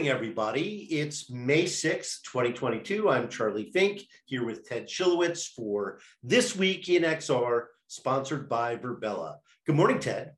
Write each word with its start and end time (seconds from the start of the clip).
morning, 0.00 0.16
everybody. 0.16 0.86
It's 0.90 1.28
May 1.28 1.66
6, 1.66 2.22
2022. 2.22 3.10
I'm 3.10 3.28
Charlie 3.28 3.70
Fink 3.70 4.00
here 4.24 4.46
with 4.46 4.66
Ted 4.66 4.88
Schilowitz 4.88 5.48
for 5.54 6.00
This 6.22 6.56
Week 6.56 6.88
in 6.88 7.02
XR, 7.02 7.64
sponsored 7.86 8.48
by 8.48 8.76
Virbela. 8.76 9.34
Good 9.66 9.76
morning, 9.76 9.98
Ted. 9.98 10.32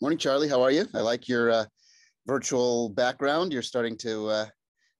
Morning, 0.00 0.18
Charlie. 0.18 0.48
How 0.48 0.60
are 0.62 0.72
you? 0.72 0.88
I 0.94 0.98
like 0.98 1.28
your 1.28 1.52
uh, 1.52 1.64
virtual 2.26 2.88
background. 2.88 3.52
You're 3.52 3.62
starting 3.62 3.96
to 3.98 4.26
uh, 4.26 4.46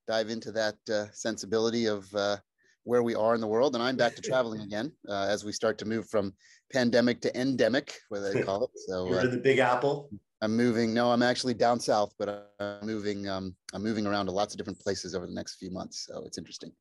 dive 0.07 0.29
into 0.29 0.53
that 0.53 0.75
uh, 0.89 1.07
sensibility 1.11 1.87
of 1.87 2.07
uh, 2.15 2.37
where 2.85 3.03
we 3.03 3.15
are 3.15 3.35
in 3.35 3.41
the 3.41 3.47
world. 3.47 3.75
And 3.75 3.83
I'm 3.83 3.97
back 3.97 4.15
to 4.15 4.21
traveling 4.29 4.61
again 4.61 4.93
uh, 5.09 5.27
as 5.27 5.43
we 5.43 5.51
start 5.51 5.77
to 5.79 5.85
move 5.85 6.07
from 6.07 6.31
pandemic 6.71 7.19
to 7.19 7.37
endemic, 7.37 7.97
what 8.07 8.21
they 8.21 8.43
call 8.43 8.63
it. 8.63 8.69
So 8.87 9.13
uh, 9.13 9.27
the 9.27 9.41
Big 9.43 9.59
Apple. 9.59 10.09
I'm 10.41 10.55
moving. 10.55 10.93
No, 10.93 11.11
I'm 11.11 11.23
actually 11.23 11.53
down 11.53 11.79
south, 11.79 12.13
but 12.19 12.51
I'm 12.59 12.85
moving. 12.85 13.27
Um, 13.27 13.55
I'm 13.73 13.83
moving 13.83 14.05
around 14.05 14.25
to 14.27 14.31
lots 14.31 14.53
of 14.53 14.57
different 14.57 14.79
places 14.79 15.15
over 15.15 15.25
the 15.25 15.33
next 15.33 15.55
few 15.55 15.71
months, 15.71 16.05
so 16.05 16.23
it's 16.25 16.37
interesting. 16.37 16.71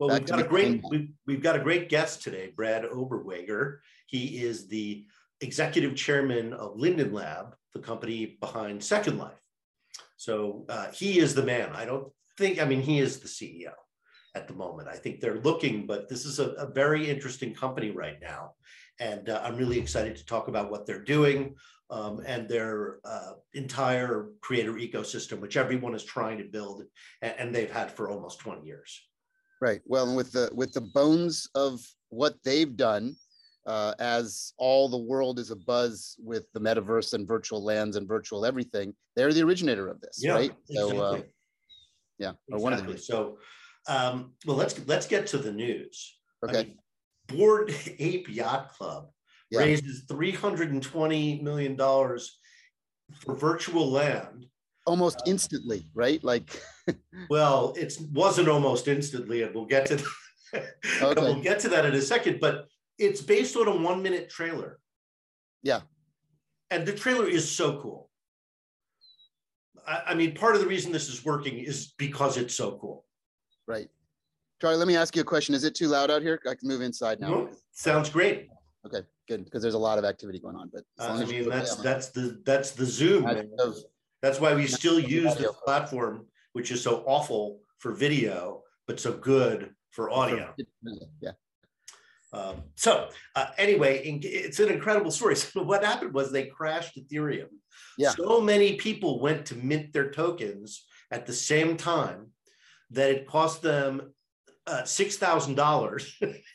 Well, 0.00 0.08
Back 0.08 0.20
we've 0.20 0.28
got 0.28 0.40
a 0.40 0.44
great 0.44 0.82
we've, 0.90 1.08
we've 1.26 1.42
got 1.42 1.56
a 1.56 1.60
great 1.60 1.88
guest 1.88 2.22
today, 2.22 2.52
Brad 2.54 2.84
Oberwager. 2.84 3.78
He 4.06 4.42
is 4.42 4.66
the 4.68 5.06
executive 5.40 5.94
chairman 5.94 6.52
of 6.54 6.78
Linden 6.78 7.12
Lab, 7.12 7.54
the 7.74 7.80
company 7.80 8.38
behind 8.40 8.82
Second 8.82 9.18
Life. 9.18 9.40
So 10.16 10.64
uh, 10.68 10.90
he 10.92 11.18
is 11.18 11.34
the 11.34 11.42
man. 11.42 11.70
I 11.74 11.84
don't 11.84 12.08
think. 12.38 12.60
I 12.60 12.64
mean, 12.64 12.80
he 12.80 12.98
is 12.98 13.20
the 13.20 13.28
CEO 13.28 13.72
at 14.34 14.48
the 14.48 14.54
moment. 14.54 14.88
I 14.88 14.96
think 14.96 15.20
they're 15.20 15.40
looking, 15.40 15.86
but 15.86 16.08
this 16.08 16.24
is 16.24 16.38
a, 16.38 16.50
a 16.52 16.66
very 16.66 17.08
interesting 17.08 17.54
company 17.54 17.90
right 17.90 18.18
now. 18.20 18.52
And 18.98 19.28
uh, 19.28 19.40
I'm 19.44 19.56
really 19.56 19.78
excited 19.78 20.16
to 20.16 20.24
talk 20.24 20.48
about 20.48 20.70
what 20.70 20.86
they're 20.86 21.04
doing 21.04 21.56
um, 21.92 22.22
and 22.24 22.48
their 22.48 23.00
uh, 23.04 23.32
entire 23.52 24.30
creator 24.40 24.72
ecosystem, 24.72 25.40
which 25.40 25.58
everyone 25.58 25.94
is 25.94 26.02
trying 26.02 26.38
to 26.38 26.44
build, 26.44 26.84
and, 27.20 27.34
and 27.38 27.54
they've 27.54 27.70
had 27.70 27.92
for 27.92 28.08
almost 28.08 28.38
20 28.38 28.66
years. 28.66 28.98
Right. 29.60 29.82
Well, 29.84 30.16
with 30.16 30.32
the 30.32 30.50
with 30.52 30.72
the 30.72 30.80
bones 30.80 31.48
of 31.54 31.80
what 32.08 32.34
they've 32.44 32.76
done, 32.76 33.14
uh, 33.66 33.94
as 34.00 34.54
all 34.56 34.88
the 34.88 34.98
world 34.98 35.38
is 35.38 35.52
abuzz 35.52 36.14
with 36.18 36.46
the 36.54 36.60
metaverse 36.60 37.12
and 37.12 37.28
virtual 37.28 37.62
lands 37.62 37.96
and 37.96 38.08
virtual 38.08 38.44
everything, 38.44 38.94
they're 39.14 39.32
the 39.32 39.42
originator 39.42 39.88
of 39.88 40.00
this, 40.00 40.18
yeah, 40.20 40.32
right? 40.32 40.52
Exactly. 40.68 40.96
So, 40.96 41.04
uh, 41.04 41.20
yeah, 42.18 42.30
or 42.30 42.56
exactly. 42.56 42.62
one 42.62 42.72
of 42.72 42.86
them. 42.86 42.98
So, 42.98 43.38
um, 43.86 44.32
well, 44.46 44.56
let's 44.56 44.80
let's 44.88 45.06
get 45.06 45.26
to 45.28 45.38
the 45.38 45.52
news. 45.52 46.16
Okay. 46.44 46.58
I 46.58 46.62
mean, 46.64 46.78
Bored 47.28 47.72
Ape 47.98 48.28
Yacht 48.30 48.72
Club 48.72 49.10
yeah. 49.52 49.60
raises 49.60 50.04
$320 50.06 51.42
million 51.42 51.76
for 51.76 53.36
virtual 53.36 53.90
land. 53.90 54.46
Almost 54.86 55.18
uh, 55.18 55.24
instantly, 55.26 55.86
right? 55.94 56.22
Like, 56.24 56.60
well, 57.30 57.74
it 57.76 57.96
wasn't 58.12 58.48
almost 58.48 58.88
instantly, 58.88 59.42
and 59.42 59.54
we'll 59.54 59.66
get 59.66 59.86
to 59.86 60.02
okay. 60.54 61.20
we'll 61.20 61.40
get 61.40 61.60
to 61.60 61.68
that 61.68 61.84
in 61.84 61.94
a 61.94 62.00
second. 62.00 62.40
But 62.40 62.66
it's 62.98 63.20
based 63.20 63.56
on 63.56 63.68
a 63.68 63.76
one 63.76 64.02
minute 64.02 64.28
trailer. 64.28 64.80
Yeah, 65.62 65.82
and 66.72 66.84
the 66.84 66.92
trailer 66.92 67.28
is 67.28 67.48
so 67.48 67.80
cool. 67.80 68.10
I, 69.86 70.02
I 70.08 70.14
mean, 70.14 70.34
part 70.34 70.56
of 70.56 70.60
the 70.60 70.66
reason 70.66 70.90
this 70.90 71.08
is 71.08 71.24
working 71.24 71.58
is 71.58 71.94
because 71.96 72.36
it's 72.36 72.56
so 72.56 72.78
cool. 72.80 73.04
Right. 73.68 73.88
Charlie, 74.60 74.78
let 74.78 74.88
me 74.88 74.96
ask 74.96 75.14
you 75.14 75.22
a 75.22 75.24
question. 75.24 75.54
Is 75.54 75.64
it 75.64 75.74
too 75.74 75.88
loud 75.88 76.10
out 76.10 76.22
here? 76.22 76.40
I 76.48 76.54
can 76.54 76.68
move 76.68 76.82
inside 76.82 77.20
now. 77.20 77.28
No, 77.28 77.50
sounds 77.72 78.10
great. 78.10 78.48
Okay, 78.84 79.02
good 79.28 79.44
because 79.44 79.62
there's 79.62 79.74
a 79.74 79.78
lot 79.78 79.98
of 79.98 80.04
activity 80.04 80.38
going 80.38 80.56
on. 80.56 80.70
But 80.72 80.84
uh, 80.98 81.12
I 81.20 81.24
mean, 81.24 81.48
that's 81.48 81.76
that's 81.76 82.08
the 82.08 82.40
that's 82.44 82.72
the 82.72 82.86
Zoom. 82.86 83.24
That's 84.20 84.40
why 84.40 84.54
we 84.54 84.66
still 84.66 85.00
use 85.00 85.34
the 85.34 85.52
platform, 85.64 86.26
which 86.52 86.70
is 86.70 86.82
so 86.82 87.02
awful 87.06 87.60
for 87.78 87.92
video, 87.92 88.62
but 88.86 89.00
so 89.00 89.12
good 89.12 89.74
for 89.90 90.10
audio. 90.10 90.54
Yeah. 91.20 91.32
Um, 92.32 92.62
so 92.76 93.08
uh, 93.34 93.46
anyway, 93.58 93.98
it's 94.04 94.60
an 94.60 94.70
incredible 94.70 95.10
story. 95.10 95.34
So 95.52 95.62
what 95.62 95.84
happened 95.84 96.14
was 96.14 96.30
they 96.30 96.46
crashed 96.46 96.96
Ethereum. 96.96 97.48
Yeah. 97.98 98.10
So 98.10 98.40
many 98.40 98.76
people 98.76 99.20
went 99.20 99.46
to 99.46 99.56
mint 99.56 99.92
their 99.92 100.10
tokens 100.10 100.84
at 101.10 101.26
the 101.26 101.32
same 101.32 101.76
time 101.76 102.28
that 102.90 103.10
it 103.10 103.26
cost 103.26 103.60
them 103.60 104.14
uh, 104.66 104.84
six 104.84 105.16
thousand 105.16 105.56
dollars, 105.56 106.18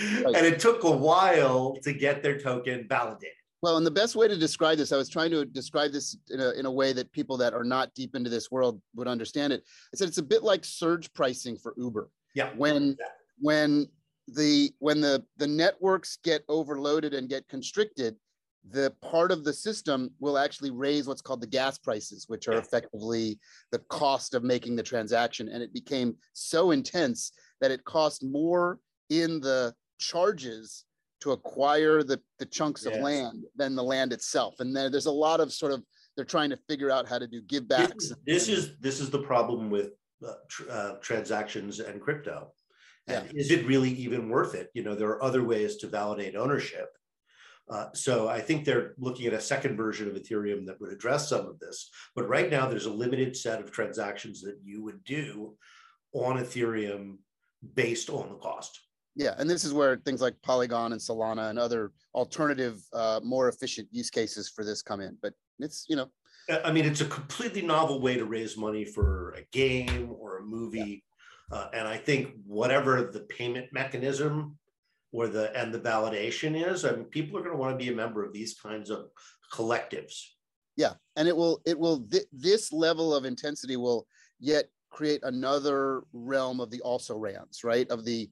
and 0.00 0.36
it 0.36 0.58
took 0.58 0.84
a 0.84 0.90
while 0.90 1.76
to 1.82 1.92
get 1.92 2.22
their 2.22 2.38
token 2.38 2.86
validated. 2.88 3.34
Well, 3.60 3.76
and 3.76 3.84
the 3.84 3.90
best 3.90 4.14
way 4.14 4.28
to 4.28 4.36
describe 4.36 4.78
this, 4.78 4.92
I 4.92 4.96
was 4.96 5.08
trying 5.08 5.30
to 5.32 5.44
describe 5.44 5.90
this 5.90 6.16
in 6.30 6.40
a, 6.40 6.50
in 6.52 6.66
a 6.66 6.70
way 6.70 6.92
that 6.92 7.10
people 7.10 7.36
that 7.38 7.54
are 7.54 7.64
not 7.64 7.92
deep 7.94 8.14
into 8.14 8.30
this 8.30 8.50
world 8.50 8.80
would 8.94 9.08
understand 9.08 9.52
it. 9.52 9.64
I 9.92 9.96
said 9.96 10.08
it's 10.08 10.18
a 10.18 10.22
bit 10.22 10.44
like 10.44 10.64
surge 10.64 11.12
pricing 11.12 11.56
for 11.56 11.74
Uber. 11.76 12.08
Yeah. 12.34 12.50
When 12.56 12.96
when 13.40 13.88
the 14.28 14.70
when 14.78 15.00
the 15.00 15.24
the 15.38 15.46
networks 15.46 16.18
get 16.22 16.44
overloaded 16.48 17.14
and 17.14 17.28
get 17.28 17.48
constricted, 17.48 18.14
the 18.70 18.92
part 19.02 19.32
of 19.32 19.44
the 19.44 19.52
system 19.52 20.10
will 20.20 20.38
actually 20.38 20.70
raise 20.70 21.08
what's 21.08 21.22
called 21.22 21.40
the 21.40 21.46
gas 21.46 21.78
prices, 21.78 22.26
which 22.28 22.46
are 22.46 22.58
effectively 22.58 23.40
the 23.72 23.78
cost 23.88 24.34
of 24.34 24.44
making 24.44 24.76
the 24.76 24.82
transaction. 24.82 25.48
And 25.48 25.62
it 25.62 25.72
became 25.72 26.16
so 26.32 26.70
intense 26.70 27.32
that 27.60 27.70
it 27.70 27.84
cost 27.84 28.22
more 28.22 28.78
in 29.10 29.40
the 29.40 29.74
charges 29.98 30.84
to 31.20 31.32
acquire 31.32 32.02
the, 32.02 32.20
the 32.38 32.46
chunks 32.46 32.84
yes. 32.84 32.94
of 32.94 33.02
land 33.02 33.44
than 33.56 33.74
the 33.74 33.82
land 33.82 34.12
itself. 34.12 34.60
And 34.60 34.74
there, 34.74 34.90
there's 34.90 35.06
a 35.06 35.12
lot 35.12 35.40
of 35.40 35.52
sort 35.52 35.72
of 35.72 35.82
they're 36.16 36.24
trying 36.24 36.50
to 36.50 36.58
figure 36.68 36.90
out 36.90 37.08
how 37.08 37.18
to 37.18 37.26
do 37.26 37.40
give 37.42 37.68
backs. 37.68 38.08
This, 38.08 38.16
this 38.26 38.48
is 38.48 38.78
this 38.80 39.00
is 39.00 39.10
the 39.10 39.20
problem 39.20 39.70
with 39.70 39.90
uh, 40.26 40.32
tr- 40.48 40.70
uh, 40.70 40.92
transactions 41.00 41.80
and 41.80 42.00
crypto. 42.00 42.52
And 43.06 43.26
yeah. 43.32 43.40
Is 43.40 43.50
it 43.50 43.66
really 43.66 43.90
even 43.90 44.28
worth 44.28 44.54
it? 44.54 44.70
You 44.74 44.82
know, 44.82 44.94
there 44.94 45.08
are 45.08 45.22
other 45.22 45.44
ways 45.44 45.76
to 45.76 45.86
validate 45.86 46.36
ownership 46.36 46.90
uh, 47.70 47.86
so 47.92 48.28
I 48.28 48.40
think 48.40 48.64
they're 48.64 48.94
looking 48.98 49.26
at 49.26 49.34
a 49.34 49.40
second 49.40 49.76
version 49.76 50.08
of 50.08 50.14
Ethereum 50.14 50.66
that 50.66 50.80
would 50.80 50.92
address 50.92 51.28
some 51.28 51.46
of 51.46 51.58
this. 51.58 51.90
But 52.14 52.28
right 52.28 52.50
now, 52.50 52.66
there's 52.66 52.86
a 52.86 52.92
limited 52.92 53.36
set 53.36 53.60
of 53.60 53.70
transactions 53.70 54.40
that 54.42 54.58
you 54.62 54.82
would 54.84 55.04
do 55.04 55.54
on 56.12 56.38
Ethereum 56.38 57.16
based 57.74 58.08
on 58.08 58.30
the 58.30 58.36
cost. 58.36 58.80
Yeah, 59.18 59.34
and 59.36 59.50
this 59.50 59.64
is 59.64 59.74
where 59.74 59.96
things 59.96 60.20
like 60.20 60.40
Polygon 60.42 60.92
and 60.92 61.00
Solana 61.00 61.50
and 61.50 61.58
other 61.58 61.90
alternative, 62.14 62.80
uh, 62.92 63.20
more 63.24 63.48
efficient 63.48 63.88
use 63.90 64.10
cases 64.10 64.48
for 64.48 64.64
this 64.64 64.80
come 64.80 65.00
in. 65.00 65.18
But 65.20 65.34
it's 65.58 65.86
you 65.88 65.96
know, 65.96 66.06
I 66.64 66.70
mean, 66.70 66.84
it's 66.84 67.00
a 67.00 67.06
completely 67.06 67.62
novel 67.62 68.00
way 68.00 68.16
to 68.16 68.24
raise 68.24 68.56
money 68.56 68.84
for 68.84 69.32
a 69.32 69.42
game 69.50 70.14
or 70.16 70.38
a 70.38 70.42
movie, 70.42 71.02
yeah. 71.50 71.58
uh, 71.58 71.70
and 71.74 71.88
I 71.88 71.96
think 71.96 72.34
whatever 72.46 73.10
the 73.12 73.20
payment 73.20 73.72
mechanism 73.72 74.56
or 75.12 75.26
the 75.26 75.54
and 75.60 75.72
the 75.74 75.80
validation 75.80 76.70
is 76.70 76.84
I 76.84 76.92
mean, 76.92 77.04
people 77.04 77.38
are 77.38 77.42
going 77.42 77.54
to 77.54 77.58
want 77.58 77.78
to 77.78 77.84
be 77.84 77.92
a 77.92 77.96
member 77.96 78.24
of 78.24 78.32
these 78.32 78.54
kinds 78.54 78.90
of 78.90 79.08
collectives 79.52 80.22
yeah 80.76 80.92
and 81.16 81.26
it 81.26 81.36
will 81.36 81.60
it 81.64 81.78
will 81.78 82.00
th- 82.10 82.26
this 82.32 82.72
level 82.72 83.14
of 83.14 83.24
intensity 83.24 83.76
will 83.76 84.06
yet 84.38 84.66
create 84.90 85.20
another 85.22 86.02
realm 86.12 86.60
of 86.60 86.70
the 86.70 86.80
also 86.82 87.16
rans 87.16 87.64
right 87.64 87.88
of 87.90 88.04
the 88.04 88.28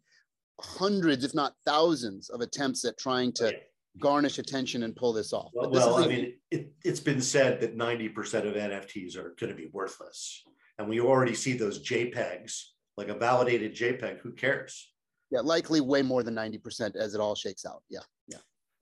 hundreds 0.60 1.24
if 1.24 1.34
not 1.34 1.54
thousands 1.64 2.30
of 2.30 2.40
attempts 2.40 2.84
at 2.84 2.98
trying 2.98 3.32
to 3.32 3.54
garnish 3.98 4.38
attention 4.38 4.82
and 4.82 4.96
pull 4.96 5.12
this 5.12 5.32
off 5.32 5.50
well, 5.54 5.70
well 5.70 6.04
i 6.04 6.06
mean 6.06 6.34
it, 6.50 6.70
it's 6.84 7.00
been 7.00 7.20
said 7.20 7.60
that 7.60 7.76
90% 7.76 8.14
of 8.46 8.54
nfts 8.54 9.16
are 9.16 9.34
going 9.38 9.50
to 9.50 9.54
be 9.56 9.68
worthless 9.72 10.42
and 10.78 10.88
we 10.88 11.00
already 11.00 11.34
see 11.34 11.54
those 11.54 11.82
jpegs 11.86 12.62
like 12.96 13.08
a 13.08 13.14
validated 13.14 13.74
jpeg 13.74 14.18
who 14.20 14.32
cares 14.32 14.88
yeah, 15.30 15.40
likely 15.40 15.80
way 15.80 16.02
more 16.02 16.22
than 16.22 16.34
90% 16.34 16.96
as 16.96 17.14
it 17.14 17.20
all 17.20 17.34
shakes 17.34 17.64
out. 17.66 17.82
Yeah. 17.88 18.00
Yeah. 18.28 18.38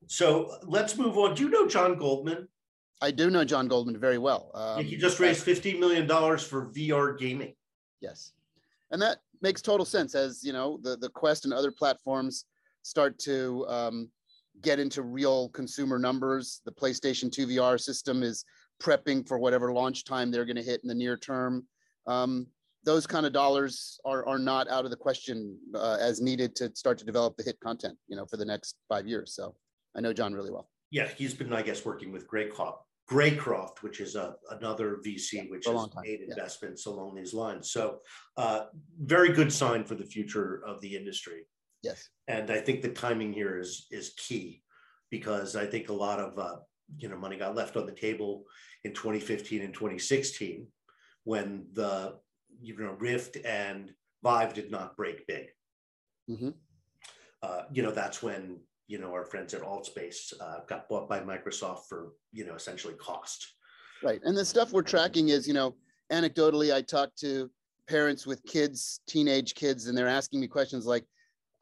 So 0.07 0.57
let's 0.65 0.97
move 0.97 1.17
on. 1.17 1.35
Do 1.35 1.43
you 1.43 1.51
know 1.51 1.67
John 1.67 1.97
Goldman? 1.97 2.49
I 3.01 3.11
do 3.11 3.31
know 3.31 3.45
John 3.45 3.69
Goldman 3.69 3.99
very 3.99 4.19
well. 4.19 4.51
Um, 4.55 4.85
he 4.85 4.97
just 4.97 5.21
raised 5.21 5.45
$15 5.45 5.79
million 5.79 6.07
for 6.39 6.71
VR 6.73 7.19
gaming. 7.19 7.55
Yes. 8.01 8.33
And 8.91 9.01
that 9.03 9.19
makes 9.43 9.63
total 9.63 9.87
sense 9.87 10.15
as, 10.15 10.43
you 10.45 10.53
know, 10.53 10.79
the, 10.83 10.97
the 10.97 11.09
Quest 11.09 11.45
and 11.45 11.55
other 11.55 11.71
platforms 11.71 12.45
start 12.83 13.19
to 13.21 13.67
um, 13.69 14.11
get 14.63 14.79
into 14.79 15.03
real 15.03 15.49
consumer 15.51 15.99
numbers. 15.99 16.61
The 16.65 16.73
PlayStation 16.73 17.31
2 17.31 17.47
VR 17.49 17.81
system 17.81 18.23
is 18.23 18.45
prepping 18.83 19.27
for 19.27 19.39
whatever 19.39 19.73
launch 19.73 20.05
time 20.05 20.31
they're 20.31 20.45
going 20.45 20.57
to 20.57 20.63
hit 20.63 20.81
in 20.83 20.89
the 20.89 20.95
near 20.95 21.17
term. 21.17 21.67
Um, 22.07 22.47
those 22.85 23.07
kind 23.07 23.25
of 23.25 23.33
dollars 23.33 23.99
are, 24.05 24.27
are 24.29 24.39
not 24.39 24.69
out 24.69 24.85
of 24.85 24.91
the 24.91 24.97
question 24.97 25.59
uh, 25.75 25.97
as 26.01 26.21
needed 26.21 26.55
to 26.57 26.71
start 26.75 26.99
to 26.99 27.05
develop 27.05 27.37
the 27.37 27.43
hit 27.43 27.59
content, 27.61 27.97
you 28.09 28.17
know, 28.17 28.27
for 28.27 28.37
the 28.37 28.45
next 28.45 28.77
five 28.89 29.07
years. 29.07 29.35
So 29.35 29.55
I 29.97 30.01
know 30.01 30.13
John 30.13 30.35
really 30.35 30.51
well. 30.51 30.69
Yeah, 30.91 31.09
he's 31.17 31.35
been, 31.35 31.53
I 31.53 31.63
guess, 31.63 31.85
working 31.85 32.13
with 32.13 32.29
Greycroft, 32.29 32.83
Greycroft, 33.07 33.83
which 33.83 34.01
is 34.01 34.17
a, 34.17 34.37
another 34.51 34.99
VC 35.05 35.51
which 35.51 35.67
has 35.67 35.89
made 36.03 36.21
investments 36.21 36.85
yeah. 36.87 36.93
along 36.93 37.15
these 37.15 37.35
lines. 37.35 37.71
So 37.71 37.99
uh, 38.37 38.67
very 38.99 39.33
good 39.33 39.53
sign 39.53 39.85
for 39.85 39.95
the 39.95 40.05
future 40.05 40.63
of 40.67 40.81
the 40.81 40.97
industry. 40.97 41.47
Yes. 41.83 42.09
And 42.29 42.51
I 42.51 42.61
think 42.61 42.81
the 42.81 42.89
timing 42.89 43.33
here 43.33 43.59
is 43.59 43.87
is 43.91 44.15
key 44.17 44.63
because 45.11 45.55
I 45.55 45.67
think 45.67 45.91
a 45.91 45.93
lot 45.93 46.19
of 46.19 46.39
uh, 46.39 46.57
you 46.97 47.09
know 47.09 47.19
money 47.19 47.37
got 47.37 47.55
left 47.55 47.77
on 47.77 47.87
the 47.87 47.93
table 47.93 48.45
in 48.85 48.93
2015 48.93 49.61
and 49.63 49.75
2016 49.75 50.67
when 51.25 51.67
the 51.73 52.17
you 52.63 52.77
know 52.79 52.97
Rift 52.99 53.37
and 53.45 53.93
Vive 54.23 54.55
did 54.55 54.71
not 54.71 54.97
break 54.97 55.27
big. 55.27 55.49
Mm-hmm. 56.31 56.51
Uh, 57.43 57.63
you 57.71 57.83
know, 57.83 57.91
that's 57.91 58.23
when 58.23 58.61
you 58.87 58.99
know 58.99 59.13
our 59.13 59.25
friends 59.25 59.55
at 59.55 59.63
Altspace 59.63 60.33
uh, 60.41 60.61
got 60.69 60.89
bought 60.89 61.09
by 61.09 61.21
Microsoft 61.21 61.87
for 61.89 62.13
you 62.33 62.47
know 62.47 62.55
essentially 62.55 62.95
cost. 62.95 63.55
Right, 64.03 64.21
and 64.25 64.37
the 64.37 64.45
stuff 64.45 64.73
we're 64.73 64.83
tracking 64.83 65.29
is 65.29 65.47
you 65.49 65.55
know 65.55 65.75
anecdotally, 66.13 66.75
I 66.75 66.83
talk 66.83 67.15
to 67.17 67.51
parents 67.89 68.27
with 68.27 68.45
kids, 68.45 69.01
teenage 69.07 69.55
kids, 69.55 69.87
and 69.87 69.97
they're 69.97 70.09
asking 70.09 70.41
me 70.41 70.47
questions 70.47 70.87
like, 70.87 71.05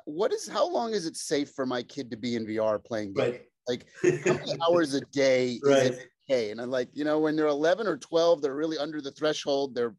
"What 0.04 0.32
is? 0.32 0.48
How 0.48 0.68
long 0.68 0.92
is 0.92 1.06
it 1.06 1.16
safe 1.16 1.50
for 1.50 1.66
my 1.66 1.82
kid 1.82 2.10
to 2.10 2.16
be 2.16 2.36
in 2.36 2.46
VR 2.46 2.82
playing 2.82 3.14
games? 3.14 3.38
Right. 3.38 3.42
Like, 3.68 3.86
how 4.24 4.34
many 4.34 4.52
hours 4.68 4.94
a 4.94 5.00
day 5.12 5.60
right. 5.64 5.82
is 5.82 5.98
it 5.98 6.08
okay?" 6.28 6.50
And 6.50 6.60
I'm 6.60 6.70
like, 6.70 6.88
you 6.92 7.04
know, 7.04 7.18
when 7.20 7.36
they're 7.36 7.46
11 7.46 7.86
or 7.86 7.96
12, 7.96 8.42
they're 8.42 8.56
really 8.56 8.78
under 8.78 9.00
the 9.00 9.12
threshold. 9.12 9.74
Their 9.74 9.94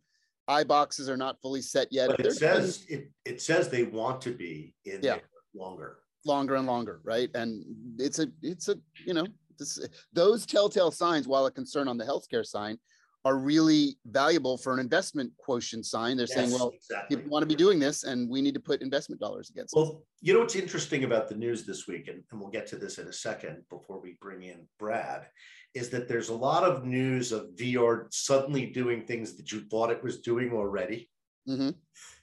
eye 0.48 0.64
boxes 0.64 1.10
are 1.10 1.18
not 1.18 1.42
fully 1.42 1.62
set 1.62 1.88
yet. 1.92 2.10
But 2.10 2.20
it 2.20 2.34
says 2.34 2.86
it, 2.90 3.12
it 3.26 3.42
says 3.42 3.70
they 3.70 3.84
want 3.84 4.22
to 4.22 4.32
be 4.32 4.76
in 4.86 5.00
yeah. 5.02 5.20
longer, 5.56 6.00
longer 6.26 6.56
and 6.56 6.68
longer, 6.68 7.00
right? 7.04 7.30
And 7.34 7.64
it's 8.00 8.20
a 8.20 8.28
it's 8.42 8.70
a 8.70 8.76
you 9.06 9.14
know 9.14 9.26
this, 9.58 9.80
those 10.14 10.46
telltale 10.46 10.92
signs, 10.92 11.28
while 11.28 11.46
a 11.46 11.52
concern 11.52 11.88
on 11.88 11.98
the 11.98 12.06
healthcare 12.06 12.46
sign, 12.46 12.78
are 13.26 13.38
really 13.38 13.98
valuable 14.06 14.58
for 14.58 14.74
an 14.74 14.80
investment 14.80 15.32
quotient 15.38 15.86
sign. 15.86 16.18
They're 16.18 16.28
yes, 16.30 16.36
saying, 16.36 16.52
well, 16.52 16.72
exactly. 16.76 17.16
people 17.16 17.32
want 17.32 17.44
to 17.44 17.48
be 17.48 17.56
doing 17.56 17.80
this 17.80 18.04
and 18.04 18.30
we 18.30 18.42
need 18.42 18.54
to 18.54 18.60
put 18.60 18.82
investment 18.82 19.22
dollars 19.22 19.50
against 19.50 19.74
well, 19.76 19.84
it. 19.84 19.88
Well, 19.88 20.04
you 20.22 20.34
know 20.34 20.40
what's 20.40 20.56
interesting 20.56 21.06
about 21.06 21.30
the 21.30 21.36
news 21.36 21.66
this 21.66 21.88
week, 21.88 22.08
and, 22.08 22.22
and 22.32 22.40
we'll 22.40 22.50
get 22.50 22.68
to 22.68 22.76
this 22.76 22.98
in 22.98 23.08
a 23.08 23.14
second 23.14 23.64
before 23.70 24.02
we 24.02 24.18
bring 24.20 24.44
in 24.44 24.68
Brad, 24.78 25.28
is 25.74 25.90
that 25.90 26.08
there's 26.08 26.30
a 26.30 26.36
lot 26.36 26.64
of 26.64 26.86
news 26.86 27.32
of 27.32 27.48
VR 27.56 28.08
suddenly 28.12 28.66
doing 28.66 29.06
things 29.06 29.36
that 29.36 29.52
you 29.52 29.62
thought 29.62 29.90
it 29.90 30.04
was 30.04 30.20
doing 30.20 30.52
already. 30.52 31.10
Mm-hmm. 31.48 31.70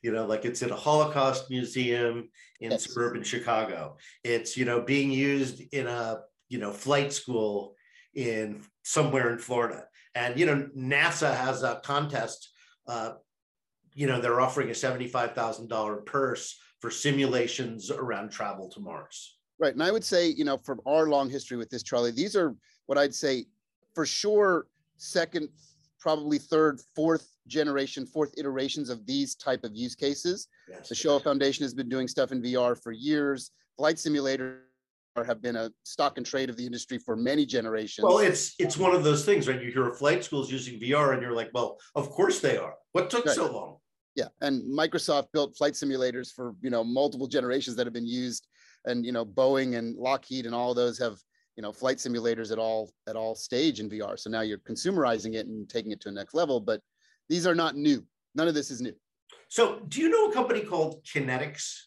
You 0.02 0.12
know, 0.12 0.26
like 0.26 0.44
it's 0.44 0.62
in 0.62 0.70
a 0.70 0.76
Holocaust 0.76 1.50
museum 1.50 2.30
in 2.60 2.70
yes. 2.70 2.84
suburban 2.84 3.22
Chicago. 3.22 3.96
It's, 4.24 4.56
you 4.56 4.64
know, 4.64 4.80
being 4.80 5.10
used 5.10 5.62
in 5.72 5.86
a, 5.86 6.20
you 6.48 6.58
know, 6.58 6.72
flight 6.72 7.12
school 7.12 7.74
in 8.14 8.62
somewhere 8.82 9.30
in 9.30 9.38
Florida 9.38 9.84
and 10.14 10.38
you 10.38 10.46
know, 10.46 10.68
NASA 10.76 11.34
has 11.34 11.62
a 11.62 11.80
contest. 11.84 12.50
Uh, 12.86 13.12
you 13.94 14.06
know, 14.06 14.20
they're 14.20 14.40
offering 14.40 14.70
a 14.70 14.74
seventy-five 14.74 15.34
thousand 15.34 15.68
dollar 15.68 15.96
purse 15.96 16.58
for 16.80 16.90
simulations 16.90 17.90
around 17.90 18.30
travel 18.30 18.68
to 18.70 18.80
Mars. 18.80 19.36
Right, 19.58 19.74
and 19.74 19.82
I 19.82 19.90
would 19.90 20.04
say, 20.04 20.28
you 20.28 20.44
know, 20.44 20.56
from 20.56 20.80
our 20.86 21.08
long 21.08 21.28
history 21.28 21.56
with 21.56 21.68
this, 21.68 21.82
Charlie, 21.82 22.12
these 22.12 22.34
are 22.34 22.54
what 22.86 22.98
I'd 22.98 23.14
say 23.14 23.44
for 23.94 24.06
sure 24.06 24.66
second, 24.96 25.48
probably 25.98 26.38
third, 26.38 26.80
fourth 26.94 27.28
generation, 27.50 28.06
fourth 28.06 28.32
iterations 28.38 28.88
of 28.88 29.04
these 29.04 29.34
type 29.34 29.64
of 29.64 29.74
use 29.74 29.94
cases. 29.94 30.48
Yes. 30.68 30.88
The 30.88 30.94
Shoah 30.94 31.20
Foundation 31.20 31.64
has 31.64 31.74
been 31.74 31.88
doing 31.88 32.08
stuff 32.08 32.32
in 32.32 32.40
VR 32.40 32.80
for 32.80 32.92
years. 32.92 33.50
Flight 33.76 33.98
simulator 33.98 34.62
have 35.16 35.42
been 35.42 35.56
a 35.56 35.70
stock 35.82 36.16
and 36.16 36.24
trade 36.24 36.48
of 36.48 36.56
the 36.56 36.64
industry 36.64 36.96
for 36.96 37.16
many 37.16 37.44
generations. 37.44 38.04
Well, 38.04 38.18
it's 38.18 38.54
it's 38.58 38.76
one 38.76 38.94
of 38.94 39.04
those 39.04 39.24
things, 39.24 39.48
right? 39.48 39.60
You 39.60 39.70
hear 39.70 39.88
of 39.88 39.98
flight 39.98 40.24
schools 40.24 40.50
using 40.50 40.80
VR, 40.80 41.12
and 41.12 41.20
you're 41.20 41.34
like, 41.34 41.50
well, 41.52 41.78
of 41.94 42.08
course 42.10 42.40
they 42.40 42.56
are. 42.56 42.74
What 42.92 43.10
took 43.10 43.26
right. 43.26 43.34
so 43.34 43.52
long? 43.52 43.76
Yeah, 44.16 44.28
and 44.40 44.62
Microsoft 44.62 45.28
built 45.32 45.56
flight 45.56 45.74
simulators 45.74 46.32
for 46.32 46.54
you 46.62 46.70
know 46.70 46.84
multiple 46.84 47.26
generations 47.26 47.76
that 47.76 47.86
have 47.86 47.92
been 47.92 48.06
used, 48.06 48.46
and 48.86 49.04
you 49.04 49.12
know 49.12 49.26
Boeing 49.26 49.76
and 49.76 49.96
Lockheed 49.96 50.46
and 50.46 50.54
all 50.54 50.74
those 50.74 50.98
have 50.98 51.18
you 51.56 51.62
know 51.62 51.72
flight 51.72 51.98
simulators 51.98 52.52
at 52.52 52.58
all 52.58 52.90
at 53.08 53.16
all 53.16 53.34
stage 53.34 53.80
in 53.80 53.90
VR. 53.90 54.18
So 54.18 54.30
now 54.30 54.40
you're 54.40 54.58
consumerizing 54.58 55.34
it 55.34 55.46
and 55.46 55.68
taking 55.68 55.92
it 55.92 56.00
to 56.02 56.08
a 56.08 56.12
next 56.12 56.34
level. 56.34 56.60
But 56.60 56.80
these 57.30 57.46
are 57.46 57.54
not 57.54 57.76
new. 57.76 58.04
None 58.34 58.48
of 58.48 58.54
this 58.54 58.70
is 58.70 58.82
new. 58.82 58.92
So, 59.48 59.80
do 59.88 60.00
you 60.00 60.10
know 60.10 60.30
a 60.30 60.34
company 60.34 60.60
called 60.60 61.02
Kinetix? 61.04 61.84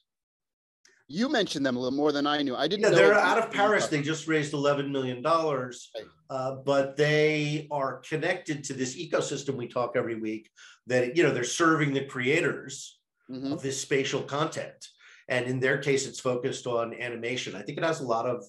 You 1.09 1.29
mentioned 1.29 1.65
them 1.65 1.75
a 1.75 1.79
little 1.79 1.95
more 1.95 2.13
than 2.13 2.25
I 2.25 2.41
knew. 2.41 2.55
I 2.55 2.67
didn't. 2.67 2.83
Yeah, 2.83 2.89
they're 2.89 3.13
out 3.13 3.37
of 3.37 3.51
Paris. 3.51 3.87
They 3.87 4.01
just 4.01 4.27
raised 4.27 4.53
eleven 4.53 4.91
million 4.91 5.21
dollars, 5.21 5.91
right. 5.95 6.05
uh, 6.29 6.55
but 6.65 6.95
they 6.95 7.67
are 7.71 7.99
connected 7.99 8.63
to 8.63 8.73
this 8.73 8.97
ecosystem 8.97 9.55
we 9.55 9.67
talk 9.67 9.91
every 9.95 10.15
week. 10.15 10.49
That 10.87 11.15
you 11.15 11.23
know 11.23 11.31
they're 11.31 11.43
serving 11.43 11.93
the 11.93 12.05
creators 12.05 12.99
mm-hmm. 13.29 13.51
of 13.51 13.61
this 13.61 13.79
spatial 13.79 14.23
content, 14.23 14.87
and 15.27 15.45
in 15.45 15.59
their 15.59 15.77
case, 15.77 16.07
it's 16.07 16.21
focused 16.21 16.67
on 16.67 16.93
animation. 16.93 17.53
I 17.53 17.61
think 17.61 17.77
it 17.77 17.83
has 17.83 17.99
a 17.99 18.07
lot 18.07 18.25
of 18.25 18.45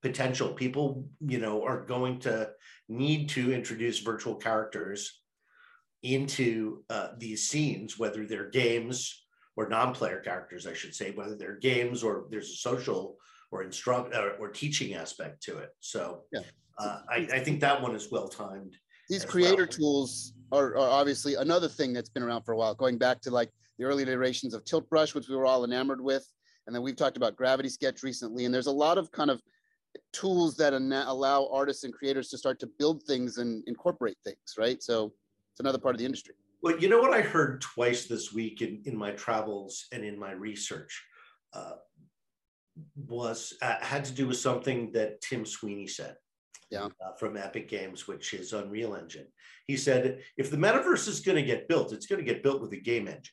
potential. 0.00 0.50
People, 0.50 1.08
you 1.20 1.38
know, 1.38 1.64
are 1.64 1.84
going 1.84 2.20
to 2.20 2.50
need 2.88 3.30
to 3.30 3.52
introduce 3.52 3.98
virtual 3.98 4.36
characters 4.36 5.20
into 6.02 6.84
uh, 6.90 7.08
these 7.18 7.48
scenes, 7.48 7.98
whether 7.98 8.26
they're 8.26 8.50
games 8.50 9.26
or 9.56 9.68
non-player 9.68 10.20
characters, 10.20 10.66
I 10.66 10.74
should 10.74 10.94
say, 10.94 11.12
whether 11.12 11.34
they're 11.34 11.56
games 11.58 12.02
or 12.02 12.26
there's 12.30 12.50
a 12.50 12.56
social 12.56 13.16
or 13.50 13.62
instruct 13.62 14.14
or, 14.14 14.32
or 14.32 14.48
teaching 14.50 14.94
aspect 14.94 15.42
to 15.44 15.58
it. 15.58 15.70
So 15.80 16.22
yeah. 16.32 16.40
uh, 16.78 17.00
I, 17.10 17.28
I, 17.32 17.40
think 17.40 17.60
that 17.60 17.80
one 17.80 17.94
is 17.94 18.10
well 18.10 18.28
timed. 18.28 18.76
These 19.08 19.24
creator 19.24 19.62
well. 19.62 19.78
tools 19.78 20.34
are, 20.52 20.76
are, 20.76 20.90
obviously 20.90 21.34
another 21.36 21.68
thing 21.68 21.92
that's 21.92 22.10
been 22.10 22.22
around 22.22 22.42
for 22.42 22.52
a 22.52 22.56
while, 22.56 22.74
going 22.74 22.98
back 22.98 23.20
to 23.22 23.30
like 23.30 23.50
the 23.78 23.84
early 23.84 24.02
iterations 24.02 24.52
of 24.52 24.64
Tilt 24.64 24.88
Brush, 24.90 25.14
which 25.14 25.28
we 25.28 25.36
were 25.36 25.46
all 25.46 25.64
enamored 25.64 26.00
with. 26.00 26.26
And 26.66 26.74
then 26.74 26.82
we've 26.82 26.96
talked 26.96 27.16
about 27.16 27.36
Gravity 27.36 27.68
Sketch 27.68 28.02
recently. 28.02 28.44
And 28.44 28.54
there's 28.54 28.66
a 28.66 28.72
lot 28.72 28.98
of 28.98 29.12
kind 29.12 29.30
of 29.30 29.40
tools 30.12 30.56
that 30.56 30.72
allow 30.72 31.48
artists 31.52 31.84
and 31.84 31.94
creators 31.94 32.28
to 32.30 32.38
start 32.38 32.58
to 32.60 32.68
build 32.78 33.02
things 33.04 33.38
and 33.38 33.62
incorporate 33.66 34.16
things, 34.24 34.56
right? 34.58 34.82
So 34.82 35.12
it's 35.56 35.60
another 35.60 35.78
part 35.78 35.94
of 35.94 35.98
the 35.98 36.04
industry. 36.04 36.34
Well, 36.60 36.78
you 36.78 36.90
know 36.90 37.00
what 37.00 37.14
I 37.14 37.22
heard 37.22 37.62
twice 37.62 38.04
this 38.04 38.30
week 38.30 38.60
in, 38.60 38.82
in 38.84 38.94
my 38.94 39.12
travels 39.12 39.86
and 39.90 40.04
in 40.04 40.18
my 40.18 40.32
research 40.32 41.02
uh, 41.54 41.76
was 42.94 43.54
uh, 43.62 43.76
had 43.80 44.04
to 44.04 44.12
do 44.12 44.26
with 44.26 44.36
something 44.36 44.92
that 44.92 45.22
Tim 45.22 45.46
Sweeney 45.46 45.86
said. 45.86 46.16
Yeah. 46.70 46.86
Uh, 46.86 47.14
from 47.18 47.36
Epic 47.38 47.68
Games, 47.68 48.06
which 48.06 48.34
is 48.34 48.52
Unreal 48.52 48.96
Engine. 48.96 49.28
He 49.66 49.76
said, 49.76 50.20
if 50.36 50.50
the 50.50 50.56
metaverse 50.58 51.08
is 51.08 51.20
going 51.20 51.36
to 51.36 51.42
get 51.42 51.68
built, 51.68 51.92
it's 51.92 52.06
going 52.06 52.18
to 52.18 52.32
get 52.32 52.42
built 52.42 52.60
with 52.60 52.72
a 52.72 52.76
game 52.76 53.06
engine. 53.06 53.32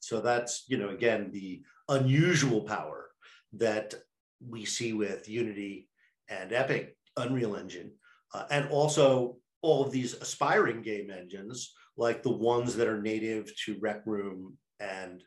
So 0.00 0.20
that's, 0.20 0.64
you 0.66 0.78
know, 0.78 0.88
again, 0.88 1.30
the 1.32 1.62
unusual 1.88 2.62
power 2.62 3.10
that 3.52 3.94
we 4.40 4.64
see 4.64 4.94
with 4.94 5.28
Unity 5.28 5.90
and 6.28 6.52
Epic 6.52 6.96
Unreal 7.16 7.54
Engine. 7.54 7.92
Uh, 8.34 8.44
and 8.50 8.68
also 8.68 9.36
all 9.62 9.84
of 9.84 9.90
these 9.90 10.14
aspiring 10.14 10.82
game 10.82 11.10
engines, 11.10 11.72
like 11.96 12.22
the 12.22 12.30
ones 12.30 12.76
that 12.76 12.88
are 12.88 13.00
native 13.00 13.50
to 13.64 13.76
Rec 13.80 14.06
Room 14.06 14.56
and 14.80 15.22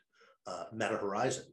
uh, 0.46 0.64
Meta 0.72 0.96
Horizon. 0.96 1.44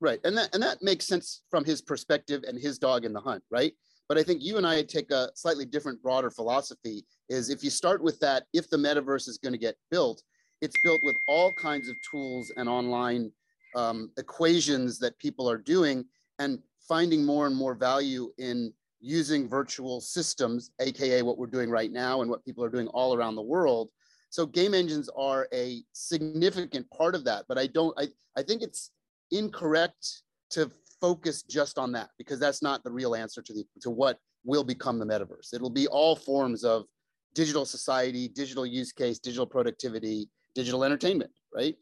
Right, 0.00 0.20
and 0.24 0.36
that 0.36 0.54
and 0.54 0.62
that 0.62 0.82
makes 0.82 1.06
sense 1.06 1.42
from 1.50 1.64
his 1.64 1.80
perspective 1.80 2.44
and 2.46 2.60
his 2.60 2.78
dog 2.78 3.04
in 3.04 3.14
the 3.14 3.20
hunt, 3.20 3.42
right? 3.50 3.72
But 4.08 4.18
I 4.18 4.22
think 4.22 4.42
you 4.42 4.58
and 4.58 4.66
I 4.66 4.82
take 4.82 5.10
a 5.10 5.30
slightly 5.34 5.64
different, 5.64 6.02
broader 6.02 6.30
philosophy. 6.30 7.04
Is 7.28 7.48
if 7.48 7.64
you 7.64 7.70
start 7.70 8.02
with 8.02 8.20
that, 8.20 8.44
if 8.52 8.68
the 8.68 8.76
metaverse 8.76 9.26
is 9.26 9.38
going 9.38 9.54
to 9.54 9.58
get 9.58 9.76
built, 9.90 10.22
it's 10.60 10.78
built 10.84 11.00
with 11.02 11.16
all 11.26 11.50
kinds 11.52 11.88
of 11.88 11.96
tools 12.08 12.52
and 12.56 12.68
online 12.68 13.32
um, 13.74 14.10
equations 14.18 14.98
that 14.98 15.18
people 15.18 15.50
are 15.50 15.58
doing, 15.58 16.04
and 16.38 16.58
finding 16.86 17.24
more 17.24 17.46
and 17.46 17.56
more 17.56 17.74
value 17.74 18.30
in 18.38 18.72
using 19.00 19.48
virtual 19.48 20.00
systems, 20.00 20.70
AKA 20.80 21.22
what 21.22 21.38
we're 21.38 21.46
doing 21.46 21.70
right 21.70 21.92
now 21.92 22.22
and 22.22 22.30
what 22.30 22.44
people 22.44 22.64
are 22.64 22.70
doing 22.70 22.88
all 22.88 23.14
around 23.14 23.34
the 23.34 23.42
world. 23.42 23.90
So 24.30 24.46
game 24.46 24.74
engines 24.74 25.08
are 25.16 25.48
a 25.52 25.82
significant 25.92 26.90
part 26.90 27.14
of 27.14 27.24
that, 27.24 27.44
but 27.48 27.58
I 27.58 27.66
don't, 27.68 27.98
I, 27.98 28.08
I 28.36 28.42
think 28.42 28.62
it's 28.62 28.90
incorrect 29.30 30.22
to 30.50 30.70
focus 31.00 31.42
just 31.42 31.78
on 31.78 31.92
that 31.92 32.10
because 32.18 32.40
that's 32.40 32.62
not 32.62 32.82
the 32.82 32.90
real 32.90 33.14
answer 33.14 33.42
to 33.42 33.52
the, 33.52 33.64
to 33.82 33.90
what 33.90 34.18
will 34.44 34.64
become 34.64 34.98
the 34.98 35.06
metaverse. 35.06 35.54
It'll 35.54 35.70
be 35.70 35.86
all 35.88 36.16
forms 36.16 36.64
of 36.64 36.84
digital 37.34 37.64
society, 37.64 38.28
digital 38.28 38.66
use 38.66 38.92
case, 38.92 39.18
digital 39.18 39.46
productivity, 39.46 40.28
digital 40.54 40.84
entertainment, 40.84 41.30
right? 41.54 41.76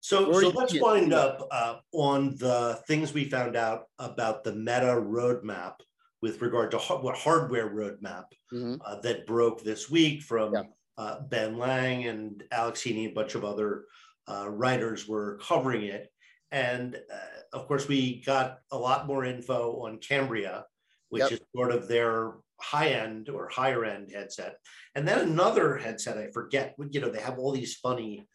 So, 0.00 0.32
so 0.32 0.48
let's 0.48 0.78
wind 0.80 1.12
up 1.12 1.46
uh, 1.50 1.76
on 1.92 2.36
the 2.36 2.80
things 2.86 3.12
we 3.12 3.24
found 3.24 3.56
out 3.56 3.84
about 3.98 4.44
the 4.44 4.52
meta 4.52 4.86
roadmap 4.86 5.74
with 6.22 6.42
regard 6.42 6.70
to 6.72 6.78
what 6.78 7.16
hardware 7.16 7.70
roadmap 7.70 8.26
mm-hmm. 8.52 8.76
uh, 8.84 9.00
that 9.00 9.26
broke 9.26 9.62
this 9.62 9.90
week 9.90 10.22
from 10.22 10.52
yeah. 10.54 10.62
uh, 10.98 11.20
Ben 11.22 11.56
Lang 11.56 12.06
and 12.06 12.44
Alex 12.52 12.82
Heaney, 12.82 13.10
a 13.10 13.14
bunch 13.14 13.34
of 13.34 13.44
other 13.44 13.84
uh, 14.28 14.48
writers 14.48 15.08
were 15.08 15.38
covering 15.42 15.84
it. 15.84 16.12
And 16.52 16.96
uh, 16.96 17.56
of 17.56 17.66
course, 17.66 17.88
we 17.88 18.22
got 18.24 18.58
a 18.70 18.78
lot 18.78 19.06
more 19.06 19.24
info 19.24 19.82
on 19.86 19.98
Cambria, 19.98 20.64
which 21.08 21.22
yep. 21.22 21.32
is 21.32 21.40
sort 21.54 21.72
of 21.72 21.88
their 21.88 22.32
high 22.60 22.88
end 22.88 23.28
or 23.28 23.48
higher 23.48 23.84
end 23.84 24.10
headset. 24.12 24.56
And 24.94 25.06
then 25.06 25.20
another 25.20 25.76
headset, 25.78 26.18
I 26.18 26.30
forget, 26.32 26.74
you 26.90 27.00
know, 27.00 27.10
they 27.10 27.20
have 27.20 27.38
all 27.38 27.52
these 27.52 27.76
funny 27.76 28.26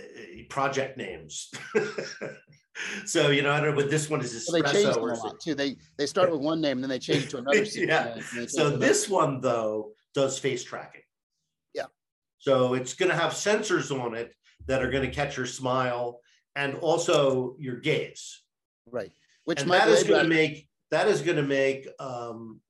uh, 0.00 0.04
project 0.48 0.96
names. 0.96 1.50
so 3.04 3.30
you 3.30 3.42
know, 3.42 3.52
I 3.52 3.60
don't 3.60 3.70
know, 3.70 3.82
but 3.82 3.90
this 3.90 4.08
one 4.08 4.20
is 4.20 4.32
espresso. 4.32 4.52
Well, 4.52 4.72
they 4.72 4.82
changed 4.82 4.98
or 4.98 5.12
a 5.12 5.16
lot 5.16 5.40
too. 5.40 5.54
They 5.54 5.76
they 5.98 6.06
start 6.06 6.30
with 6.30 6.40
one 6.40 6.60
name 6.60 6.78
and 6.78 6.84
then 6.84 6.90
they 6.90 6.98
change 6.98 7.30
to 7.30 7.38
another. 7.38 7.62
yeah. 7.74 8.18
So 8.48 8.70
this 8.70 9.08
one 9.08 9.40
though 9.40 9.92
does 10.14 10.38
face 10.38 10.64
tracking. 10.64 11.02
Yeah. 11.74 11.86
So 12.38 12.74
it's 12.74 12.94
going 12.94 13.10
to 13.10 13.16
have 13.16 13.32
sensors 13.32 13.90
on 13.90 14.14
it 14.14 14.34
that 14.66 14.82
are 14.82 14.90
going 14.90 15.04
to 15.04 15.10
catch 15.10 15.36
your 15.36 15.46
smile 15.46 16.20
and 16.56 16.74
also 16.76 17.56
your 17.58 17.76
gaze. 17.76 18.42
Right. 18.90 19.12
Which 19.44 19.62
and 19.62 19.70
that 19.70 19.88
is 19.88 20.04
going 20.04 20.22
to 20.22 20.28
make 20.28 20.68
that 20.90 21.08
is 21.08 21.22
going 21.22 21.36
to 21.36 21.42
make 21.42 21.88
um, 21.98 22.60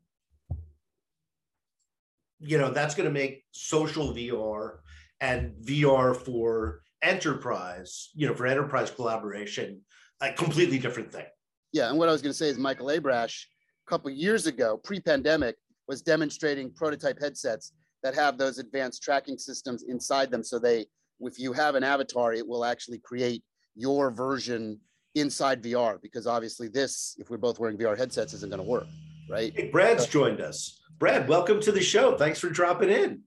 you 2.40 2.58
know 2.58 2.70
that's 2.70 2.94
going 2.94 3.08
to 3.08 3.12
make 3.12 3.44
social 3.52 4.14
VR 4.14 4.78
and 5.20 5.54
VR 5.64 6.16
for 6.16 6.81
enterprise, 7.02 8.10
you 8.14 8.26
know, 8.26 8.34
for 8.34 8.46
enterprise 8.46 8.90
collaboration, 8.90 9.80
a 10.20 10.32
completely 10.32 10.78
different 10.78 11.12
thing. 11.12 11.26
Yeah, 11.72 11.88
and 11.88 11.98
what 11.98 12.08
I 12.08 12.12
was 12.12 12.22
going 12.22 12.32
to 12.32 12.36
say 12.36 12.48
is 12.48 12.58
Michael 12.58 12.88
Abrash, 12.88 13.44
a 13.86 13.90
couple 13.90 14.10
years 14.10 14.46
ago, 14.46 14.76
pre-pandemic, 14.76 15.56
was 15.88 16.02
demonstrating 16.02 16.72
prototype 16.72 17.20
headsets 17.20 17.72
that 18.02 18.14
have 18.14 18.38
those 18.38 18.58
advanced 18.58 19.02
tracking 19.02 19.38
systems 19.38 19.84
inside 19.84 20.30
them. 20.30 20.42
So 20.44 20.58
they, 20.58 20.86
if 21.20 21.38
you 21.38 21.52
have 21.52 21.74
an 21.74 21.84
avatar, 21.84 22.32
it 22.32 22.46
will 22.46 22.64
actually 22.64 22.98
create 22.98 23.42
your 23.74 24.10
version 24.10 24.78
inside 25.14 25.62
VR. 25.62 26.00
Because 26.00 26.26
obviously, 26.26 26.68
this, 26.68 27.16
if 27.18 27.30
we're 27.30 27.38
both 27.38 27.58
wearing 27.58 27.78
VR 27.78 27.96
headsets, 27.96 28.34
isn't 28.34 28.50
going 28.50 28.62
to 28.62 28.68
work, 28.68 28.86
right? 29.28 29.52
Hey, 29.54 29.70
Brad's 29.70 30.06
joined 30.06 30.40
us. 30.40 30.80
Brad, 30.98 31.28
welcome 31.28 31.60
to 31.62 31.72
the 31.72 31.82
show. 31.82 32.16
Thanks 32.16 32.38
for 32.38 32.48
dropping 32.48 32.90
in. 32.90 33.22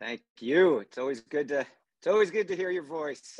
Thank 0.00 0.22
you. 0.40 0.78
It's 0.78 0.98
always 0.98 1.20
good 1.20 1.48
to 1.48 1.66
it's 2.02 2.08
always 2.08 2.32
good 2.32 2.48
to 2.48 2.56
hear 2.56 2.72
your 2.72 2.82
voice. 2.82 3.38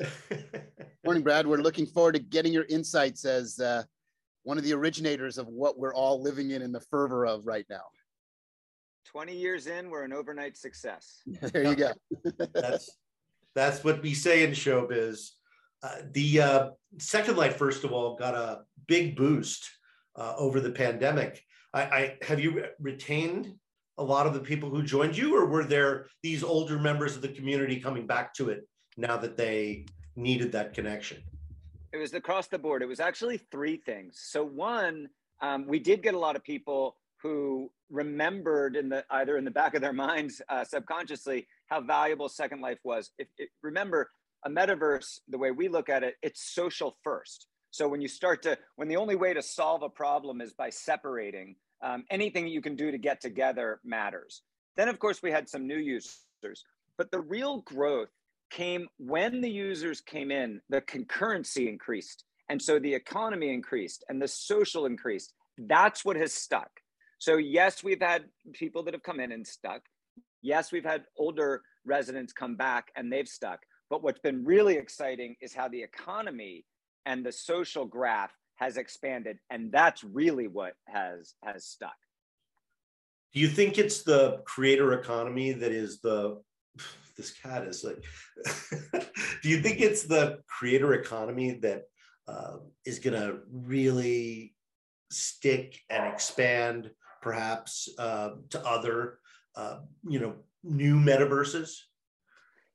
Morning, 1.05 1.25
Brad. 1.25 1.49
We're 1.49 1.57
looking 1.57 1.85
forward 1.85 2.13
to 2.13 2.21
getting 2.21 2.53
your 2.53 2.65
insights 2.67 3.25
as 3.25 3.59
uh, 3.59 3.83
one 4.45 4.57
of 4.57 4.63
the 4.63 4.73
originators 4.73 5.37
of 5.37 5.49
what 5.49 5.81
we're 5.81 5.93
all 5.93 6.23
living 6.23 6.53
in 6.53 6.63
in 6.63 6.71
the 6.71 6.79
fervor 6.79 7.27
of 7.27 7.45
right 7.45 7.67
now. 7.69 7.83
20 9.07 9.37
years 9.37 9.67
in, 9.67 9.91
we're 9.91 10.05
an 10.05 10.13
overnight 10.13 10.57
success. 10.57 11.23
there 11.27 11.65
you 11.65 11.75
go. 11.75 11.91
that's 12.55 12.89
that's 13.57 13.83
what 13.83 14.01
we 14.01 14.15
say 14.15 14.45
in 14.45 14.53
showbiz. 14.53 15.31
Uh, 15.83 15.97
the 16.13 16.41
uh, 16.41 16.71
Second 16.99 17.37
Life, 17.37 17.57
first 17.57 17.83
of 17.83 17.91
all, 17.93 18.15
got 18.15 18.37
a 18.37 18.61
big 18.87 19.17
boost 19.17 19.69
uh, 20.15 20.35
over 20.39 20.61
the 20.61 20.71
pandemic. 20.71 21.43
I, 21.75 21.83
I 21.83 22.19
have 22.23 22.39
you 22.39 22.65
retained 22.79 23.55
a 23.99 24.05
lot 24.05 24.27
of 24.27 24.35
the 24.35 24.41
people 24.41 24.71
who 24.71 24.83
joined 24.83 25.17
you, 25.17 25.37
or 25.37 25.47
were 25.47 25.65
there 25.65 26.07
these 26.23 26.43
older 26.43 26.79
members 26.79 27.17
of 27.17 27.23
the 27.23 27.29
community 27.29 27.81
coming 27.81 28.07
back 28.07 28.35
to 28.35 28.49
it 28.49 28.67
now 28.97 29.17
that 29.17 29.37
they 29.37 29.87
needed 30.17 30.53
that 30.53 30.75
connection? 30.75 31.23
It 31.93 31.99
was 31.99 32.15
across 32.15 32.49
the 32.49 32.59
board. 32.59 32.83
It 32.83 32.87
was 32.87 33.01
actually 33.01 33.39
three 33.51 33.77
things. 33.77 34.23
So 34.25 34.45
one, 34.45 35.09
um, 35.43 35.67
we 35.67 35.79
did 35.79 36.03
get 36.03 36.15
a 36.15 36.19
lot 36.19 36.37
of 36.37 36.43
people 36.43 36.97
who 37.23 37.71
remembered 37.91 38.75
in 38.77 38.89
the 38.89 39.05
either 39.11 39.37
in 39.37 39.45
the 39.45 39.51
back 39.51 39.75
of 39.75 39.83
their 39.83 39.93
minds 39.93 40.41
uh, 40.49 40.65
subconsciously 40.65 41.47
how 41.67 41.81
valuable 41.81 42.29
Second 42.29 42.61
Life 42.61 42.79
was. 42.83 43.11
If, 43.19 43.29
if 43.39 43.51
remember 43.63 44.11
a 44.45 44.51
metaverse, 44.51 45.21
the 45.29 45.39
way 45.39 45.51
we 45.51 45.69
look 45.69 45.89
at 45.89 46.03
it, 46.03 46.17
it's 46.23 46.53
social 46.55 46.97
first. 47.05 47.47
So 47.71 47.89
when 47.89 48.01
you 48.01 48.09
start 48.09 48.43
to, 48.43 48.59
when 48.77 48.89
the 48.89 48.97
only 48.97 49.17
way 49.17 49.33
to 49.35 49.43
solve 49.43 49.83
a 49.83 49.89
problem 49.89 50.41
is 50.41 50.53
by 50.53 50.69
separating, 50.71 51.57
um, 51.83 52.05
anything 52.11 52.47
you 52.47 52.63
can 52.63 52.77
do 52.77 52.91
to 52.91 52.99
get 52.99 53.21
together 53.21 53.81
matters. 53.85 54.43
Then, 54.77 54.89
of 54.89 54.99
course, 54.99 55.23
we 55.23 55.31
had 55.31 55.49
some 55.49 55.67
new 55.67 55.79
users, 55.79 56.65
but 56.97 57.11
the 57.11 57.21
real 57.21 57.63
growth 57.63 58.09
came 58.51 58.89
when 58.99 59.41
the 59.41 59.51
users 59.51 60.01
came 60.01 60.31
in, 60.31 60.61
the 60.69 60.81
concurrency 60.83 61.69
increased. 61.69 62.25
And 62.49 62.61
so 62.61 62.79
the 62.79 62.95
economy 62.95 63.53
increased 63.53 64.05
and 64.09 64.21
the 64.21 64.29
social 64.29 64.87
increased. 64.87 65.33
That's 65.59 66.05
what 66.05 66.17
has 66.17 66.33
stuck. 66.33 66.71
So, 67.19 67.37
yes, 67.37 67.83
we've 67.83 68.03
had 68.03 68.25
people 68.53 68.83
that 68.85 68.95
have 68.95 69.03
come 69.03 69.21
in 69.21 69.33
and 69.33 69.47
stuck. 69.47 69.83
Yes, 70.43 70.73
we've 70.73 70.85
had 70.85 71.05
older 71.17 71.63
residents 71.85 72.33
come 72.33 72.57
back 72.57 72.91
and 72.97 73.13
they've 73.13 73.29
stuck. 73.29 73.61
But 73.89 74.03
what's 74.03 74.19
been 74.19 74.45
really 74.45 74.75
exciting 74.75 75.37
is 75.41 75.55
how 75.55 75.69
the 75.69 75.83
economy 75.83 76.65
and 77.07 77.25
the 77.25 77.33
social 77.33 77.85
graph 77.85 78.33
has 78.57 78.77
expanded 78.77 79.39
and 79.51 79.73
that's 79.73 80.05
really 80.05 80.49
what 80.49 80.75
has 80.87 81.35
has 81.45 81.65
stuck. 81.67 81.97
Do 83.33 83.41
you 83.41 83.49
think 83.49 83.79
it's 83.79 84.03
the 84.03 84.43
creator 84.45 84.93
economy 84.93 85.53
that 85.53 85.73
is 85.73 86.01
the 86.01 86.43
this 87.17 87.33
cat 87.33 87.65
is 87.65 87.85
like 87.85 88.05
do 89.43 89.49
you 89.49 89.61
think 89.61 89.81
it's 89.81 90.05
the 90.05 90.39
creator 90.47 90.95
economy 90.95 91.53
that 91.63 91.85
uh, 92.29 92.57
is 92.87 92.99
going 92.99 93.21
to 93.21 93.41
really 93.51 94.55
stick 95.11 95.79
and 95.91 96.13
expand 96.13 96.91
perhaps 97.21 97.89
uh, 97.99 98.31
to 98.51 98.65
other 98.67 99.19
uh, 99.57 99.79
you 100.09 100.21
know 100.21 100.35
new 100.63 100.97
metaverses? 100.97 101.77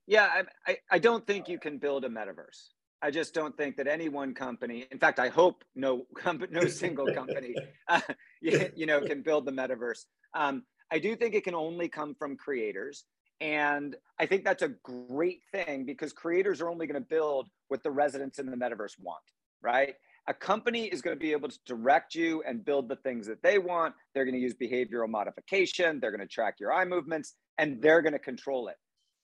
Yeah 0.06 0.26
I, 0.26 0.72
I, 0.72 0.78
I 0.92 1.00
don't 1.00 1.26
think 1.26 1.48
you 1.48 1.60
can 1.60 1.78
build 1.78 2.04
a 2.04 2.10
metaverse 2.10 2.72
I 3.02 3.12
just 3.12 3.34
don't 3.34 3.56
think 3.56 3.78
that 3.78 3.88
any 3.88 4.10
one 4.10 4.34
company, 4.34 4.86
in 4.92 4.98
fact, 4.98 5.20
I 5.20 5.30
hope 5.30 5.64
no 5.76 6.06
company, 6.16 6.52
no 6.54 6.68
single 6.68 7.14
company, 7.14 7.56
uh, 7.88 8.02
you, 8.42 8.70
you, 8.76 8.86
know, 8.86 9.02
can 9.02 9.22
build 9.22 9.46
the 9.46 9.52
metaverse. 9.52 10.06
Um, 10.34 10.64
I 10.92 11.00
do 11.00 11.16
think 11.16 11.36
it 11.36 11.44
can 11.44 11.56
only 11.56 11.90
come 11.90 12.16
from 12.16 12.38
creators. 12.38 13.06
And 13.40 13.96
I 14.20 14.26
think 14.26 14.44
that's 14.44 14.64
a 14.64 14.70
great 14.84 15.42
thing 15.52 15.86
because 15.86 16.12
creators 16.12 16.60
are 16.60 16.70
only 16.70 16.88
going 16.88 17.00
to 17.00 17.08
build 17.08 17.50
what 17.68 17.84
the 17.84 17.92
residents 17.92 18.40
in 18.40 18.48
the 18.48 18.58
metaverse 18.58 18.94
want, 19.00 19.22
right? 19.62 19.94
A 20.28 20.34
company 20.34 20.86
is 20.86 21.02
going 21.02 21.16
to 21.16 21.20
be 21.20 21.32
able 21.32 21.48
to 21.48 21.60
direct 21.66 22.16
you 22.16 22.44
and 22.48 22.66
build 22.66 22.90
the 22.90 22.96
things 22.98 23.28
that 23.28 23.44
they 23.44 23.60
want. 23.60 23.94
They're 24.14 24.26
going 24.26 24.36
to 24.36 24.42
use 24.42 24.56
behavioral 24.56 25.08
modification. 25.08 26.00
They're 26.00 26.12
going 26.12 26.28
to 26.28 26.28
track 26.28 26.56
your 26.60 26.74
eye 26.74 26.84
movements 26.84 27.36
and 27.58 27.82
they're 27.82 28.02
going 28.02 28.14
to 28.14 28.20
control 28.20 28.68
it. 28.70 28.76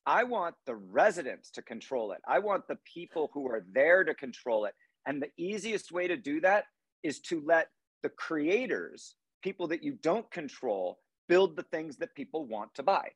I 0.06 0.24
want 0.24 0.56
the 0.66 0.76
residents 0.76 1.50
to 1.52 1.62
control 1.62 2.12
it. 2.12 2.20
I 2.28 2.40
want 2.40 2.68
the 2.68 2.78
people 2.94 3.30
who 3.34 3.48
are 3.48 3.66
there 3.74 4.04
to 4.04 4.14
control 4.14 4.66
it. 4.66 4.74
And 5.06 5.22
the 5.22 5.32
easiest 5.38 5.92
way 5.92 6.08
to 6.08 6.18
do 6.18 6.42
that 6.42 6.66
is 7.04 7.20
to 7.22 7.42
let 7.46 7.68
the 8.02 8.10
creators, 8.10 9.16
people 9.42 9.68
that 9.68 9.84
you 9.84 9.94
don't 10.02 10.30
control, 10.32 11.00
build 11.30 11.56
the 11.56 11.64
things 11.64 11.98
that 11.98 12.16
people 12.16 12.46
want 12.46 12.74
to 12.76 12.84
buy 12.84 13.10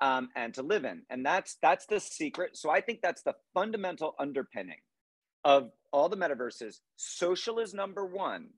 um, 0.00 0.30
and 0.34 0.54
to 0.54 0.62
live 0.62 0.84
in. 0.84 1.02
And 1.10 1.24
that's 1.24 1.56
that's 1.62 1.86
the 1.86 2.00
secret. 2.00 2.56
So 2.56 2.70
I 2.70 2.80
think 2.80 3.00
that's 3.02 3.22
the 3.22 3.34
fundamental 3.54 4.14
underpinning 4.18 4.80
of 5.44 5.70
all 5.92 6.08
the 6.08 6.16
metaverses. 6.16 6.76
Social 6.96 7.58
is 7.58 7.74
number 7.74 8.04
one, 8.06 8.48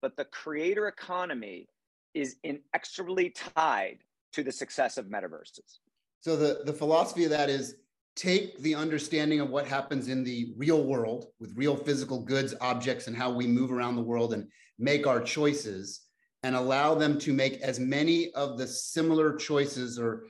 but 0.00 0.16
the 0.16 0.24
creator 0.24 0.86
economy 0.88 1.68
is 2.14 2.36
inexorably 2.42 3.30
tied 3.30 3.98
to 4.32 4.42
the 4.42 4.52
success 4.52 4.98
of 4.98 5.06
metaverses. 5.06 5.78
So 6.22 6.36
the, 6.36 6.60
the 6.64 6.72
philosophy 6.72 7.24
of 7.24 7.30
that 7.30 7.50
is 7.50 7.74
take 8.14 8.56
the 8.58 8.76
understanding 8.76 9.40
of 9.40 9.50
what 9.50 9.66
happens 9.66 10.08
in 10.08 10.22
the 10.22 10.54
real 10.56 10.84
world 10.84 11.26
with 11.40 11.56
real 11.56 11.76
physical 11.76 12.20
goods, 12.20 12.54
objects, 12.60 13.08
and 13.08 13.16
how 13.16 13.32
we 13.32 13.46
move 13.46 13.72
around 13.72 13.96
the 13.96 14.02
world 14.02 14.32
and 14.32 14.46
make 14.78 15.06
our 15.06 15.20
choices 15.20 16.02
and 16.44 16.54
allow 16.54 16.94
them 16.94 17.18
to 17.18 17.32
make 17.32 17.54
as 17.60 17.80
many 17.80 18.30
of 18.34 18.56
the 18.56 18.66
similar 18.66 19.34
choices 19.34 19.98
or 19.98 20.24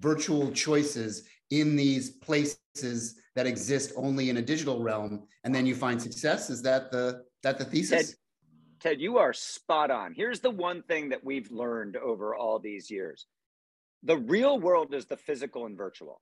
virtual 0.00 0.50
choices 0.52 1.26
in 1.50 1.76
these 1.76 2.10
places 2.10 3.14
that 3.34 3.46
exist 3.46 3.92
only 3.96 4.28
in 4.28 4.36
a 4.36 4.42
digital 4.42 4.82
realm. 4.82 5.26
And 5.44 5.54
then 5.54 5.64
you 5.64 5.74
find 5.74 6.00
success. 6.00 6.50
Is 6.50 6.60
that 6.62 6.90
the 6.90 7.22
that 7.42 7.56
the 7.56 7.64
thesis? 7.64 8.08
Ted, 8.08 8.16
ted 8.80 9.00
you 9.00 9.16
are 9.16 9.32
spot 9.32 9.90
on. 9.90 10.12
Here's 10.12 10.40
the 10.40 10.50
one 10.50 10.82
thing 10.82 11.08
that 11.08 11.24
we've 11.24 11.50
learned 11.50 11.96
over 11.96 12.34
all 12.34 12.58
these 12.58 12.90
years 12.90 13.26
the 14.02 14.16
real 14.16 14.58
world 14.58 14.94
is 14.94 15.06
the 15.06 15.16
physical 15.16 15.66
and 15.66 15.76
virtual. 15.76 16.20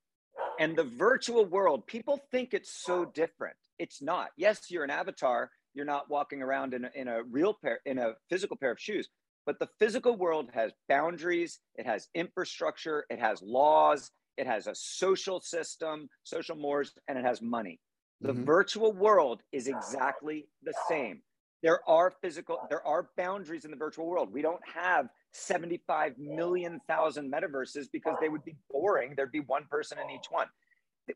And 0.58 0.74
the 0.76 0.84
virtual 0.84 1.44
world, 1.44 1.86
people 1.86 2.20
think 2.30 2.54
it's 2.54 2.72
so 2.72 3.04
different. 3.04 3.56
It's 3.78 4.00
not. 4.00 4.28
Yes, 4.36 4.70
you're 4.70 4.84
an 4.84 4.90
avatar. 4.90 5.50
You're 5.74 5.84
not 5.84 6.08
walking 6.08 6.40
around 6.40 6.72
in 6.72 6.86
a, 6.86 6.90
in 6.94 7.08
a 7.08 7.22
real 7.22 7.52
pair, 7.52 7.80
in 7.84 7.98
a 7.98 8.14
physical 8.30 8.56
pair 8.56 8.70
of 8.70 8.80
shoes. 8.80 9.08
But 9.44 9.58
the 9.58 9.68
physical 9.78 10.16
world 10.16 10.50
has 10.54 10.72
boundaries, 10.88 11.60
it 11.76 11.86
has 11.86 12.08
infrastructure, 12.14 13.04
it 13.10 13.20
has 13.20 13.40
laws, 13.42 14.10
it 14.36 14.46
has 14.46 14.66
a 14.66 14.74
social 14.74 15.40
system, 15.40 16.08
social 16.24 16.56
mores, 16.56 16.92
and 17.06 17.18
it 17.18 17.24
has 17.24 17.40
money. 17.40 17.78
The 18.22 18.32
mm-hmm. 18.32 18.44
virtual 18.44 18.92
world 18.92 19.42
is 19.52 19.68
exactly 19.68 20.48
the 20.62 20.74
same. 20.88 21.22
There 21.62 21.80
are 21.88 22.12
physical, 22.22 22.58
there 22.70 22.86
are 22.86 23.10
boundaries 23.16 23.64
in 23.64 23.70
the 23.70 23.76
virtual 23.76 24.06
world. 24.06 24.32
We 24.32 24.42
don't 24.42 24.66
have 24.66 25.08
75 25.36 26.18
million 26.18 26.80
thousand 26.88 27.32
metaverses 27.32 27.86
because 27.92 28.16
they 28.20 28.28
would 28.28 28.44
be 28.44 28.56
boring. 28.70 29.14
There'd 29.16 29.32
be 29.32 29.40
one 29.40 29.64
person 29.70 29.98
in 29.98 30.10
each 30.10 30.26
one. 30.30 30.46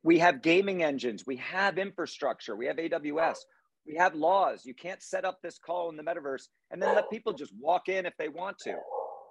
We 0.02 0.18
have 0.20 0.42
gaming 0.42 0.82
engines, 0.82 1.24
we 1.26 1.36
have 1.36 1.76
infrastructure, 1.76 2.54
we 2.54 2.66
have 2.66 2.76
AWS, 2.76 3.38
we 3.86 3.96
have 3.96 4.14
laws. 4.14 4.64
You 4.64 4.74
can't 4.74 5.02
set 5.02 5.24
up 5.24 5.38
this 5.42 5.58
call 5.58 5.90
in 5.90 5.96
the 5.96 6.02
metaverse 6.02 6.44
and 6.70 6.80
then 6.80 6.94
let 6.94 7.10
people 7.10 7.32
just 7.32 7.52
walk 7.58 7.88
in 7.88 8.06
if 8.06 8.16
they 8.16 8.28
want 8.28 8.58
to. 8.60 8.76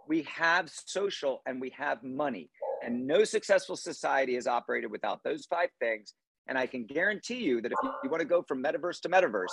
We 0.07 0.23
have 0.23 0.69
social 0.69 1.41
and 1.45 1.61
we 1.61 1.69
have 1.77 2.03
money. 2.03 2.49
And 2.83 3.05
no 3.05 3.23
successful 3.23 3.75
society 3.75 4.35
is 4.35 4.47
operated 4.47 4.91
without 4.91 5.23
those 5.23 5.45
five 5.45 5.69
things. 5.79 6.13
And 6.47 6.57
I 6.57 6.65
can 6.65 6.85
guarantee 6.85 7.39
you 7.43 7.61
that 7.61 7.71
if 7.71 7.77
you 8.03 8.09
want 8.09 8.21
to 8.21 8.27
go 8.27 8.41
from 8.41 8.63
metaverse 8.63 9.01
to 9.01 9.09
metaverse, 9.09 9.47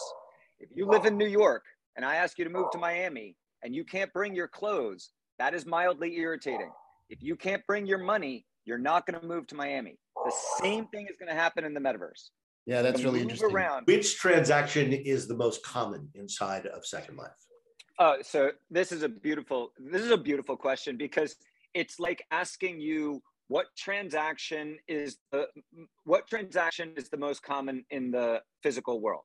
if 0.58 0.70
you 0.74 0.86
live 0.86 1.04
in 1.04 1.18
New 1.18 1.26
York 1.26 1.64
and 1.94 2.04
I 2.04 2.16
ask 2.16 2.38
you 2.38 2.44
to 2.44 2.50
move 2.50 2.70
to 2.72 2.78
Miami 2.78 3.36
and 3.62 3.74
you 3.74 3.84
can't 3.84 4.12
bring 4.12 4.34
your 4.34 4.48
clothes, 4.48 5.10
that 5.38 5.54
is 5.54 5.66
mildly 5.66 6.16
irritating. 6.16 6.70
If 7.08 7.22
you 7.22 7.36
can't 7.36 7.62
bring 7.66 7.86
your 7.86 7.98
money, 7.98 8.46
you're 8.64 8.78
not 8.78 9.06
going 9.06 9.20
to 9.20 9.26
move 9.26 9.46
to 9.48 9.54
Miami. 9.54 9.98
The 10.24 10.34
same 10.60 10.86
thing 10.86 11.06
is 11.08 11.16
going 11.18 11.28
to 11.28 11.40
happen 11.40 11.64
in 11.64 11.74
the 11.74 11.80
metaverse. 11.80 12.30
Yeah, 12.66 12.82
that's 12.82 13.04
really 13.04 13.20
interesting. 13.20 13.52
Around. 13.52 13.84
Which 13.84 14.16
transaction 14.16 14.92
is 14.92 15.28
the 15.28 15.36
most 15.36 15.62
common 15.62 16.08
inside 16.14 16.66
of 16.66 16.84
Second 16.84 17.16
Life? 17.16 17.30
Oh, 17.98 18.16
so 18.22 18.50
this 18.70 18.92
is 18.92 19.02
a 19.02 19.08
beautiful 19.08 19.72
this 19.78 20.02
is 20.02 20.10
a 20.10 20.18
beautiful 20.18 20.56
question 20.56 20.96
because 20.96 21.36
it's 21.74 21.98
like 21.98 22.22
asking 22.30 22.80
you 22.80 23.22
what 23.48 23.66
transaction 23.78 24.76
is 24.88 25.16
the 25.30 25.46
what 26.04 26.26
transaction 26.26 26.92
is 26.96 27.08
the 27.08 27.16
most 27.16 27.42
common 27.42 27.84
in 27.90 28.10
the 28.10 28.40
physical 28.62 29.00
world. 29.00 29.22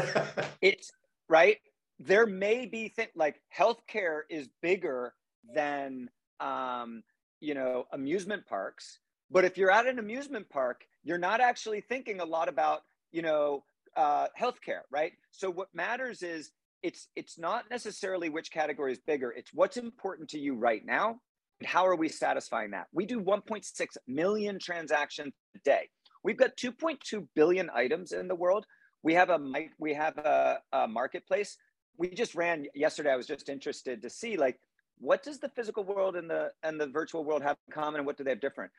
it's 0.60 0.90
right. 1.28 1.56
There 2.00 2.26
may 2.26 2.66
be 2.66 2.88
things 2.88 3.10
like 3.14 3.40
healthcare 3.56 4.22
is 4.28 4.48
bigger 4.60 5.14
than 5.54 6.08
um, 6.40 7.02
you 7.40 7.54
know 7.54 7.86
amusement 7.92 8.46
parks, 8.46 8.98
but 9.30 9.44
if 9.44 9.56
you're 9.56 9.70
at 9.70 9.86
an 9.86 9.98
amusement 9.98 10.48
park, 10.48 10.84
you're 11.02 11.18
not 11.18 11.40
actually 11.40 11.80
thinking 11.80 12.20
a 12.20 12.24
lot 12.24 12.48
about 12.48 12.82
you 13.10 13.22
know 13.22 13.64
uh, 13.96 14.26
healthcare, 14.38 14.82
right? 14.90 15.12
So 15.30 15.50
what 15.50 15.68
matters 15.74 16.22
is 16.22 16.50
it's 16.82 17.08
it's 17.16 17.38
not 17.38 17.64
necessarily 17.70 18.28
which 18.28 18.50
category 18.50 18.92
is 18.92 18.98
bigger. 18.98 19.30
It's 19.30 19.52
what's 19.52 19.76
important 19.76 20.28
to 20.30 20.38
you 20.38 20.54
right 20.54 20.84
now, 20.84 21.20
and 21.60 21.68
how 21.68 21.86
are 21.86 21.96
we 21.96 22.08
satisfying 22.08 22.72
that? 22.72 22.88
We 22.92 23.06
do 23.06 23.20
1.6 23.20 23.64
million 24.06 24.58
transactions 24.58 25.32
a 25.54 25.58
day. 25.60 25.88
We've 26.24 26.36
got 26.36 26.56
2.2 26.56 27.26
billion 27.34 27.70
items 27.74 28.12
in 28.12 28.28
the 28.28 28.34
world. 28.34 28.66
We 29.02 29.14
have 29.14 29.30
a 29.30 29.38
we 29.78 29.94
have 29.94 30.18
a, 30.18 30.58
a 30.72 30.88
marketplace. 30.88 31.56
We 31.98 32.08
just 32.08 32.34
ran 32.34 32.66
yesterday. 32.74 33.10
I 33.10 33.16
was 33.16 33.26
just 33.26 33.48
interested 33.48 34.02
to 34.02 34.10
see 34.10 34.36
like 34.36 34.58
what 34.98 35.22
does 35.22 35.38
the 35.38 35.48
physical 35.48 35.84
world 35.84 36.16
and 36.16 36.28
the 36.30 36.52
and 36.62 36.80
the 36.80 36.86
virtual 36.86 37.24
world 37.24 37.42
have 37.42 37.56
in 37.66 37.74
common, 37.74 38.00
and 38.00 38.06
what 38.06 38.16
do 38.16 38.24
they 38.24 38.30
have 38.30 38.40
different? 38.40 38.70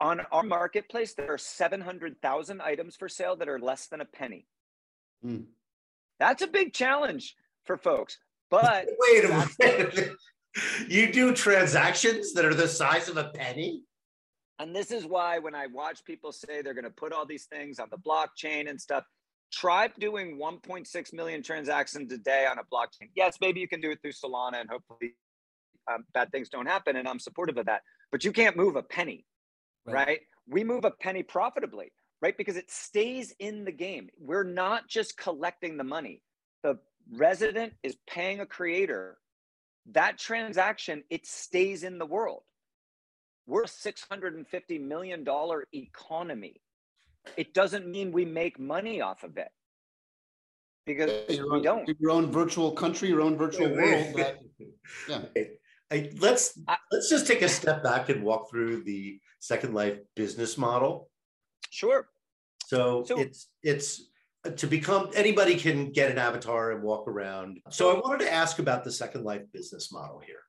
On 0.00 0.20
our 0.32 0.42
marketplace, 0.42 1.14
there 1.14 1.32
are 1.32 1.38
700,000 1.38 2.60
items 2.60 2.96
for 2.96 3.08
sale 3.08 3.36
that 3.36 3.48
are 3.48 3.60
less 3.60 3.86
than 3.86 4.00
a 4.00 4.04
penny. 4.04 4.46
Mm. 5.24 5.44
That's 6.18 6.42
a 6.42 6.48
big 6.48 6.72
challenge 6.72 7.36
for 7.64 7.76
folks. 7.76 8.18
But 8.50 8.88
wait 8.98 9.24
a 9.24 9.48
minute. 9.60 10.10
you 10.88 11.12
do 11.12 11.32
transactions 11.32 12.32
that 12.32 12.44
are 12.44 12.54
the 12.54 12.68
size 12.68 13.08
of 13.08 13.16
a 13.16 13.30
penny? 13.34 13.84
And 14.58 14.74
this 14.74 14.90
is 14.90 15.06
why 15.06 15.38
when 15.38 15.54
I 15.54 15.66
watch 15.66 16.04
people 16.04 16.32
say 16.32 16.62
they're 16.62 16.74
going 16.74 16.84
to 16.84 16.90
put 16.90 17.12
all 17.12 17.26
these 17.26 17.46
things 17.46 17.78
on 17.78 17.88
the 17.90 17.96
blockchain 17.96 18.68
and 18.68 18.80
stuff, 18.80 19.04
try 19.52 19.88
doing 19.98 20.38
1.6 20.38 21.12
million 21.12 21.42
transactions 21.42 22.12
a 22.12 22.18
day 22.18 22.46
on 22.50 22.58
a 22.58 22.62
blockchain. 22.62 23.10
Yes, 23.14 23.38
maybe 23.40 23.60
you 23.60 23.68
can 23.68 23.80
do 23.80 23.90
it 23.90 24.00
through 24.02 24.12
Solana 24.12 24.60
and 24.60 24.70
hopefully 24.70 25.14
um, 25.90 26.04
bad 26.12 26.30
things 26.30 26.48
don't 26.48 26.66
happen. 26.66 26.96
And 26.96 27.08
I'm 27.08 27.18
supportive 27.18 27.56
of 27.56 27.66
that. 27.66 27.82
But 28.10 28.24
you 28.24 28.32
can't 28.32 28.56
move 28.56 28.76
a 28.76 28.82
penny 28.82 29.24
right. 29.86 30.06
right? 30.06 30.20
We 30.48 30.64
move 30.64 30.84
a 30.84 30.90
penny 30.90 31.22
profitably, 31.22 31.92
right? 32.20 32.36
Because 32.36 32.56
it 32.56 32.70
stays 32.70 33.34
in 33.38 33.64
the 33.64 33.72
game. 33.72 34.08
We're 34.18 34.44
not 34.44 34.88
just 34.88 35.16
collecting 35.16 35.76
the 35.76 35.84
money. 35.84 36.22
The 36.62 36.78
resident 37.16 37.74
is 37.82 37.96
paying 38.08 38.40
a 38.40 38.46
creator. 38.46 39.18
That 39.92 40.18
transaction, 40.18 41.02
it 41.10 41.26
stays 41.26 41.82
in 41.82 41.98
the 41.98 42.06
world. 42.06 42.42
We're 43.46 43.64
a 43.64 43.66
$650 43.66 44.80
million 44.80 45.26
economy. 45.74 46.60
It 47.36 47.54
doesn't 47.54 47.86
mean 47.86 48.12
we 48.12 48.24
make 48.24 48.58
money 48.58 49.00
off 49.00 49.24
of 49.24 49.36
it 49.36 49.48
because 50.86 51.10
your 51.28 51.50
we 51.50 51.56
own, 51.58 51.62
don't. 51.62 51.96
Your 52.00 52.10
own 52.10 52.30
virtual 52.30 52.72
country, 52.72 53.08
your 53.08 53.20
own 53.20 53.36
virtual 53.36 53.68
world. 53.70 54.14
That, 54.16 54.38
yeah. 55.08 55.42
I, 55.92 56.10
let's 56.18 56.58
let's 56.90 57.10
just 57.10 57.26
take 57.26 57.42
a 57.42 57.48
step 57.48 57.82
back 57.82 58.08
and 58.08 58.24
walk 58.24 58.50
through 58.50 58.82
the 58.84 59.20
Second 59.40 59.74
Life 59.74 59.98
business 60.16 60.56
model. 60.56 61.10
Sure. 61.70 62.08
So, 62.66 63.04
so 63.04 63.18
it's 63.18 63.48
it's 63.62 64.08
uh, 64.46 64.50
to 64.50 64.66
become 64.66 65.10
anybody 65.14 65.54
can 65.56 65.92
get 65.92 66.10
an 66.10 66.16
avatar 66.16 66.72
and 66.72 66.82
walk 66.82 67.06
around. 67.08 67.58
So 67.70 67.94
I 67.94 68.00
wanted 68.00 68.24
to 68.24 68.32
ask 68.32 68.58
about 68.58 68.84
the 68.84 68.90
Second 68.90 69.24
Life 69.24 69.42
business 69.52 69.92
model 69.92 70.20
here. 70.24 70.40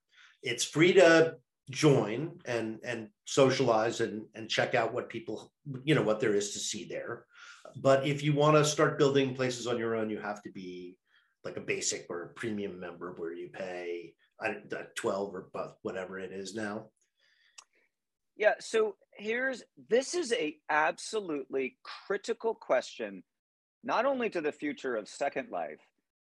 It's 0.41 0.63
free 0.63 0.93
to 0.93 1.36
join 1.69 2.39
and 2.45 2.79
and 2.86 3.10
socialize 3.25 3.99
and 3.99 4.23
and 4.36 4.49
check 4.49 4.75
out 4.75 4.93
what 4.93 5.10
people 5.10 5.51
you 5.84 5.93
know 5.93 6.03
what 6.03 6.21
there 6.21 6.36
is 6.36 6.51
to 6.51 6.60
see 6.60 6.86
there. 6.86 7.25
But 7.75 8.08
if 8.08 8.23
you 8.23 8.34
want 8.34 8.56
to 8.56 8.63
start 8.63 8.97
building 8.97 9.36
places 9.36 9.67
on 9.67 9.77
your 9.77 9.95
own, 9.95 10.10
you 10.10 10.19
have 10.19 10.41
to 10.43 10.51
be 10.51 10.95
like 11.43 11.58
a 11.58 11.62
basic 11.62 12.06
or 12.10 12.23
a 12.23 12.29
premium 12.29 12.79
member 12.79 13.13
where 13.17 13.34
you 13.34 13.49
pay 13.49 14.13
12 14.95 15.36
or 15.36 15.47
whatever 15.82 16.19
it 16.19 16.32
is 16.32 16.53
now? 16.56 16.88
Yeah, 18.36 18.53
so 18.60 18.95
here's 19.15 19.63
this 19.89 20.15
is 20.15 20.34
a 20.34 20.56
absolutely 20.69 21.77
critical 21.84 22.56
question 22.56 23.23
not 23.84 24.06
only 24.06 24.29
to 24.29 24.41
the 24.41 24.51
future 24.51 24.95
of 24.95 25.08
Second 25.08 25.49
Life, 25.49 25.82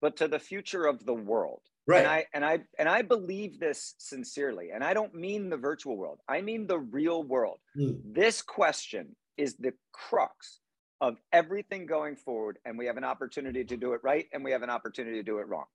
but 0.01 0.17
to 0.17 0.27
the 0.27 0.39
future 0.39 0.85
of 0.85 1.05
the 1.05 1.13
world. 1.13 1.61
Right. 1.87 1.99
And 1.99 2.07
I 2.07 2.25
and 2.33 2.45
I 2.45 2.59
and 2.79 2.89
I 2.89 3.01
believe 3.01 3.59
this 3.59 3.95
sincerely. 3.97 4.69
And 4.73 4.83
I 4.83 4.93
don't 4.93 5.13
mean 5.13 5.49
the 5.49 5.57
virtual 5.57 5.97
world. 5.97 6.19
I 6.29 6.41
mean 6.41 6.67
the 6.67 6.79
real 6.79 7.23
world. 7.23 7.59
Mm. 7.77 7.99
This 8.13 8.41
question 8.41 9.15
is 9.37 9.55
the 9.55 9.73
crux 9.91 10.59
of 11.01 11.17
everything 11.33 11.87
going 11.87 12.15
forward 12.15 12.59
and 12.63 12.77
we 12.77 12.85
have 12.85 12.97
an 12.97 13.03
opportunity 13.03 13.63
to 13.63 13.75
do 13.75 13.93
it 13.93 14.01
right 14.03 14.27
and 14.31 14.43
we 14.43 14.51
have 14.51 14.61
an 14.61 14.69
opportunity 14.69 15.17
to 15.17 15.23
do 15.23 15.39
it 15.39 15.47
wrong. 15.47 15.65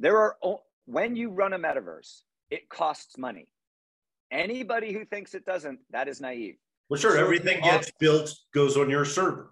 There 0.00 0.18
are 0.18 0.36
when 0.86 1.16
you 1.16 1.30
run 1.30 1.52
a 1.52 1.58
metaverse, 1.58 2.22
it 2.50 2.68
costs 2.68 3.18
money. 3.18 3.48
Anybody 4.30 4.92
who 4.92 5.04
thinks 5.04 5.34
it 5.34 5.44
doesn't, 5.44 5.80
that 5.90 6.08
is 6.08 6.20
naive. 6.20 6.56
Well, 6.88 7.00
sure, 7.00 7.16
so 7.16 7.20
everything 7.20 7.62
gets 7.62 7.90
built, 7.98 8.32
goes 8.54 8.76
on 8.76 8.88
your 8.88 9.04
server. 9.04 9.50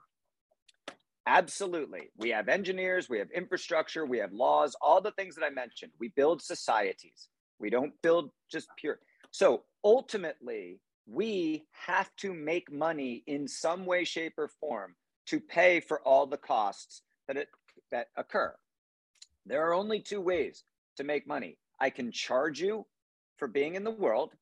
Absolutely. 1.26 2.10
We 2.16 2.30
have 2.30 2.48
engineers, 2.48 3.08
we 3.08 3.18
have 3.18 3.30
infrastructure, 3.30 4.04
we 4.04 4.18
have 4.18 4.32
laws, 4.32 4.76
all 4.80 5.00
the 5.00 5.10
things 5.12 5.34
that 5.36 5.44
I 5.44 5.50
mentioned. 5.50 5.92
We 5.98 6.08
build 6.08 6.42
societies. 6.42 7.28
We 7.58 7.70
don't 7.70 7.92
build 8.02 8.30
just 8.50 8.68
pure. 8.76 8.98
So 9.30 9.62
ultimately, 9.82 10.80
we 11.06 11.64
have 11.72 12.10
to 12.16 12.34
make 12.34 12.70
money 12.70 13.24
in 13.26 13.48
some 13.48 13.86
way, 13.86 14.04
shape, 14.04 14.34
or 14.38 14.48
form 14.60 14.94
to 15.26 15.40
pay 15.40 15.80
for 15.80 16.00
all 16.02 16.26
the 16.26 16.36
costs 16.36 17.02
that 17.26 17.36
it 17.36 17.48
that 17.90 18.08
occur. 18.16 18.54
There 19.46 19.66
are 19.66 19.74
only 19.74 20.00
two 20.00 20.20
ways 20.20 20.64
to 20.96 21.04
make 21.04 21.26
money. 21.26 21.58
I 21.80 21.90
can 21.90 22.12
charge 22.12 22.60
you 22.60 22.86
for 23.36 23.48
being 23.48 23.74
in 23.74 23.84
the 23.84 23.90
world, 23.90 24.32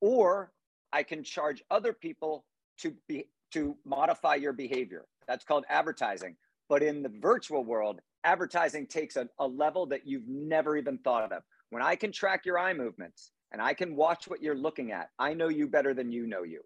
or 0.00 0.52
I 0.92 1.02
can 1.02 1.22
charge 1.22 1.62
other 1.70 1.92
people 1.92 2.44
to 2.78 2.94
be 3.08 3.28
to 3.52 3.76
modify 3.84 4.34
your 4.34 4.52
behavior. 4.52 5.04
That's 5.28 5.44
called 5.44 5.64
advertising. 5.68 6.36
But 6.68 6.82
in 6.82 7.02
the 7.02 7.12
virtual 7.20 7.64
world, 7.64 8.00
advertising 8.24 8.86
takes 8.86 9.16
a, 9.16 9.28
a 9.38 9.46
level 9.46 9.86
that 9.86 10.06
you've 10.06 10.26
never 10.26 10.76
even 10.76 10.98
thought 10.98 11.32
of. 11.32 11.42
When 11.70 11.82
I 11.82 11.94
can 11.94 12.10
track 12.10 12.44
your 12.44 12.58
eye 12.58 12.72
movements 12.72 13.30
and 13.52 13.62
I 13.62 13.74
can 13.74 13.96
watch 13.96 14.26
what 14.26 14.42
you're 14.42 14.56
looking 14.56 14.92
at, 14.92 15.10
I 15.18 15.34
know 15.34 15.48
you 15.48 15.68
better 15.68 15.94
than 15.94 16.10
you 16.10 16.26
know 16.26 16.42
you. 16.42 16.62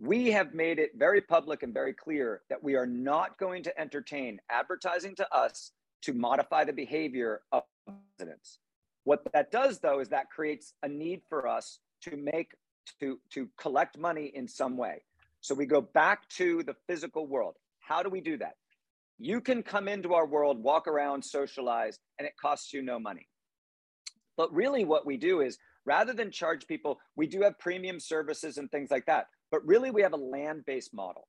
We 0.00 0.30
have 0.30 0.54
made 0.54 0.78
it 0.78 0.92
very 0.96 1.20
public 1.20 1.64
and 1.64 1.74
very 1.74 1.92
clear 1.92 2.42
that 2.48 2.62
we 2.62 2.76
are 2.76 2.86
not 2.86 3.36
going 3.38 3.64
to 3.64 3.80
entertain 3.80 4.38
advertising 4.48 5.16
to 5.16 5.34
us 5.34 5.72
to 6.02 6.12
modify 6.12 6.64
the 6.64 6.72
behavior 6.72 7.40
of 7.50 7.64
residents. 8.18 8.58
What 9.04 9.22
that 9.32 9.50
does, 9.50 9.78
though, 9.80 10.00
is 10.00 10.08
that 10.08 10.30
creates 10.30 10.74
a 10.82 10.88
need 10.88 11.22
for 11.28 11.48
us 11.48 11.78
to 12.02 12.16
make 12.16 12.52
to 13.00 13.18
to 13.30 13.48
collect 13.58 13.98
money 13.98 14.30
in 14.34 14.48
some 14.48 14.76
way. 14.76 15.02
So 15.40 15.54
we 15.54 15.66
go 15.66 15.80
back 15.80 16.28
to 16.30 16.62
the 16.62 16.74
physical 16.86 17.26
world. 17.26 17.54
How 17.80 18.02
do 18.02 18.10
we 18.10 18.20
do 18.20 18.36
that? 18.38 18.54
You 19.18 19.40
can 19.40 19.62
come 19.62 19.88
into 19.88 20.14
our 20.14 20.26
world, 20.26 20.62
walk 20.62 20.86
around, 20.86 21.24
socialize, 21.24 21.98
and 22.18 22.26
it 22.26 22.34
costs 22.40 22.72
you 22.72 22.82
no 22.82 22.98
money. 22.98 23.28
But 24.36 24.52
really, 24.54 24.84
what 24.84 25.06
we 25.06 25.16
do 25.16 25.40
is 25.40 25.58
rather 25.84 26.12
than 26.12 26.30
charge 26.30 26.66
people, 26.66 26.98
we 27.16 27.26
do 27.26 27.42
have 27.42 27.58
premium 27.58 27.98
services 27.98 28.58
and 28.58 28.70
things 28.70 28.90
like 28.90 29.06
that. 29.06 29.26
But 29.50 29.66
really, 29.66 29.90
we 29.90 30.02
have 30.02 30.12
a 30.12 30.16
land 30.16 30.64
based 30.66 30.94
model. 30.94 31.26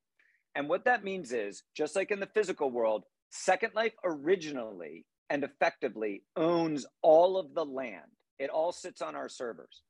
And 0.54 0.68
what 0.68 0.84
that 0.84 1.04
means 1.04 1.32
is 1.32 1.62
just 1.76 1.96
like 1.96 2.10
in 2.10 2.20
the 2.20 2.28
physical 2.34 2.70
world, 2.70 3.04
Second 3.30 3.72
Life 3.74 3.94
originally 4.04 5.06
and 5.30 5.44
effectively 5.44 6.24
owns 6.36 6.84
all 7.02 7.38
of 7.38 7.54
the 7.54 7.64
land. 7.64 8.10
It 8.38 8.50
all 8.50 8.72
sits 8.72 9.00
on 9.00 9.14
our 9.14 9.28
servers. 9.28 9.82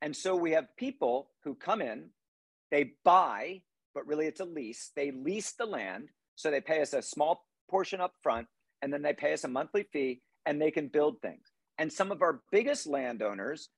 And 0.00 0.14
so 0.14 0.36
we 0.36 0.52
have 0.52 0.76
people 0.76 1.30
who 1.42 1.54
come 1.54 1.82
in, 1.82 2.10
they 2.70 2.92
buy, 3.04 3.62
but 3.94 4.06
really 4.06 4.26
it's 4.26 4.40
a 4.40 4.44
lease. 4.44 4.92
They 4.94 5.10
lease 5.10 5.52
the 5.52 5.66
land. 5.66 6.08
So 6.36 6.50
they 6.50 6.60
pay 6.60 6.80
us 6.80 6.92
a 6.92 7.02
small 7.02 7.46
portion 7.68 8.00
up 8.00 8.14
front, 8.22 8.46
and 8.82 8.92
then 8.92 9.02
they 9.02 9.12
pay 9.12 9.32
us 9.32 9.44
a 9.44 9.48
monthly 9.48 9.84
fee, 9.92 10.20
and 10.46 10.60
they 10.60 10.70
can 10.70 10.88
build 10.88 11.20
things. 11.20 11.52
And 11.78 11.92
some 11.92 12.12
of 12.12 12.22
our 12.22 12.40
biggest 12.52 12.86
landowners 12.86 13.68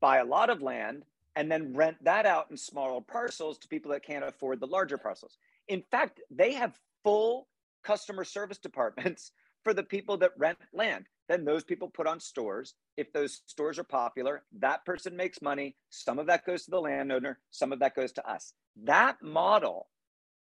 buy 0.00 0.18
a 0.18 0.24
lot 0.24 0.50
of 0.50 0.62
land 0.62 1.04
and 1.36 1.50
then 1.50 1.74
rent 1.74 1.96
that 2.04 2.26
out 2.26 2.46
in 2.50 2.56
smaller 2.56 3.00
parcels 3.00 3.58
to 3.58 3.68
people 3.68 3.92
that 3.92 4.04
can't 4.04 4.24
afford 4.24 4.60
the 4.60 4.66
larger 4.66 4.98
parcels. 4.98 5.38
In 5.68 5.82
fact, 5.90 6.20
they 6.30 6.52
have 6.52 6.78
full 7.02 7.48
customer 7.82 8.24
service 8.24 8.58
departments 8.62 9.32
for 9.64 9.74
the 9.74 9.82
people 9.82 10.16
that 10.18 10.32
rent 10.38 10.58
land. 10.72 11.06
Then 11.28 11.44
those 11.44 11.62
people 11.62 11.88
put 11.88 12.06
on 12.06 12.18
stores. 12.18 12.74
If 12.96 13.12
those 13.12 13.42
stores 13.46 13.78
are 13.78 13.84
popular, 13.84 14.42
that 14.58 14.84
person 14.84 15.16
makes 15.16 15.40
money. 15.40 15.76
Some 15.88 16.18
of 16.18 16.26
that 16.26 16.44
goes 16.44 16.64
to 16.64 16.70
the 16.70 16.80
landowner, 16.80 17.38
some 17.50 17.72
of 17.72 17.78
that 17.78 17.94
goes 17.94 18.12
to 18.12 18.28
us. 18.28 18.52
That 18.84 19.22
model 19.22 19.88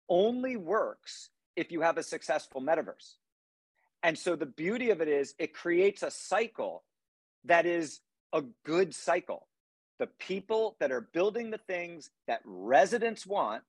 only 0.09 0.57
works 0.57 1.29
if 1.55 1.71
you 1.71 1.81
have 1.81 1.97
a 1.97 2.03
successful 2.03 2.61
metaverse. 2.61 3.15
And 4.03 4.17
so 4.17 4.35
the 4.35 4.47
beauty 4.47 4.89
of 4.89 5.01
it 5.01 5.07
is 5.07 5.35
it 5.37 5.53
creates 5.53 6.03
a 6.03 6.11
cycle 6.11 6.83
that 7.45 7.65
is 7.65 7.99
a 8.33 8.43
good 8.65 8.95
cycle. 8.95 9.47
The 9.99 10.07
people 10.07 10.75
that 10.79 10.91
are 10.91 11.01
building 11.13 11.51
the 11.51 11.59
things 11.59 12.09
that 12.27 12.41
residents 12.43 13.25
want 13.25 13.63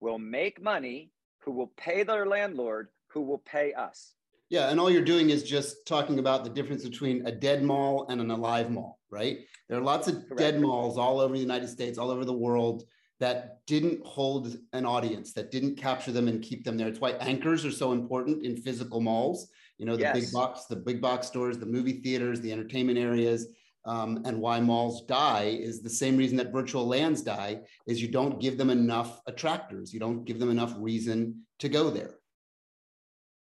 will 0.00 0.18
make 0.18 0.62
money, 0.62 1.10
who 1.40 1.52
will 1.52 1.70
pay 1.76 2.02
their 2.02 2.26
landlord, 2.26 2.88
who 3.08 3.20
will 3.20 3.38
pay 3.38 3.74
us. 3.74 4.15
Yeah, 4.48 4.70
and 4.70 4.78
all 4.78 4.90
you're 4.90 5.02
doing 5.02 5.30
is 5.30 5.42
just 5.42 5.86
talking 5.86 6.18
about 6.18 6.44
the 6.44 6.50
difference 6.50 6.84
between 6.84 7.26
a 7.26 7.32
dead 7.32 7.62
mall 7.62 8.06
and 8.08 8.20
an 8.20 8.30
alive 8.30 8.70
mall, 8.70 9.00
right? 9.10 9.38
There 9.68 9.78
are 9.78 9.82
lots 9.82 10.06
of 10.06 10.14
Correct. 10.14 10.38
dead 10.38 10.60
malls 10.60 10.96
all 10.96 11.18
over 11.20 11.34
the 11.34 11.40
United 11.40 11.68
States, 11.68 11.98
all 11.98 12.10
over 12.10 12.24
the 12.24 12.32
world 12.32 12.84
that 13.18 13.66
didn't 13.66 14.04
hold 14.06 14.56
an 14.72 14.84
audience, 14.84 15.32
that 15.32 15.50
didn't 15.50 15.76
capture 15.76 16.12
them 16.12 16.28
and 16.28 16.42
keep 16.42 16.64
them 16.64 16.76
there. 16.76 16.86
It's 16.86 17.00
why 17.00 17.12
anchors 17.12 17.64
are 17.64 17.72
so 17.72 17.92
important 17.92 18.44
in 18.44 18.56
physical 18.56 19.00
malls. 19.00 19.48
You 19.78 19.86
know, 19.86 19.96
the 19.96 20.02
yes. 20.02 20.20
big 20.20 20.32
box, 20.32 20.66
the 20.66 20.76
big 20.76 21.00
box 21.00 21.26
stores, 21.26 21.58
the 21.58 21.66
movie 21.66 22.00
theaters, 22.00 22.40
the 22.40 22.52
entertainment 22.52 22.98
areas, 22.98 23.48
um, 23.84 24.22
and 24.24 24.40
why 24.40 24.60
malls 24.60 25.04
die 25.06 25.58
is 25.60 25.80
the 25.80 25.90
same 25.90 26.16
reason 26.16 26.36
that 26.38 26.52
virtual 26.52 26.86
lands 26.86 27.22
die 27.22 27.60
is 27.86 28.02
you 28.02 28.08
don't 28.08 28.40
give 28.40 28.58
them 28.58 28.70
enough 28.70 29.20
attractors. 29.26 29.92
You 29.92 30.00
don't 30.00 30.24
give 30.24 30.38
them 30.38 30.50
enough 30.50 30.74
reason 30.78 31.42
to 31.60 31.68
go 31.68 31.90
there. 31.90 32.16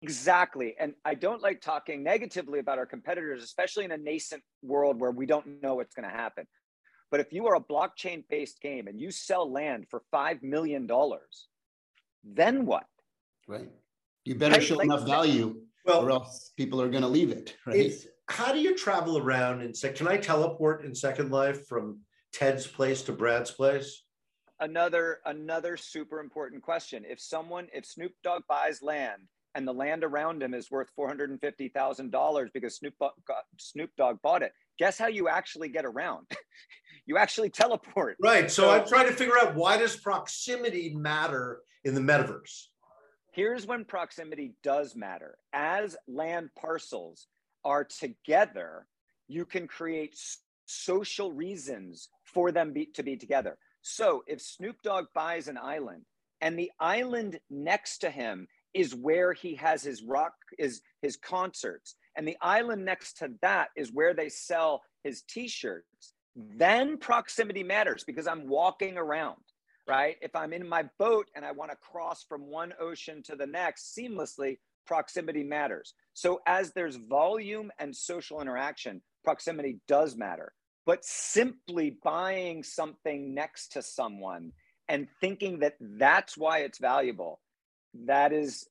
Exactly. 0.05 0.75
And 0.79 0.93
I 1.03 1.15
don't 1.15 1.41
like 1.41 1.63
talking 1.63 2.03
negatively 2.03 2.59
about 2.59 2.77
our 2.77 2.85
competitors, 2.85 3.43
especially 3.43 3.87
in 3.87 3.91
a 3.91 3.97
nascent 3.97 4.43
world 4.63 5.01
where 5.01 5.11
we 5.11 5.25
don't 5.25 5.63
know 5.63 5.77
what's 5.77 5.95
going 5.95 6.07
to 6.07 6.15
happen. 6.15 6.47
But 7.11 7.21
if 7.21 7.33
you 7.33 7.47
are 7.47 7.55
a 7.55 7.61
blockchain 7.61 8.23
based 8.29 8.61
game 8.61 8.87
and 8.87 9.01
you 9.01 9.11
sell 9.11 9.51
land 9.51 9.87
for 9.89 10.03
$5 10.13 10.43
million, 10.43 10.87
then 12.23 12.67
what? 12.67 12.85
Right. 13.49 13.71
You 14.27 14.35
better 14.35 14.57
right? 14.57 14.63
show 14.63 14.75
like, 14.75 14.85
enough 14.85 15.07
value 15.07 15.57
well, 15.87 16.05
or 16.05 16.11
else 16.11 16.53
people 16.55 16.83
are 16.83 16.91
going 16.91 17.03
to 17.03 17.09
leave 17.09 17.31
it. 17.31 17.57
Right. 17.67 17.95
How 18.29 18.53
do 18.53 18.61
you 18.61 18.77
travel 18.77 19.17
around 19.17 19.63
and 19.63 19.75
say, 19.75 19.95
can 19.95 20.07
I 20.07 20.19
teleport 20.19 20.85
in 20.85 20.95
Second 20.95 21.31
Life 21.31 21.67
from 21.67 22.01
Ted's 22.35 22.67
place 22.67 23.01
to 23.05 23.13
Brad's 23.13 23.53
place? 23.53 24.03
Another 24.61 25.21
another 25.25 25.79
super 25.79 26.21
important 26.21 26.63
question. 26.63 27.05
If 27.09 27.21
someone, 27.21 27.69
if 27.73 27.87
Snoop 27.87 28.13
Dogg 28.23 28.43
buys 28.49 28.83
land 28.83 29.23
and 29.55 29.67
the 29.67 29.73
land 29.73 30.05
around 30.05 30.43
him 30.43 30.55
is 30.55 30.71
worth 30.71 30.89
$450,000 30.99 32.53
because 32.53 32.77
Snoop, 32.77 32.95
Snoop 33.59 33.91
Dogg 33.97 34.21
bought 34.23 34.43
it. 34.43 34.53
Guess 34.79 34.99
how 34.99 35.07
you 35.07 35.29
actually 35.29 35.69
get 35.69 35.85
around? 35.85 36.27
you 37.07 37.17
actually 37.17 37.51
teleport. 37.51 38.17
Right. 38.21 38.51
So, 38.51 38.65
so 38.65 38.71
I'm 38.71 38.87
trying 38.87 39.07
to 39.07 39.13
figure 39.13 39.39
out 39.41 39.55
why 39.55 39.77
does 39.77 39.97
proximity 39.97 40.95
matter 40.95 41.61
in 41.85 41.95
the 41.95 42.01
metaverse? 42.01 42.67
Here's 43.33 43.67
when 43.67 43.85
proximity 43.85 44.55
does 44.63 44.95
matter. 44.95 45.37
As 45.53 45.97
land 46.07 46.51
parcels 46.59 47.27
are 47.65 47.85
together, 47.85 48.87
you 49.29 49.45
can 49.45 49.67
create 49.67 50.17
social 50.67 51.33
reasons 51.33 52.09
for 52.25 52.53
them 52.53 52.73
be, 52.73 52.87
to 52.95 53.03
be 53.03 53.17
together. 53.17 53.59
So 53.83 54.23
if 54.27 54.41
Snoop 54.41 54.77
Dogg 54.83 55.07
buys 55.15 55.49
an 55.49 55.59
island 55.59 56.05
and 56.41 56.59
the 56.59 56.71
island 56.81 57.39
next 57.51 57.99
to 57.99 58.11
him 58.11 58.47
is 58.75 58.95
where 58.95 59.33
he 59.33 59.55
has 59.55 59.83
his 59.83 60.03
rock 60.03 60.35
is 60.59 60.83
his 61.03 61.17
concerts. 61.17 61.95
And 62.17 62.27
the 62.27 62.37
island 62.41 62.85
next 62.85 63.19
to 63.19 63.31
that 63.43 63.69
is 63.77 63.93
where 63.93 64.15
they 64.15 64.29
sell 64.29 64.83
his 65.03 65.23
t-shirts. 65.23 66.15
Then 66.37 66.99
proximity 66.99 67.63
matters 67.63 68.05
because 68.05 68.27
i'm 68.27 68.49
walking 68.49 68.97
around 68.97 69.37
right? 69.87 70.17
If 70.23 70.35
i'm 70.35 70.53
in 70.53 70.67
my 70.67 70.85
boat 70.99 71.27
and 71.37 71.45
i 71.45 71.53
want 71.53 71.71
to 71.71 71.77
cross 71.77 72.25
from 72.27 72.47
one 72.51 72.73
ocean 72.81 73.23
to 73.25 73.37
the 73.37 73.47
next 73.47 73.95
seamlessly 73.97 74.57
proximity 74.87 75.43
matters. 75.43 75.95
So 76.13 76.41
as 76.47 76.73
there's 76.73 76.97
volume 76.97 77.71
and 77.79 77.95
social 77.95 78.41
interaction 78.41 79.03
proximity 79.25 79.81
does 79.89 80.17
matter. 80.17 80.53
But 80.87 81.05
simply 81.05 81.97
buying 82.05 82.63
something 82.63 83.35
next 83.35 83.69
to 83.73 83.83
someone 83.83 84.53
and 84.89 85.09
thinking 85.21 85.61
that 85.61 85.77
that's 85.81 86.37
why 86.37 86.59
it's 86.59 86.79
valuable 86.79 87.41
that 88.07 88.33
is 88.33 88.67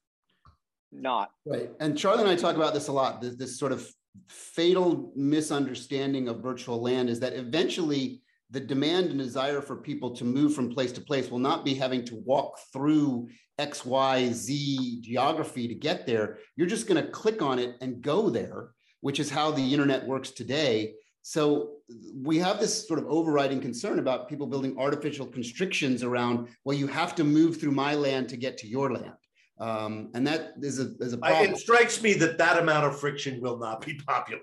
not 0.92 1.32
right. 1.46 1.72
And 1.80 1.98
Charlie 1.98 2.22
and 2.22 2.30
I 2.30 2.36
talk 2.36 2.56
about 2.56 2.74
this 2.74 2.88
a 2.88 2.92
lot. 2.92 3.22
This, 3.22 3.36
this 3.36 3.60
sort 3.60 3.72
of 3.72 3.88
fatal 4.30 5.12
misunderstanding 5.16 6.28
of 6.28 6.42
virtual 6.42 6.82
land 6.82 7.10
is 7.10 7.20
that 7.20 7.34
eventually 7.34 8.22
the 8.52 8.60
demand 8.60 9.10
and 9.10 9.18
desire 9.18 9.62
for 9.62 9.78
people 9.78 10.16
to 10.16 10.24
move 10.24 10.54
from 10.54 10.70
place 10.70 10.92
to 10.92 11.02
place 11.02 11.32
will 11.32 11.40
not 11.40 11.66
be 11.66 11.74
having 11.74 12.06
to 12.06 12.16
walk 12.18 12.60
through 12.72 13.28
X, 13.58 13.84
Y, 13.84 14.30
Z 14.32 15.02
geography 15.02 15.68
to 15.68 15.74
get 15.74 16.06
there. 16.06 16.38
You're 16.56 16.68
just 16.68 16.88
going 16.88 17.04
to 17.04 17.10
click 17.10 17.42
on 17.42 17.58
it 17.58 17.76
and 17.82 18.02
go 18.02 18.30
there, 18.30 18.70
which 19.02 19.20
is 19.20 19.32
how 19.32 19.50
the 19.50 19.74
internet 19.74 20.06
works 20.06 20.30
today. 20.30 20.94
So 21.24 21.78
we 22.22 22.38
have 22.40 22.60
this 22.60 22.86
sort 22.86 23.00
of 23.00 23.06
overriding 23.08 23.62
concern 23.62 23.98
about 23.98 24.28
people 24.28 24.46
building 24.46 24.78
artificial 24.78 25.26
constrictions 25.26 26.04
around, 26.04 26.50
well, 26.66 26.78
you 26.78 26.86
have 26.88 27.16
to 27.16 27.24
move 27.24 27.60
through 27.60 27.72
my 27.72 27.96
land 27.96 28.28
to 28.30 28.38
get 28.38 28.58
to 28.58 28.68
your 28.68 28.92
land. 28.92 29.14
Um, 29.58 30.10
and 30.14 30.28
that 30.28 30.56
is 30.62 30.80
a, 30.80 30.92
is 31.00 31.14
a 31.14 31.18
problem. 31.18 31.52
It 31.52 31.58
strikes 31.58 32.02
me 32.02 32.14
that 32.16 32.38
that 32.40 32.60
amount 32.62 32.86
of 32.88 33.00
friction 33.00 33.40
will 33.40 33.58
not 33.58 33.86
be 33.86 33.94
popular. 34.08 34.42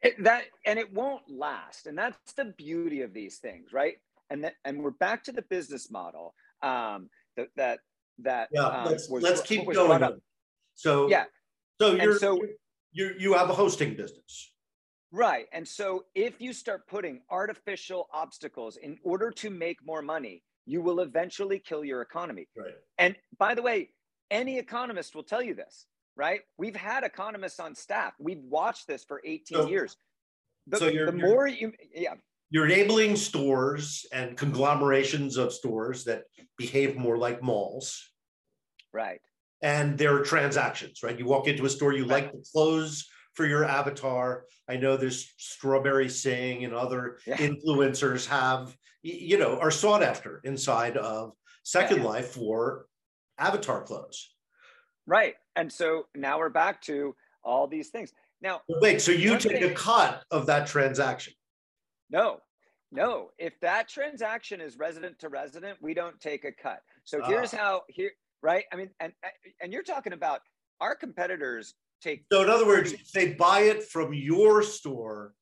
It, 0.00 0.22
that 0.22 0.44
and 0.64 0.78
it 0.78 0.94
won't 0.94 1.28
last, 1.28 1.88
and 1.88 1.98
that's 1.98 2.32
the 2.34 2.54
beauty 2.56 3.02
of 3.02 3.12
these 3.12 3.38
things, 3.38 3.72
right? 3.72 3.96
And 4.30 4.44
that, 4.44 4.54
and 4.64 4.80
we're 4.80 4.92
back 4.92 5.24
to 5.24 5.32
the 5.32 5.42
business 5.42 5.90
model 5.90 6.36
um, 6.62 7.10
that 7.36 7.48
that 7.56 7.80
that 8.20 8.48
yeah. 8.52 8.62
Um, 8.62 8.86
let's 8.86 9.08
was, 9.08 9.24
let's 9.24 9.42
keep 9.42 9.68
going. 9.68 10.20
So 10.74 11.08
yeah, 11.08 11.24
so 11.80 11.96
you're 11.96 12.16
so 12.16 12.38
you 12.92 13.14
you 13.18 13.32
have 13.32 13.50
a 13.50 13.54
hosting 13.54 13.96
business. 13.96 14.52
Right. 15.10 15.46
And 15.52 15.66
so 15.66 16.04
if 16.14 16.40
you 16.40 16.52
start 16.52 16.86
putting 16.86 17.20
artificial 17.30 18.08
obstacles 18.12 18.76
in 18.76 18.98
order 19.02 19.30
to 19.32 19.50
make 19.50 19.78
more 19.84 20.02
money, 20.02 20.42
you 20.66 20.82
will 20.82 21.00
eventually 21.00 21.58
kill 21.58 21.84
your 21.84 22.02
economy. 22.02 22.46
Right. 22.56 22.74
And 22.98 23.16
by 23.38 23.54
the 23.54 23.62
way, 23.62 23.90
any 24.30 24.58
economist 24.58 25.14
will 25.14 25.22
tell 25.22 25.42
you 25.42 25.54
this, 25.54 25.86
right? 26.14 26.40
We've 26.58 26.76
had 26.76 27.04
economists 27.04 27.58
on 27.58 27.74
staff. 27.74 28.12
We've 28.18 28.42
watched 28.42 28.86
this 28.86 29.04
for 29.04 29.22
18 29.24 29.44
so, 29.56 29.68
years. 29.68 29.96
The, 30.66 30.76
so 30.76 30.88
you're, 30.88 31.06
the 31.06 31.12
more 31.12 31.46
you, 31.46 31.72
yeah. 31.94 32.14
You're 32.50 32.66
enabling 32.66 33.16
stores 33.16 34.04
and 34.12 34.36
conglomerations 34.36 35.38
of 35.38 35.54
stores 35.54 36.04
that 36.04 36.24
behave 36.58 36.96
more 36.96 37.16
like 37.16 37.42
malls. 37.42 38.10
Right. 38.92 39.20
And 39.62 39.96
there 39.96 40.14
are 40.14 40.22
transactions, 40.22 41.00
right? 41.02 41.18
You 41.18 41.24
walk 41.24 41.48
into 41.48 41.64
a 41.64 41.70
store, 41.70 41.94
you 41.94 42.02
right. 42.02 42.24
like 42.24 42.32
the 42.32 42.44
clothes 42.52 43.08
for 43.38 43.46
your 43.46 43.64
avatar. 43.64 44.46
I 44.68 44.76
know 44.76 44.96
there's 44.96 45.32
Strawberry 45.36 46.08
Singh 46.08 46.64
and 46.64 46.74
other 46.74 47.18
yeah. 47.24 47.36
influencers 47.36 48.26
have, 48.26 48.76
you 49.02 49.38
know, 49.38 49.60
are 49.60 49.70
sought 49.70 50.02
after 50.02 50.40
inside 50.42 50.96
of 50.96 51.34
Second 51.62 51.98
yeah. 51.98 52.04
Life 52.04 52.30
for 52.32 52.86
avatar 53.38 53.84
clothes. 53.84 54.34
Right. 55.06 55.36
And 55.54 55.72
so 55.72 56.06
now 56.16 56.38
we're 56.38 56.48
back 56.48 56.82
to 56.82 57.14
all 57.44 57.68
these 57.68 57.90
things. 57.90 58.12
Now, 58.42 58.62
wait, 58.68 59.00
so 59.00 59.12
you 59.12 59.38
take 59.38 59.60
thing, 59.60 59.70
a 59.70 59.74
cut 59.74 60.24
of 60.32 60.46
that 60.46 60.66
transaction? 60.66 61.32
No, 62.10 62.38
no. 62.90 63.30
If 63.38 63.60
that 63.60 63.88
transaction 63.88 64.60
is 64.60 64.76
resident 64.76 65.16
to 65.20 65.28
resident, 65.28 65.78
we 65.80 65.94
don't 65.94 66.20
take 66.20 66.44
a 66.44 66.50
cut. 66.50 66.80
So 67.04 67.22
here's 67.24 67.54
ah. 67.54 67.58
how 67.58 67.82
here, 67.86 68.10
right? 68.42 68.64
I 68.72 68.76
mean, 68.76 68.90
and 68.98 69.12
and 69.62 69.72
you're 69.72 69.84
talking 69.84 70.12
about 70.12 70.40
our 70.80 70.96
competitors 70.96 71.74
take. 72.00 72.24
So 72.32 72.42
in 72.42 72.50
other 72.50 72.66
words, 72.66 72.92
if 72.92 73.10
they 73.12 73.34
buy 73.34 73.60
it 73.60 73.82
from 73.82 74.12
your 74.12 74.62
store, 74.62 75.34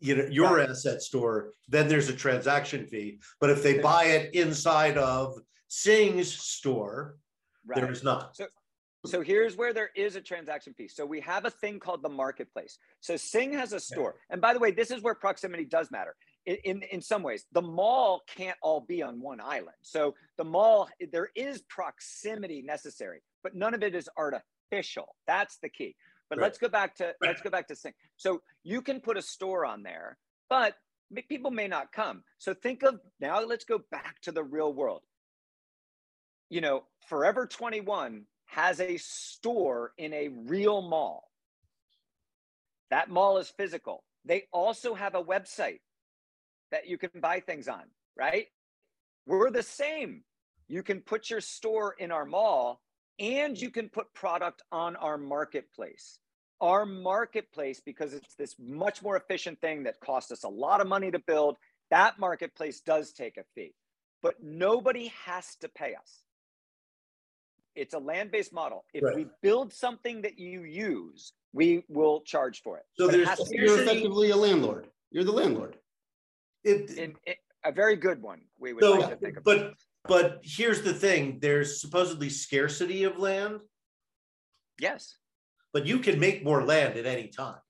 you 0.00 0.16
know, 0.16 0.26
your 0.30 0.56
right. 0.56 0.70
asset 0.70 1.02
store, 1.02 1.50
then 1.68 1.88
there's 1.88 2.08
a 2.08 2.14
transaction 2.14 2.86
fee. 2.86 3.20
But 3.40 3.50
if 3.50 3.62
they 3.62 3.78
buy 3.78 4.04
it 4.04 4.34
inside 4.34 4.96
of 4.96 5.38
Singh's 5.68 6.32
store, 6.32 7.16
right. 7.66 7.80
there 7.80 7.90
is 7.90 8.02
not. 8.02 8.36
So, 8.36 8.46
so 9.06 9.20
here's 9.22 9.56
where 9.56 9.72
there 9.72 9.90
is 9.94 10.16
a 10.16 10.20
transaction 10.20 10.74
fee. 10.74 10.88
So 10.88 11.06
we 11.06 11.20
have 11.20 11.44
a 11.44 11.50
thing 11.50 11.80
called 11.80 12.02
the 12.02 12.08
marketplace. 12.08 12.78
So 13.00 13.16
Singh 13.16 13.52
has 13.54 13.72
a 13.72 13.80
store. 13.80 14.16
And 14.30 14.40
by 14.40 14.52
the 14.52 14.58
way, 14.58 14.70
this 14.72 14.90
is 14.90 15.02
where 15.02 15.14
proximity 15.14 15.64
does 15.64 15.90
matter. 15.90 16.14
In, 16.46 16.56
in, 16.64 16.82
in 16.90 17.02
some 17.02 17.22
ways, 17.22 17.44
the 17.52 17.62
mall 17.62 18.22
can't 18.26 18.56
all 18.62 18.80
be 18.80 19.02
on 19.02 19.20
one 19.20 19.40
island. 19.40 19.76
So 19.82 20.14
the 20.38 20.44
mall, 20.44 20.88
there 21.12 21.30
is 21.34 21.62
proximity 21.68 22.62
necessary, 22.62 23.20
but 23.42 23.54
none 23.54 23.74
of 23.74 23.82
it 23.82 23.94
is 23.94 24.08
artificial. 24.16 24.46
That's 25.26 25.58
the 25.62 25.68
key. 25.68 25.96
But 26.28 26.38
right. 26.38 26.44
let's 26.44 26.58
go 26.58 26.68
back 26.68 26.96
to 26.96 27.14
let's 27.20 27.42
go 27.42 27.50
back 27.50 27.68
to 27.68 27.76
Singh. 27.76 27.94
So 28.16 28.40
you 28.62 28.82
can 28.82 29.00
put 29.00 29.16
a 29.16 29.22
store 29.22 29.66
on 29.66 29.82
there, 29.82 30.16
but 30.48 30.74
people 31.28 31.50
may 31.50 31.66
not 31.66 31.92
come. 31.92 32.22
So 32.38 32.54
think 32.54 32.82
of 32.82 33.00
now. 33.20 33.44
Let's 33.44 33.64
go 33.64 33.80
back 33.90 34.20
to 34.22 34.32
the 34.32 34.44
real 34.44 34.72
world 34.72 35.02
you 36.50 36.60
know, 36.60 36.82
Forever 37.08 37.46
21 37.46 38.24
has 38.46 38.80
a 38.80 38.98
store 38.98 39.92
in 39.96 40.12
a 40.12 40.28
real 40.28 40.82
mall. 40.82 41.30
That 42.90 43.08
mall 43.08 43.38
is 43.38 43.48
physical. 43.48 44.02
They 44.24 44.44
also 44.52 44.94
have 44.94 45.14
a 45.14 45.22
website 45.22 45.78
that 46.72 46.88
you 46.88 46.98
can 46.98 47.10
buy 47.20 47.40
things 47.40 47.68
on, 47.68 47.84
right? 48.16 48.46
We're 49.26 49.50
the 49.50 49.62
same. 49.62 50.24
You 50.68 50.82
can 50.82 51.00
put 51.00 51.30
your 51.30 51.40
store 51.40 51.94
in 51.98 52.10
our 52.10 52.26
mall 52.26 52.80
and 53.20 53.60
you 53.60 53.70
can 53.70 53.88
put 53.88 54.12
product 54.14 54.62
on 54.72 54.96
our 54.96 55.18
marketplace. 55.18 56.18
Our 56.60 56.84
marketplace, 56.84 57.80
because 57.84 58.14
it's 58.14 58.34
this 58.34 58.56
much 58.58 59.02
more 59.02 59.16
efficient 59.16 59.60
thing 59.60 59.84
that 59.84 60.00
costs 60.00 60.32
us 60.32 60.44
a 60.44 60.48
lot 60.48 60.80
of 60.80 60.88
money 60.88 61.10
to 61.10 61.18
build, 61.18 61.56
that 61.90 62.18
marketplace 62.18 62.80
does 62.80 63.12
take 63.12 63.36
a 63.36 63.44
fee, 63.54 63.74
but 64.22 64.42
nobody 64.42 65.12
has 65.24 65.56
to 65.56 65.68
pay 65.68 65.94
us. 65.94 66.22
It's 67.76 67.94
a 67.94 67.98
land 67.98 68.30
based 68.30 68.52
model. 68.52 68.84
If 68.92 69.04
right. 69.04 69.14
we 69.14 69.26
build 69.42 69.72
something 69.72 70.22
that 70.22 70.38
you 70.38 70.64
use, 70.64 71.32
we 71.52 71.84
will 71.88 72.20
charge 72.22 72.62
for 72.62 72.78
it. 72.78 72.84
So 72.94 73.06
there's, 73.06 73.28
you're 73.50 73.82
effectively 73.82 74.30
a 74.30 74.36
landlord. 74.36 74.88
You're 75.10 75.24
the 75.24 75.32
landlord. 75.32 75.76
It, 76.64 76.90
in, 76.90 77.14
in, 77.26 77.34
a 77.64 77.72
very 77.72 77.96
good 77.96 78.22
one. 78.22 78.42
We 78.58 78.72
would 78.72 78.82
so, 78.82 78.92
like 78.92 79.10
to 79.10 79.16
think 79.16 79.36
of. 79.36 79.44
But 79.44 79.74
but 80.04 80.40
here's 80.42 80.82
the 80.82 80.94
thing: 80.94 81.38
there's 81.40 81.80
supposedly 81.80 82.30
scarcity 82.30 83.04
of 83.04 83.18
land. 83.18 83.60
Yes. 84.78 85.16
But 85.72 85.86
you 85.86 85.98
can 85.98 86.18
make 86.18 86.44
more 86.44 86.64
land 86.64 86.96
at 86.96 87.06
any 87.06 87.28
time. 87.28 87.60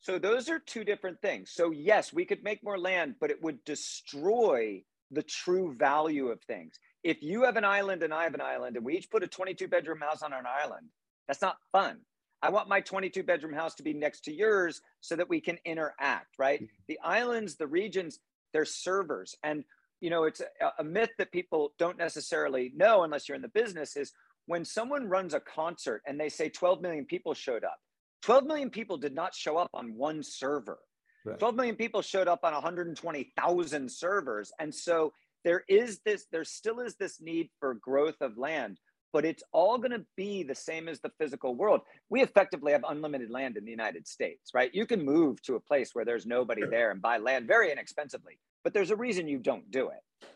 So 0.00 0.18
those 0.18 0.48
are 0.48 0.60
two 0.60 0.84
different 0.84 1.20
things. 1.20 1.50
So 1.52 1.72
yes, 1.72 2.12
we 2.12 2.24
could 2.24 2.44
make 2.44 2.62
more 2.62 2.78
land, 2.78 3.16
but 3.20 3.30
it 3.30 3.42
would 3.42 3.62
destroy 3.64 4.82
the 5.10 5.22
true 5.22 5.74
value 5.76 6.28
of 6.28 6.40
things. 6.42 6.78
If 7.02 7.22
you 7.22 7.42
have 7.42 7.56
an 7.56 7.64
island 7.64 8.02
and 8.02 8.14
I 8.14 8.22
have 8.22 8.34
an 8.34 8.40
island, 8.40 8.76
and 8.76 8.84
we 8.84 8.96
each 8.96 9.10
put 9.10 9.22
a 9.22 9.28
22 9.28 9.68
bedroom 9.68 10.00
house 10.00 10.22
on 10.22 10.32
an 10.32 10.44
island, 10.46 10.88
that's 11.26 11.42
not 11.42 11.56
fun. 11.72 11.98
I 12.42 12.50
want 12.50 12.68
my 12.68 12.80
22 12.80 13.22
bedroom 13.22 13.52
house 13.52 13.74
to 13.76 13.82
be 13.82 13.92
next 13.92 14.20
to 14.24 14.32
yours 14.32 14.80
so 15.00 15.16
that 15.16 15.28
we 15.28 15.40
can 15.40 15.58
interact, 15.64 16.38
right? 16.38 16.62
Mm-hmm. 16.62 16.82
The 16.88 16.98
islands, 17.02 17.56
the 17.56 17.66
regions, 17.66 18.20
they're 18.52 18.64
servers. 18.64 19.34
And, 19.42 19.64
you 20.00 20.10
know, 20.10 20.24
it's 20.24 20.40
a, 20.40 20.72
a 20.78 20.84
myth 20.84 21.10
that 21.18 21.32
people 21.32 21.72
don't 21.78 21.98
necessarily 21.98 22.72
know 22.76 23.02
unless 23.02 23.28
you're 23.28 23.36
in 23.36 23.42
the 23.42 23.48
business 23.48 23.96
is 23.96 24.12
when 24.46 24.64
someone 24.64 25.08
runs 25.08 25.34
a 25.34 25.40
concert 25.40 26.02
and 26.06 26.18
they 26.18 26.28
say 26.28 26.48
12 26.48 26.80
million 26.80 27.04
people 27.04 27.34
showed 27.34 27.64
up, 27.64 27.78
12 28.22 28.44
million 28.44 28.70
people 28.70 28.96
did 28.96 29.14
not 29.14 29.34
show 29.34 29.56
up 29.56 29.70
on 29.74 29.94
one 29.94 30.22
server. 30.22 30.78
Right. 31.24 31.38
12 31.38 31.56
million 31.56 31.76
people 31.76 32.02
showed 32.02 32.28
up 32.28 32.40
on 32.44 32.52
120,000 32.52 33.90
servers. 33.90 34.52
And 34.60 34.74
so 34.74 35.12
there 35.44 35.64
is 35.68 36.00
this, 36.04 36.26
there 36.30 36.44
still 36.44 36.80
is 36.80 36.96
this 36.96 37.20
need 37.20 37.50
for 37.60 37.74
growth 37.74 38.20
of 38.20 38.38
land 38.38 38.78
but 39.16 39.24
it's 39.24 39.42
all 39.50 39.78
going 39.78 39.92
to 39.92 40.04
be 40.14 40.42
the 40.42 40.54
same 40.54 40.88
as 40.88 41.00
the 41.00 41.10
physical 41.18 41.54
world. 41.54 41.80
We 42.10 42.22
effectively 42.22 42.72
have 42.72 42.84
unlimited 42.86 43.30
land 43.30 43.56
in 43.56 43.64
the 43.64 43.70
United 43.70 44.06
States, 44.06 44.50
right? 44.52 44.70
You 44.74 44.84
can 44.84 45.02
move 45.02 45.40
to 45.44 45.54
a 45.54 45.60
place 45.60 45.94
where 45.94 46.04
there's 46.04 46.26
nobody 46.26 46.66
there 46.66 46.90
and 46.90 47.00
buy 47.00 47.16
land 47.16 47.46
very 47.46 47.72
inexpensively, 47.72 48.38
but 48.66 48.74
there's 48.74 48.90
a 48.90 48.96
reason 48.96 49.28
you 49.28 49.38
don't 49.38 49.70
do 49.70 49.90
it. 49.90 50.28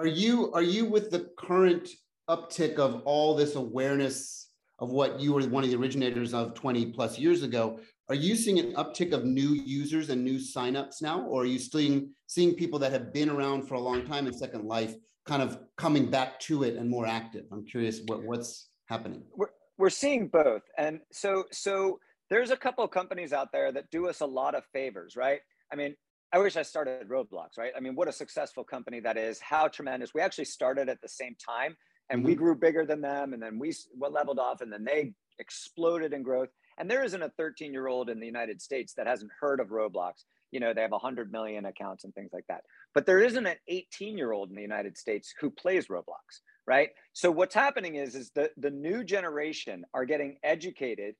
Are 0.00 0.08
you 0.08 0.52
are 0.54 0.62
you 0.62 0.84
with 0.86 1.12
the 1.12 1.30
current 1.38 1.88
uptick 2.28 2.80
of 2.80 3.02
all 3.04 3.36
this 3.36 3.54
awareness 3.54 4.48
of 4.80 4.90
what 4.90 5.20
you 5.20 5.32
were 5.32 5.42
one 5.42 5.62
of 5.62 5.70
the 5.70 5.76
originators 5.76 6.34
of 6.34 6.54
20 6.54 6.86
plus 6.86 7.16
years 7.16 7.44
ago? 7.44 7.78
Are 8.08 8.16
you 8.16 8.34
seeing 8.34 8.58
an 8.58 8.72
uptick 8.74 9.12
of 9.12 9.24
new 9.24 9.50
users 9.50 10.10
and 10.10 10.24
new 10.24 10.36
signups 10.40 11.00
now, 11.00 11.20
or 11.20 11.42
are 11.42 11.46
you 11.46 11.60
seeing 11.60 12.10
seeing 12.26 12.56
people 12.56 12.80
that 12.80 12.90
have 12.90 13.12
been 13.12 13.30
around 13.30 13.68
for 13.68 13.74
a 13.74 13.80
long 13.80 14.04
time 14.04 14.26
in 14.26 14.32
Second 14.32 14.64
Life 14.64 14.96
kind 15.26 15.42
of 15.42 15.60
coming 15.76 16.10
back 16.10 16.40
to 16.40 16.64
it 16.64 16.74
and 16.74 16.90
more 16.90 17.06
active? 17.06 17.44
I'm 17.52 17.64
curious 17.64 18.00
what, 18.06 18.24
what's 18.24 18.70
happening. 18.86 19.22
We're, 19.36 19.52
we're 19.78 19.90
seeing 19.90 20.26
both. 20.26 20.62
And 20.76 20.98
so, 21.12 21.44
so 21.52 22.00
there's 22.30 22.50
a 22.50 22.56
couple 22.56 22.82
of 22.82 22.90
companies 22.90 23.32
out 23.32 23.52
there 23.52 23.70
that 23.70 23.92
do 23.92 24.08
us 24.08 24.22
a 24.22 24.26
lot 24.26 24.56
of 24.56 24.64
favors, 24.72 25.14
right? 25.14 25.38
I 25.72 25.76
mean, 25.76 25.94
I 26.32 26.38
wish 26.38 26.56
I 26.56 26.62
started 26.62 27.08
Roblox, 27.08 27.58
right? 27.58 27.72
I 27.76 27.80
mean, 27.80 27.96
what 27.96 28.08
a 28.08 28.12
successful 28.12 28.62
company 28.62 29.00
that 29.00 29.16
is. 29.16 29.40
How 29.40 29.66
tremendous. 29.66 30.14
We 30.14 30.20
actually 30.20 30.44
started 30.44 30.88
at 30.88 31.00
the 31.00 31.08
same 31.08 31.34
time 31.44 31.76
and 32.08 32.20
mm-hmm. 32.20 32.26
we 32.28 32.34
grew 32.36 32.54
bigger 32.54 32.86
than 32.86 33.00
them. 33.00 33.32
And 33.32 33.42
then 33.42 33.58
we 33.58 33.74
leveled 33.98 34.38
off 34.38 34.60
and 34.60 34.72
then 34.72 34.84
they 34.84 35.12
exploded 35.40 36.12
in 36.12 36.22
growth. 36.22 36.50
And 36.78 36.88
there 36.88 37.02
isn't 37.02 37.22
a 37.22 37.30
13 37.36 37.72
year 37.72 37.88
old 37.88 38.08
in 38.08 38.20
the 38.20 38.26
United 38.26 38.62
States 38.62 38.94
that 38.96 39.08
hasn't 39.08 39.32
heard 39.40 39.60
of 39.60 39.68
Roblox 39.68 40.24
you 40.50 40.60
know 40.60 40.74
they 40.74 40.82
have 40.82 40.90
100 40.90 41.32
million 41.32 41.64
accounts 41.66 42.04
and 42.04 42.14
things 42.14 42.30
like 42.32 42.44
that 42.48 42.62
but 42.94 43.06
there 43.06 43.20
isn't 43.20 43.46
an 43.46 43.56
18 43.68 44.16
year 44.16 44.32
old 44.32 44.50
in 44.50 44.56
the 44.56 44.62
united 44.62 44.96
states 44.96 45.32
who 45.40 45.50
plays 45.50 45.88
roblox 45.88 46.40
right 46.66 46.90
so 47.12 47.30
what's 47.30 47.54
happening 47.54 47.96
is 47.96 48.14
is 48.14 48.30
the 48.34 48.50
the 48.56 48.70
new 48.70 49.04
generation 49.04 49.84
are 49.94 50.04
getting 50.04 50.36
educated 50.42 51.14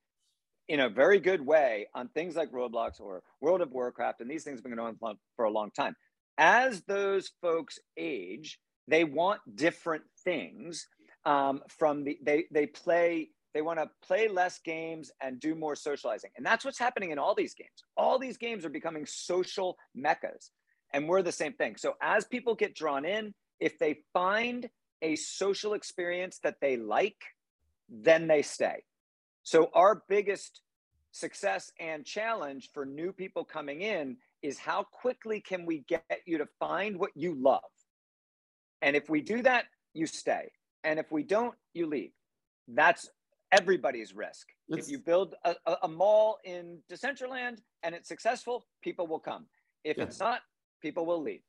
in 0.71 0.81
a 0.81 0.89
very 0.89 1.19
good 1.19 1.45
way 1.45 1.87
on 1.95 2.09
things 2.09 2.37
like 2.37 2.51
roblox 2.53 3.01
or 3.01 3.23
world 3.41 3.61
of 3.61 3.73
warcraft 3.73 4.21
and 4.21 4.31
these 4.31 4.45
things 4.45 4.59
have 4.59 4.65
been 4.65 4.77
going 4.77 4.97
on 5.03 5.19
for 5.35 5.45
a 5.45 5.51
long 5.51 5.71
time 5.73 5.97
as 6.39 6.83
those 6.83 7.33
folks 7.43 7.79
age 7.99 8.59
they 8.87 9.03
want 9.03 9.41
different 9.57 10.05
things 10.25 10.87
um, 11.27 11.61
from 11.69 12.05
the 12.05 12.17
they 12.23 12.45
they 12.53 12.67
play 12.67 13.29
they 13.53 13.63
want 13.63 13.81
to 13.81 13.91
play 14.07 14.29
less 14.29 14.61
games 14.61 15.11
and 15.21 15.41
do 15.41 15.57
more 15.57 15.75
socializing. 15.75 16.31
And 16.37 16.47
that's 16.47 16.65
what's 16.65 16.79
happening 16.79 17.11
in 17.11 17.19
all 17.19 17.35
these 17.35 17.53
games. 17.53 17.83
All 17.97 18.17
these 18.17 18.37
games 18.37 18.65
are 18.65 18.71
becoming 18.71 19.05
social 19.07 19.77
meccas. 19.93 20.51
And 20.93 21.09
we're 21.09 21.23
the 21.23 21.33
same 21.33 21.55
thing. 21.55 21.75
So 21.77 21.95
as 22.01 22.25
people 22.25 22.55
get 22.55 22.77
drawn 22.77 23.05
in, 23.05 23.35
if 23.59 23.77
they 23.81 23.99
find 24.13 24.71
a 25.03 25.17
social 25.17 25.75
experience 25.75 26.39
that 26.45 26.57
they 26.61 26.77
like, 26.77 27.17
then 27.89 28.29
they 28.29 28.43
stay. 28.43 28.85
So 29.43 29.71
our 29.75 30.03
biggest 30.09 30.63
success 31.13 31.73
and 31.81 32.05
challenge 32.05 32.71
for 32.73 32.85
new 32.87 33.13
people 33.13 33.45
coming 33.45 33.83
in 33.83 34.17
is 34.43 34.59
how 34.59 34.85
quickly 34.85 35.41
can 35.41 35.67
we 35.67 35.85
get 35.89 36.05
you 36.27 36.39
to 36.39 36.47
find 36.59 36.99
what 36.99 37.11
you 37.15 37.35
love? 37.35 37.61
And 38.83 38.97
if 38.97 39.11
we 39.11 39.21
do 39.21 39.43
that, 39.43 39.65
you 39.93 40.07
stay. 40.07 40.51
And 40.85 40.99
if 40.99 41.11
we 41.11 41.23
don't, 41.23 41.55
you 41.75 41.87
leave. 41.87 42.13
That's 42.69 43.09
everybody's 43.53 44.15
risk. 44.15 44.49
It's, 44.69 44.87
if 44.87 44.93
you 44.93 44.99
build 44.99 45.35
a, 45.45 45.55
a, 45.83 45.89
mall 45.89 46.39
in 46.45 46.79
Decentraland 46.91 47.59
and 47.83 47.95
it's 47.95 48.09
successful, 48.09 48.65
people 48.83 49.07
will 49.07 49.19
come. 49.19 49.47
If 49.85 49.97
yeah. 49.97 50.05
it's 50.05 50.21
not, 50.21 50.41
people 50.81 51.05
will 51.05 51.21
leave. 51.21 51.43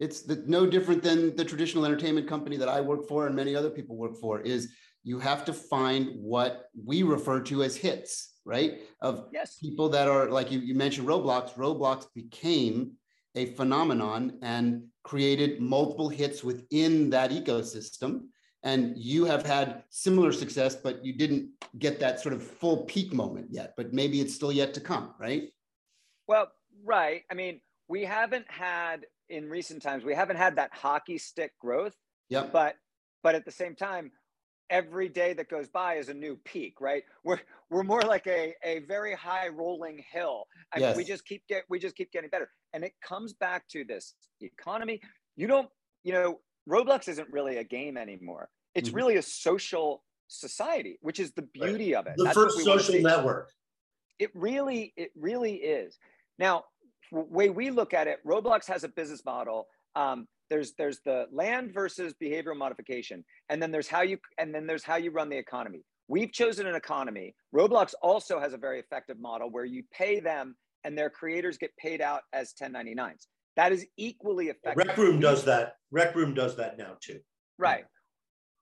It's 0.00 0.22
the, 0.22 0.42
no 0.46 0.66
different 0.66 1.02
than 1.02 1.34
the 1.36 1.44
traditional 1.44 1.84
entertainment 1.84 2.28
company 2.28 2.56
that 2.56 2.68
I 2.68 2.80
work 2.80 3.06
for 3.08 3.26
and 3.26 3.34
many 3.34 3.54
other 3.54 3.70
people 3.70 3.96
work 3.96 4.16
for 4.16 4.40
is 4.40 4.70
you 5.04 5.18
have 5.18 5.44
to 5.44 5.52
find 5.52 6.08
what 6.16 6.70
we 6.84 7.02
refer 7.02 7.40
to 7.40 7.62
as 7.62 7.76
hits, 7.76 8.34
right? 8.44 8.80
Of 9.00 9.28
yes. 9.32 9.58
people 9.58 9.88
that 9.90 10.08
are 10.08 10.30
like 10.30 10.50
you, 10.50 10.58
you 10.58 10.74
mentioned 10.74 11.06
Roblox. 11.06 11.54
Roblox 11.54 12.06
became 12.14 12.92
a 13.34 13.46
phenomenon 13.46 14.38
and 14.42 14.84
created 15.02 15.60
multiple 15.60 16.08
hits 16.08 16.42
within 16.42 17.10
that 17.10 17.30
ecosystem 17.30 18.22
and 18.64 18.96
you 18.96 19.26
have 19.26 19.44
had 19.44 19.84
similar 19.90 20.32
success, 20.32 20.74
but 20.74 21.04
you 21.04 21.12
didn't 21.12 21.50
get 21.78 22.00
that 22.00 22.18
sort 22.18 22.32
of 22.32 22.42
full 22.42 22.78
peak 22.84 23.12
moment 23.12 23.48
yet, 23.50 23.74
but 23.76 23.92
maybe 23.92 24.22
it's 24.22 24.34
still 24.34 24.50
yet 24.50 24.72
to 24.74 24.80
come, 24.80 25.14
right? 25.20 25.52
Well, 26.26 26.50
right. 26.82 27.24
I 27.30 27.34
mean, 27.34 27.60
we 27.88 28.04
haven't 28.04 28.50
had 28.50 29.04
in 29.28 29.50
recent 29.50 29.82
times, 29.82 30.02
we 30.02 30.14
haven't 30.14 30.36
had 30.36 30.56
that 30.56 30.70
hockey 30.72 31.18
stick 31.18 31.52
growth. 31.60 31.94
Yeah. 32.30 32.46
But 32.50 32.76
but 33.22 33.34
at 33.34 33.44
the 33.44 33.50
same 33.50 33.74
time, 33.74 34.12
every 34.70 35.08
day 35.08 35.32
that 35.34 35.48
goes 35.48 35.68
by 35.68 35.94
is 35.94 36.08
a 36.08 36.14
new 36.14 36.38
peak, 36.44 36.80
right? 36.80 37.02
We're 37.24 37.40
we're 37.70 37.82
more 37.82 38.02
like 38.02 38.26
a, 38.26 38.54
a 38.64 38.80
very 38.80 39.14
high 39.14 39.48
rolling 39.48 40.02
hill. 40.10 40.46
I 40.74 40.78
yes. 40.78 40.96
mean, 40.96 40.96
we 40.98 41.04
just 41.04 41.24
keep 41.24 41.42
get 41.48 41.64
we 41.68 41.78
just 41.78 41.96
keep 41.96 42.12
getting 42.12 42.30
better. 42.30 42.50
And 42.72 42.84
it 42.84 42.92
comes 43.02 43.32
back 43.32 43.68
to 43.68 43.84
this 43.84 44.14
economy. 44.40 45.00
You 45.36 45.46
don't, 45.46 45.68
you 46.02 46.12
know, 46.12 46.40
Roblox 46.68 47.08
isn't 47.08 47.28
really 47.30 47.58
a 47.58 47.64
game 47.64 47.96
anymore. 47.96 48.48
It's 48.74 48.88
mm-hmm. 48.88 48.96
really 48.96 49.16
a 49.16 49.22
social 49.22 50.02
society, 50.28 50.98
which 51.00 51.20
is 51.20 51.32
the 51.32 51.42
beauty 51.42 51.94
right. 51.94 52.00
of 52.00 52.06
it. 52.06 52.14
The 52.16 52.24
That's 52.24 52.34
first 52.34 52.64
social 52.64 53.00
network. 53.00 53.50
It 54.18 54.30
really, 54.34 54.92
it 54.96 55.10
really 55.16 55.54
is. 55.54 55.98
Now, 56.38 56.64
way 57.10 57.50
we 57.50 57.70
look 57.70 57.94
at 57.94 58.06
it, 58.06 58.18
Roblox 58.26 58.66
has 58.66 58.84
a 58.84 58.88
business 58.88 59.24
model. 59.24 59.66
Um, 59.96 60.26
there's 60.50 60.74
there's 60.78 61.00
the 61.04 61.26
land 61.32 61.72
versus 61.72 62.14
behavioral 62.22 62.56
modification, 62.56 63.24
and 63.48 63.62
then 63.62 63.70
there's 63.70 63.88
how 63.88 64.02
you 64.02 64.18
and 64.38 64.54
then 64.54 64.66
there's 64.66 64.84
how 64.84 64.96
you 64.96 65.10
run 65.10 65.28
the 65.28 65.36
economy. 65.36 65.82
We've 66.08 66.32
chosen 66.32 66.66
an 66.66 66.74
economy. 66.74 67.34
Roblox 67.54 67.94
also 68.02 68.38
has 68.38 68.52
a 68.52 68.58
very 68.58 68.78
effective 68.78 69.18
model 69.18 69.50
where 69.50 69.64
you 69.64 69.82
pay 69.92 70.20
them 70.20 70.54
and 70.84 70.96
their 70.96 71.08
creators 71.08 71.56
get 71.56 71.74
paid 71.78 72.02
out 72.02 72.22
as 72.32 72.52
1099s. 72.60 73.26
That 73.56 73.72
is 73.72 73.86
equally 73.96 74.48
effective. 74.48 74.86
Rec 74.86 74.96
Room 74.98 75.18
does 75.18 75.44
that. 75.44 75.76
Rec 75.90 76.14
Room 76.14 76.34
does 76.34 76.56
that 76.56 76.76
now 76.76 76.96
too. 77.00 77.20
Right. 77.58 77.84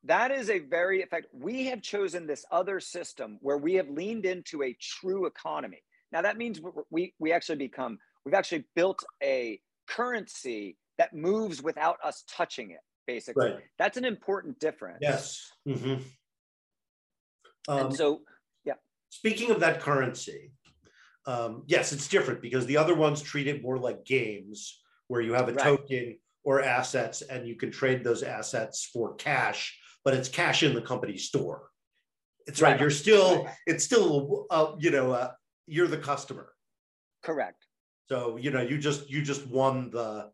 That 0.05 0.31
is 0.31 0.51
a 0.51 0.61
very 0.61 1.03
effective. 1.03 1.31
We 1.33 1.67
have 1.67 1.83
chosen 1.83 2.27
this 2.27 2.45
other 2.51 2.81
system 2.81 3.39
where 3.41 3.59
we 3.59 3.75
have 3.75 3.89
leaned 3.89 4.27
into 4.27 4.63
a 4.63 4.77
true 4.81 5.27
economy. 5.27 5.83
Now 6.13 6.23
that 6.23 6.37
means 6.37 6.61
we 6.91 7.15
we 7.19 7.33
actually 7.33 7.57
become 7.57 7.99
we've 8.25 8.35
actually 8.35 8.65
built 8.75 9.03
a 9.23 9.61
currency 9.89 10.77
that 11.03 11.13
moves 11.13 11.61
without 11.61 11.99
us 12.05 12.23
touching 12.29 12.71
it. 12.71 12.79
Basically, 13.09 13.51
right. 13.51 13.61
that's 13.81 13.97
an 13.97 14.05
important 14.05 14.61
difference. 14.61 14.99
Yes. 15.01 15.51
Mm-hmm. 15.67 15.95
Um, 17.67 17.87
and 17.87 17.97
so, 17.97 18.21
yeah. 18.65 18.75
Speaking 19.09 19.51
of 19.51 19.59
that 19.59 19.81
currency, 19.81 20.53
um, 21.27 21.65
yes, 21.67 21.93
it's 21.93 22.07
different 22.07 22.41
because 22.41 22.65
the 22.67 22.77
other 22.77 22.95
ones 22.95 23.21
treat 23.21 23.49
it 23.49 23.61
more 23.61 23.77
like 23.77 24.05
games 24.05 24.81
where 25.09 25.21
you 25.21 25.33
have 25.33 25.49
a 25.49 25.53
right. 25.53 25.65
token 25.65 26.17
or 26.45 26.63
assets 26.63 27.23
and 27.23 27.49
you 27.49 27.57
can 27.57 27.73
trade 27.73 28.05
those 28.05 28.23
assets 28.23 28.89
for 28.93 29.17
cash, 29.17 29.77
but 30.05 30.15
it's 30.15 30.29
cash 30.29 30.63
in 30.63 30.73
the 30.73 30.83
company 30.83 31.17
store. 31.17 31.71
It's 32.47 32.63
right. 32.63 32.73
right. 32.73 32.81
You're 32.81 32.91
still, 32.91 33.49
it's 33.67 33.83
still, 33.83 34.47
uh, 34.51 34.75
you 34.79 34.93
know, 34.93 35.11
uh, 35.11 35.33
you're 35.67 35.89
the 35.89 35.99
customer. 35.99 36.53
Correct. 37.25 37.67
So, 38.09 38.37
you 38.37 38.53
know, 38.53 38.63
you 38.63 38.79
just, 38.79 39.11
you 39.11 39.23
just 39.23 39.45
won 39.49 39.91
the 39.91 40.31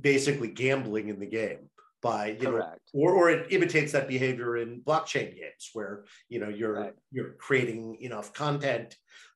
basically 0.00 0.48
gambling 0.48 1.08
in 1.08 1.18
the 1.18 1.26
game 1.26 1.68
by 2.02 2.26
you 2.28 2.48
Correct. 2.48 2.80
know 2.94 3.00
or, 3.00 3.14
or 3.14 3.30
it 3.30 3.52
imitates 3.52 3.92
that 3.92 4.08
behavior 4.08 4.56
in 4.58 4.80
blockchain 4.80 5.34
games 5.34 5.70
where 5.72 6.04
you 6.28 6.38
know 6.38 6.48
you're 6.48 6.80
right. 6.80 6.94
you're 7.10 7.32
creating 7.32 7.98
enough 8.00 8.32
content 8.32 8.94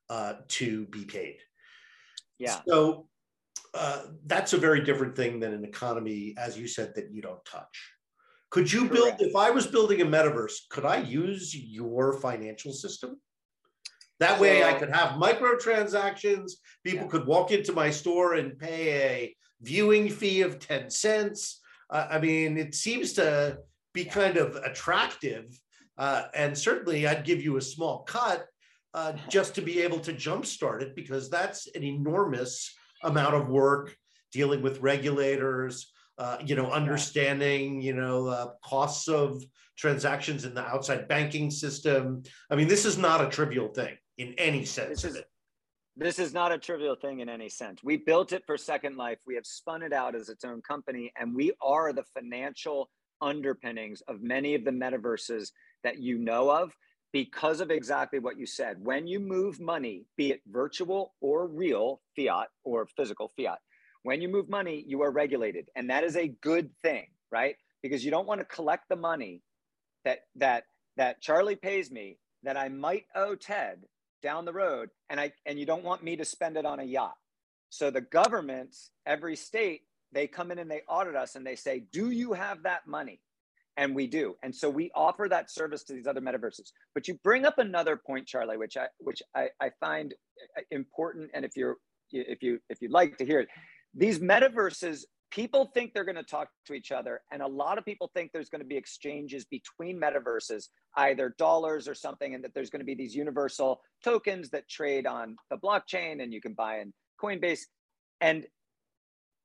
uh, 0.09 0.35
to 0.49 0.87
be 0.87 1.05
paid 1.05 1.39
yeah 2.39 2.61
so 2.69 3.07
uh, 3.75 4.03
that's 4.27 4.53
a 4.53 4.59
very 4.59 4.83
different 4.83 5.15
thing 5.15 5.41
than 5.41 5.53
an 5.53 5.65
economy 5.65 6.35
as 6.37 6.59
you 6.59 6.67
said 6.67 6.93
that 6.95 7.11
you 7.11 7.23
don't 7.23 7.45
touch 7.45 7.93
could 8.51 8.71
you 8.71 8.89
Correct. 8.89 9.19
build 9.19 9.31
if 9.31 9.37
i 9.37 9.51
was 9.51 9.67
building 9.67 10.01
a 10.03 10.07
metaverse 10.07 10.69
could 10.71 10.85
i 10.85 10.97
use 10.97 11.55
your 11.55 12.15
financial 12.21 12.73
system 12.73 13.21
that 14.19 14.37
so, 14.37 14.43
way 14.43 14.65
i 14.65 14.75
could 14.75 14.91
have 14.91 15.13
microtransactions 15.13 16.53
people 16.85 17.05
yeah. 17.05 17.11
could 17.11 17.27
walk 17.27 17.53
into 17.53 17.73
my 17.73 17.91
store 17.91 18.35
and 18.35 18.59
pay 18.59 18.83
a 18.93 19.37
viewing 19.63 20.09
fee 20.09 20.43
of 20.43 20.59
10 20.59 20.91
cents 20.91 21.61
uh, 21.91 22.07
I 22.11 22.19
mean, 22.21 22.57
it 22.57 22.75
seems 22.75 23.13
to 23.15 23.59
be 23.93 24.05
kind 24.05 24.37
of 24.37 24.57
attractive. 24.57 25.59
Uh, 25.99 26.25
and 26.35 26.57
certainly 26.57 27.07
I'd 27.07 27.25
give 27.25 27.43
you 27.43 27.57
a 27.57 27.63
small 27.63 28.05
cut 28.05 28.47
uh, 28.95 29.15
just 29.29 29.55
to 29.57 29.63
be 29.63 29.83
able 29.83 30.01
to 30.01 30.13
jumpstart 30.13 30.83
it 30.83 30.95
because 30.95 31.29
that's 31.29 31.67
an 31.75 31.83
enormous 31.83 32.73
amount 33.03 33.35
of 33.35 33.49
work 33.49 33.95
dealing 34.33 34.63
with 34.63 34.81
regulators, 34.81 35.91
uh, 36.19 36.37
you 36.45 36.55
know, 36.55 36.71
understanding, 36.71 37.81
you 37.81 37.95
know, 37.95 38.29
uh, 38.29 38.51
costs 38.65 39.09
of 39.09 39.43
transactions 39.77 40.45
in 40.45 40.55
the 40.55 40.65
outside 40.65 41.09
banking 41.09 41.51
system. 41.51 42.23
I 42.51 42.57
mean, 42.57 42.69
this 42.69 42.85
is 42.85 42.99
not 42.99 43.25
a 43.25 43.29
trivial 43.29 43.69
thing 43.69 43.97
in 44.19 44.35
any 44.35 44.65
sense. 44.65 45.03
This 45.03 45.17
is, 45.17 45.23
this 45.97 46.19
is 46.19 46.33
not 46.33 46.53
a 46.53 46.59
trivial 46.59 46.97
thing 46.97 47.21
in 47.21 47.29
any 47.29 47.49
sense. 47.49 47.83
We 47.83 47.97
built 47.97 48.33
it 48.33 48.45
for 48.47 48.57
Second 48.57 48.97
Life. 48.97 49.19
We 49.27 49.35
have 49.35 49.47
spun 49.47 49.83
it 49.83 49.93
out 49.93 50.15
as 50.15 50.29
its 50.29 50.45
own 50.45 50.63
company, 50.63 51.13
and 51.19 51.35
we 51.35 51.53
are 51.61 51.93
the 51.93 52.05
financial 52.15 52.91
underpinnings 53.21 54.03
of 54.09 54.23
many 54.23 54.55
of 54.55 54.65
the 54.65 54.71
metaverses 54.71 55.51
that 55.85 55.99
you 55.99 56.19
know 56.19 56.51
of 56.51 56.73
because 57.13 57.61
of 57.61 57.71
exactly 57.71 58.19
what 58.19 58.39
you 58.39 58.47
said. 58.47 58.77
When 58.81 59.07
you 59.07 59.21
move 59.21 59.61
money, 59.61 60.07
be 60.17 60.31
it 60.31 60.41
virtual 60.47 61.15
or 61.21 61.47
real 61.49 62.01
fiat 62.17 62.49
or 62.65 62.87
physical 62.97 63.31
fiat, 63.37 63.59
when 64.03 64.23
you 64.23 64.29
move 64.29 64.49
money, 64.49 64.85
you 64.87 65.03
are 65.03 65.11
regulated. 65.11 65.69
And 65.77 65.91
that 65.91 66.05
is 66.05 66.17
a 66.17 66.29
good 66.41 66.71
thing, 66.83 67.07
right? 67.31 67.57
Because 67.83 68.05
you 68.05 68.11
don't 68.11 68.27
want 68.27 68.41
to 68.41 68.45
collect 68.47 68.89
the 68.89 68.97
money 68.97 69.43
that 70.05 70.21
that 70.37 70.65
that 70.97 71.21
Charlie 71.21 71.57
pays 71.57 71.91
me 71.91 72.19
that 72.43 72.57
I 72.57 72.69
might 72.69 73.05
owe 73.15 73.35
Ted 73.35 73.81
down 74.23 74.45
the 74.45 74.53
road 74.53 74.91
and 75.09 75.21
I 75.21 75.33
and 75.47 75.59
you 75.59 75.67
don't 75.67 75.85
want 75.85 76.03
me 76.03 76.17
to 76.17 76.25
spend 76.25 76.57
it 76.57 76.65
on 76.67 76.81
a 76.81 76.85
yacht. 76.85 77.15
So 77.71 77.91
the 77.91 78.01
governments, 78.01 78.91
every 79.07 79.37
state, 79.37 79.83
they 80.13 80.27
come 80.27 80.51
in 80.51 80.59
and 80.59 80.71
they 80.71 80.83
audit 80.89 81.15
us 81.15 81.37
and 81.37 81.47
they 81.47 81.57
say, 81.57 81.85
"Do 81.93 82.11
you 82.11 82.33
have 82.33 82.65
that 82.65 82.87
money?" 82.87 83.21
And 83.77 83.95
we 83.95 84.07
do. 84.07 84.37
And 84.43 84.55
so 84.55 84.69
we 84.69 84.91
offer 84.95 85.29
that 85.29 85.51
service 85.51 85.85
to 85.85 85.95
these 85.95 86.07
other 86.07 86.21
metaverses. 86.21 86.73
But 86.95 87.09
you 87.09 87.19
bring 87.23 87.47
up 87.47 87.59
another 87.59 87.97
point, 87.97 88.27
Charlie, 88.27 88.57
which 88.57 88.77
I 88.77 88.89
which 88.99 89.23
I, 89.35 89.51
I 89.61 89.71
find 89.81 90.15
uh, 90.59 90.63
important. 90.71 91.31
And 91.35 91.45
if 91.45 91.57
you're 91.57 91.77
if 92.13 92.43
you 92.43 92.59
if 92.69 92.83
you'd 92.83 92.91
like 92.91 93.19
to 93.19 93.27
hear 93.27 93.41
it, 93.41 93.49
these 93.95 94.19
metaverses 94.19 95.05
people 95.31 95.71
think 95.75 95.93
they're 95.93 96.05
going 96.05 96.17
to 96.17 96.23
talk 96.23 96.49
to 96.67 96.75
each 96.75 96.93
other 96.93 97.21
and 97.31 97.43
a 97.43 97.47
lot 97.47 97.79
of 97.79 97.85
people 97.85 98.11
think 98.15 98.31
there's 98.33 98.49
going 98.49 98.61
to 98.61 98.67
be 98.67 98.77
exchanges 98.77 99.45
between 99.45 100.01
metaverses 100.01 100.69
either 100.97 101.35
dollars 101.39 101.87
or 101.89 101.95
something 101.95 102.35
and 102.35 102.43
that 102.43 102.53
there's 102.55 102.71
going 102.71 102.81
to 102.81 102.87
be 102.87 102.95
these 102.95 103.15
universal 103.15 103.81
tokens 104.03 104.51
that 104.51 104.69
trade 104.69 105.07
on 105.07 105.37
the 105.51 105.57
blockchain 105.57 106.23
and 106.23 106.33
you 106.33 106.41
can 106.41 106.53
buy 106.53 106.81
in 106.81 106.93
coinbase. 107.23 107.61
And 108.21 108.47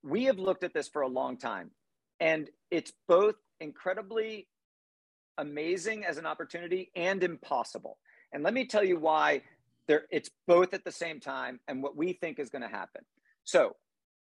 we 0.03 0.25
have 0.25 0.39
looked 0.39 0.63
at 0.63 0.73
this 0.73 0.87
for 0.87 1.03
a 1.03 1.07
long 1.07 1.37
time 1.37 1.71
and 2.19 2.49
it's 2.71 2.91
both 3.07 3.35
incredibly 3.59 4.47
amazing 5.37 6.05
as 6.05 6.17
an 6.17 6.25
opportunity 6.25 6.91
and 6.95 7.23
impossible. 7.23 7.97
And 8.33 8.43
let 8.43 8.53
me 8.53 8.65
tell 8.65 8.83
you 8.83 8.97
why 8.97 9.41
there 9.87 10.05
it's 10.11 10.29
both 10.47 10.73
at 10.73 10.83
the 10.83 10.91
same 10.91 11.19
time 11.19 11.59
and 11.67 11.83
what 11.83 11.95
we 11.95 12.13
think 12.13 12.39
is 12.39 12.49
going 12.49 12.63
to 12.63 12.67
happen. 12.67 13.03
So 13.43 13.75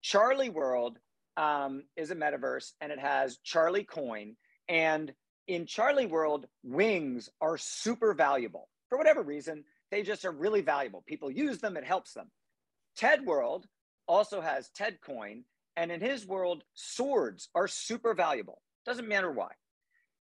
charlie 0.02 0.50
world 0.50 0.98
um, 1.38 1.84
is 1.96 2.12
a 2.12 2.16
metaverse 2.16 2.72
and 2.82 2.92
it 2.92 3.00
has 3.00 3.38
Charlie 3.44 3.84
Coin. 3.84 4.36
And 4.68 5.14
in 5.48 5.66
Charlie 5.66 6.06
World, 6.06 6.46
wings 6.64 7.30
are 7.42 7.58
super 7.58 8.14
valuable 8.14 8.70
for 8.90 8.98
whatever 8.98 9.22
reason. 9.22 9.64
They 9.92 10.04
just 10.04 10.26
are 10.26 10.32
really 10.32 10.62
valuable. 10.62 11.04
People 11.08 11.32
use 11.32 11.60
them, 11.60 11.78
it 11.78 11.84
helps 11.84 12.14
them. 12.14 12.30
TED 12.96 13.26
World 13.26 13.66
also 14.08 14.42
has 14.42 14.70
TED 14.70 15.00
Coin. 15.02 15.44
And 15.76 15.92
in 15.92 16.02
his 16.02 16.26
world, 16.26 16.64
swords 16.74 17.48
are 17.56 17.68
super 17.68 18.14
valuable. 18.14 18.62
Doesn't 18.86 19.08
matter 19.08 19.32
why. 19.32 19.52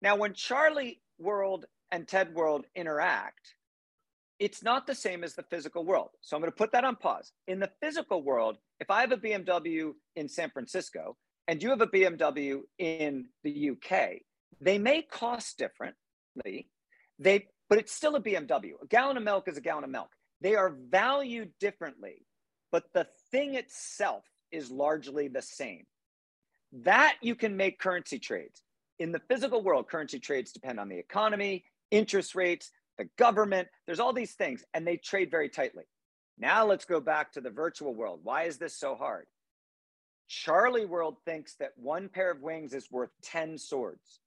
Now, 0.01 0.17
when 0.17 0.33
Charlie 0.33 1.01
World 1.17 1.65
and 1.91 2.07
TED 2.07 2.33
World 2.33 2.65
interact, 2.75 3.55
it's 4.39 4.63
not 4.63 4.85
the 4.85 4.95
same 4.95 5.23
as 5.23 5.33
the 5.33 5.43
physical 5.43 5.85
world. 5.85 6.09
So 6.21 6.35
I'm 6.35 6.41
going 6.41 6.51
to 6.51 6.57
put 6.57 6.71
that 6.73 6.83
on 6.83 6.95
pause. 6.95 7.31
In 7.47 7.59
the 7.59 7.71
physical 7.81 8.21
world, 8.21 8.57
if 8.79 8.89
I 8.89 9.01
have 9.01 9.11
a 9.11 9.17
BMW 9.17 9.93
in 10.15 10.27
San 10.27 10.49
Francisco 10.49 11.15
and 11.47 11.61
you 11.61 11.69
have 11.69 11.81
a 11.81 11.87
BMW 11.87 12.61
in 12.77 13.25
the 13.43 13.71
UK, 13.71 14.21
they 14.59 14.77
may 14.77 15.01
cost 15.01 15.57
differently. 15.57 16.69
They 17.19 17.47
but 17.69 17.79
it's 17.79 17.93
still 17.93 18.15
a 18.15 18.21
BMW. 18.21 18.73
A 18.81 18.87
gallon 18.87 19.17
of 19.17 19.23
milk 19.23 19.47
is 19.47 19.57
a 19.57 19.61
gallon 19.61 19.83
of 19.83 19.89
milk. 19.89 20.09
They 20.41 20.55
are 20.55 20.75
valued 20.89 21.51
differently, 21.59 22.25
but 22.71 22.83
the 22.93 23.07
thing 23.31 23.55
itself 23.55 24.23
is 24.51 24.69
largely 24.69 25.27
the 25.27 25.41
same. 25.41 25.85
That 26.71 27.15
you 27.21 27.35
can 27.35 27.57
make 27.57 27.79
currency 27.79 28.19
trades. 28.19 28.61
In 28.99 29.11
the 29.11 29.21
physical 29.27 29.63
world, 29.63 29.89
currency 29.89 30.19
trades 30.19 30.51
depend 30.51 30.79
on 30.79 30.89
the 30.89 30.97
economy, 30.97 31.63
interest 31.89 32.35
rates, 32.35 32.71
the 32.97 33.09
government, 33.17 33.67
there's 33.85 33.99
all 33.99 34.13
these 34.13 34.33
things, 34.33 34.63
and 34.73 34.85
they 34.85 34.97
trade 34.97 35.31
very 35.31 35.49
tightly. 35.49 35.83
Now 36.37 36.65
let's 36.65 36.85
go 36.85 36.99
back 36.99 37.31
to 37.33 37.41
the 37.41 37.49
virtual 37.49 37.93
world. 37.93 38.19
Why 38.23 38.43
is 38.43 38.57
this 38.57 38.77
so 38.77 38.95
hard? 38.95 39.25
Charlie 40.27 40.85
World 40.85 41.17
thinks 41.23 41.55
that 41.55 41.71
one 41.75 42.09
pair 42.09 42.31
of 42.31 42.41
wings 42.41 42.73
is 42.73 42.91
worth 42.91 43.11
10 43.23 43.57
swords. 43.57 44.19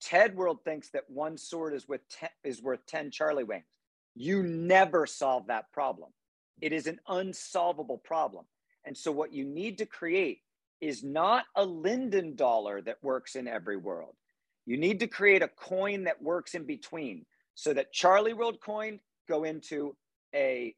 Ted 0.00 0.34
World 0.34 0.58
thinks 0.64 0.90
that 0.90 1.08
one 1.08 1.36
sword 1.36 1.74
is, 1.74 1.86
with 1.86 2.00
ten, 2.08 2.30
is 2.42 2.62
worth 2.62 2.84
10 2.86 3.10
Charlie 3.10 3.44
wings. 3.44 3.64
You 4.14 4.42
never 4.42 5.06
solve 5.06 5.46
that 5.46 5.70
problem. 5.72 6.10
It 6.60 6.72
is 6.72 6.86
an 6.86 6.98
unsolvable 7.06 7.98
problem. 7.98 8.46
And 8.84 8.96
so, 8.96 9.12
what 9.12 9.32
you 9.32 9.44
need 9.44 9.78
to 9.78 9.86
create 9.86 10.40
is 10.80 11.04
not 11.04 11.44
a 11.54 11.64
Linden 11.64 12.34
dollar 12.34 12.80
that 12.82 13.02
works 13.02 13.36
in 13.36 13.46
every 13.46 13.76
world. 13.76 14.14
You 14.64 14.78
need 14.78 15.00
to 15.00 15.06
create 15.06 15.42
a 15.42 15.48
coin 15.48 16.04
that 16.04 16.22
works 16.22 16.54
in 16.54 16.64
between 16.64 17.26
so 17.60 17.74
that 17.74 17.92
Charlie 17.92 18.32
World 18.32 18.58
coin 18.62 19.00
go 19.28 19.44
into 19.44 19.94
a, 20.34 20.74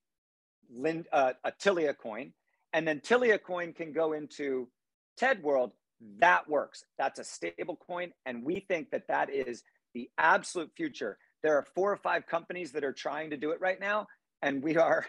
uh, 1.13 1.33
a 1.45 1.53
Tilia 1.53 1.97
coin, 1.97 2.33
and 2.73 2.89
then 2.89 2.99
Tilia 2.99 3.41
coin 3.41 3.73
can 3.73 3.93
go 3.93 4.15
into 4.15 4.69
TED 5.17 5.45
World. 5.45 5.71
That 6.19 6.49
works. 6.49 6.83
That's 6.99 7.21
a 7.21 7.25
stable 7.25 7.79
coin. 7.87 8.11
And 8.27 8.45
we 8.45 8.65
think 8.67 8.91
that 8.91 9.07
that 9.07 9.31
is 9.31 9.63
the 9.95 10.11
absolute 10.19 10.73
future. 10.77 11.19
There 11.45 11.57
are 11.57 11.65
four 11.77 11.93
or 11.93 11.99
five 11.99 12.27
companies 12.27 12.73
that 12.73 12.83
are 12.83 12.93
trying 12.93 13.31
to 13.31 13.37
do 13.37 13.53
it 13.53 13.61
right 13.61 13.79
now. 13.79 14.09
And 14.43 14.61
we 14.61 14.77
are, 14.77 15.07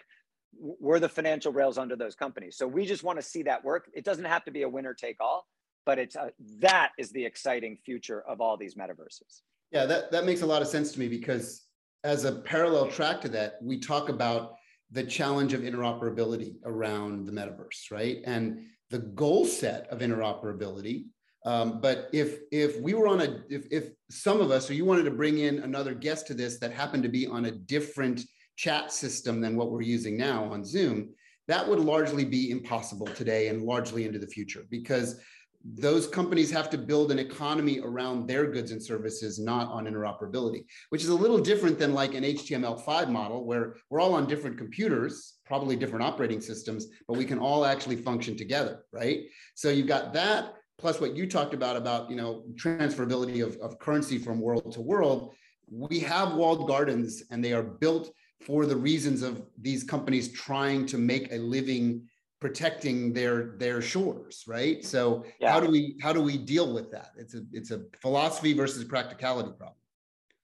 we're 0.60 1.00
the 1.00 1.10
financial 1.10 1.52
rails 1.52 1.80
under 1.80 1.96
those 1.96 2.14
companies. 2.14 2.56
So 2.56 2.68
we 2.68 2.86
just 2.86 3.04
want 3.04 3.18
to 3.18 3.24
see 3.24 3.42
that 3.44 3.66
work. 3.66 3.90
It 3.96 4.06
doesn't 4.06 4.26
have 4.26 4.46
to 4.46 4.52
be 4.52 4.62
a 4.62 4.70
winner 4.70 4.94
take 4.94 5.18
all, 5.20 5.48
but 5.88 5.98
it's 5.98 6.16
a, 6.16 6.32
that 6.60 6.92
is 7.00 7.10
the 7.10 7.26
exciting 7.26 7.80
future 7.84 8.22
of 8.28 8.42
all 8.42 8.58
these 8.58 8.76
metaverses. 8.76 9.42
Yeah, 9.72 9.88
that, 9.88 10.12
that 10.12 10.26
makes 10.26 10.44
a 10.44 10.46
lot 10.46 10.62
of 10.62 10.68
sense 10.68 10.92
to 10.92 11.00
me 11.00 11.08
because 11.08 11.63
as 12.04 12.26
a 12.26 12.32
parallel 12.32 12.88
track 12.88 13.22
to 13.22 13.30
that, 13.30 13.56
we 13.62 13.80
talk 13.80 14.10
about 14.10 14.56
the 14.92 15.04
challenge 15.04 15.54
of 15.54 15.62
interoperability 15.62 16.56
around 16.66 17.26
the 17.26 17.32
metaverse, 17.32 17.92
right? 17.92 18.18
And 18.26 18.66
the 18.90 19.00
goal 19.00 19.46
set 19.46 19.88
of 19.90 20.00
interoperability. 20.00 21.06
Um, 21.46 21.82
but 21.82 22.10
if 22.14 22.40
if 22.52 22.80
we 22.80 22.94
were 22.94 23.08
on 23.08 23.22
a 23.22 23.42
if 23.50 23.66
if 23.70 23.90
some 24.10 24.40
of 24.40 24.52
us 24.52 24.70
or 24.70 24.76
you 24.76 24.86
wanted 24.86 25.04
to 25.04 25.12
bring 25.12 25.40
in 25.40 25.60
another 25.60 25.94
guest 25.94 26.28
to 26.28 26.34
this 26.34 26.58
that 26.60 26.72
happened 26.72 27.04
to 27.04 27.10
be 27.10 27.28
on 27.28 27.46
a 27.46 27.52
different 27.52 28.22
chat 28.56 28.94
system 28.94 29.42
than 29.42 29.58
what 29.58 29.72
we're 29.72 29.82
using 29.82 30.16
now 30.16 30.46
on 30.46 30.64
Zoom, 30.64 31.10
that 31.48 31.68
would 31.68 31.80
largely 31.80 32.24
be 32.24 32.52
impossible 32.52 33.08
today 33.08 33.48
and 33.48 33.64
largely 33.64 34.06
into 34.06 34.20
the 34.20 34.28
future 34.28 34.66
because 34.70 35.20
those 35.64 36.08
companies 36.08 36.52
have 36.52 36.70
to 36.70 36.78
build 36.78 37.12
an 37.12 37.20
economy 37.20 37.80
around 37.80 38.28
their 38.28 38.48
goods 38.48 38.72
and 38.72 38.84
services, 38.84 39.40
not 39.40 39.70
on 39.70 39.86
interoperability, 39.86 40.66
which 40.90 41.04
is 41.04 41.10
a 41.10 41.16
little 41.16 41.38
different 41.38 41.80
than 41.80 41.94
like 41.94 42.16
an 42.16 42.24
HTML5 42.24 43.10
model 43.10 43.46
where 43.46 43.76
we're 43.90 44.02
all 44.02 44.14
on 44.14 44.28
different 44.28 44.58
computers, 44.58 45.40
probably 45.46 45.76
different 45.76 46.04
operating 46.04 46.42
systems, 46.42 46.88
but 47.08 47.18
we 47.18 47.24
can 47.24 47.40
all 47.40 47.66
actually 47.66 47.96
function 47.96 48.36
together, 48.36 48.84
right? 48.92 49.22
So 49.56 49.70
you've 49.70 49.88
got 49.88 50.14
that 50.14 50.56
plus 50.78 51.00
what 51.00 51.16
you 51.16 51.28
talked 51.28 51.54
about 51.54 51.78
about 51.78 52.10
you 52.10 52.16
know 52.16 52.44
transferability 52.56 53.44
of, 53.44 53.56
of 53.58 53.80
currency 53.80 54.18
from 54.18 54.42
world 54.42 54.72
to 54.72 54.82
world 54.82 55.34
we 55.72 56.00
have 56.00 56.34
walled 56.34 56.68
gardens 56.68 57.24
and 57.32 57.44
they 57.44 57.54
are 57.54 57.64
built 57.64 58.12
for 58.42 58.66
the 58.66 58.76
reasons 58.76 59.22
of 59.22 59.42
these 59.62 59.84
companies 59.84 60.32
trying 60.34 60.86
to 60.86 60.98
make 60.98 61.32
a 61.32 61.38
living 61.38 62.06
protecting 62.44 63.14
their 63.14 63.56
their 63.58 63.82
shores 63.82 64.44
right 64.48 64.84
so 64.84 65.24
yeah. 65.40 65.52
how 65.52 65.60
do 65.60 65.70
we 65.70 65.96
how 66.02 66.12
do 66.12 66.22
we 66.22 66.38
deal 66.38 66.74
with 66.74 66.92
that 66.92 67.12
it's 67.18 67.34
a 67.34 67.42
it's 67.54 67.72
a 67.72 67.82
philosophy 68.02 68.54
versus 68.54 68.84
practicality 68.84 69.50
problem 69.58 69.78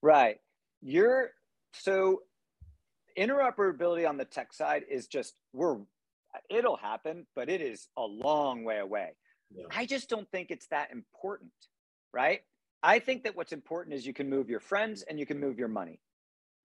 right 0.01 0.39
you're 0.81 1.31
so 1.73 2.21
interoperability 3.17 4.07
on 4.07 4.17
the 4.17 4.25
tech 4.25 4.53
side 4.53 4.83
is 4.89 5.07
just 5.07 5.35
we're 5.51 5.77
it'll 6.49 6.77
happen 6.77 7.27
but 7.35 7.49
it 7.49 7.61
is 7.61 7.89
a 7.97 8.01
long 8.01 8.63
way 8.63 8.79
away 8.79 9.11
yeah. 9.53 9.65
I 9.75 9.85
just 9.85 10.09
don't 10.09 10.29
think 10.31 10.51
it's 10.51 10.67
that 10.67 10.91
important, 10.91 11.51
right? 12.13 12.41
I 12.83 12.99
think 12.99 13.23
that 13.23 13.35
what's 13.35 13.51
important 13.51 13.95
is 13.95 14.05
you 14.05 14.13
can 14.13 14.29
move 14.29 14.49
your 14.49 14.59
friends 14.59 15.03
and 15.03 15.19
you 15.19 15.25
can 15.25 15.39
move 15.39 15.57
your 15.57 15.67
money. 15.67 15.99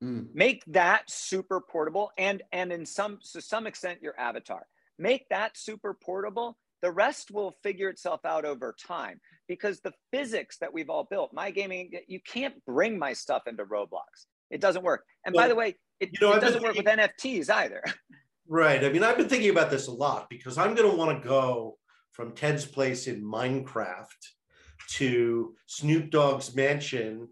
Mm. 0.03 0.29
Make 0.35 0.65
that 0.67 1.11
super 1.11 1.61
portable 1.61 2.13
and 2.19 2.43
and 2.53 2.73
in 2.73 2.85
some 2.85 3.19
to 3.33 3.41
some 3.41 3.67
extent 3.67 4.03
your 4.03 4.19
avatar. 4.19 4.67
Make 4.99 5.29
that 5.31 5.57
super 5.57 5.95
portable. 5.95 6.57
The 6.83 6.91
rest 6.91 7.31
will 7.31 7.57
figure 7.63 7.89
itself 7.89 8.21
out 8.25 8.45
over 8.45 8.75
time 8.87 9.21
because 9.49 9.81
the 9.81 9.93
physics 10.13 10.59
that 10.59 10.73
we've 10.73 10.91
all 10.91 11.05
built, 11.05 11.33
my 11.33 11.51
gaming, 11.51 11.93
you 12.07 12.21
can't 12.21 12.55
bring 12.67 12.99
my 12.99 13.13
stuff 13.13 13.43
into 13.47 13.65
Roblox. 13.65 14.27
It 14.51 14.61
doesn't 14.61 14.85
work. 14.85 15.05
And 15.25 15.35
well, 15.35 15.45
by 15.45 15.49
the 15.49 15.55
way, 15.55 15.77
it, 16.01 16.11
you 16.13 16.27
know, 16.27 16.35
it 16.35 16.41
doesn't 16.41 16.63
work 16.63 16.77
with 16.77 16.87
NFTs 16.87 17.51
either. 17.51 17.83
Right. 18.47 18.85
I 18.85 18.91
mean, 18.91 19.03
I've 19.03 19.17
been 19.17 19.29
thinking 19.29 19.49
about 19.49 19.71
this 19.71 19.87
a 19.87 19.91
lot 19.91 20.29
because 20.29 20.59
I'm 20.59 20.75
going 20.75 20.91
to 20.91 20.95
want 20.95 21.23
to 21.23 21.27
go 21.27 21.79
from 22.13 22.33
Ted's 22.33 22.67
place 22.67 23.07
in 23.07 23.25
Minecraft 23.25 24.05
to 24.97 25.55
Snoop 25.67 26.11
Dogg's 26.11 26.55
mansion 26.55 27.29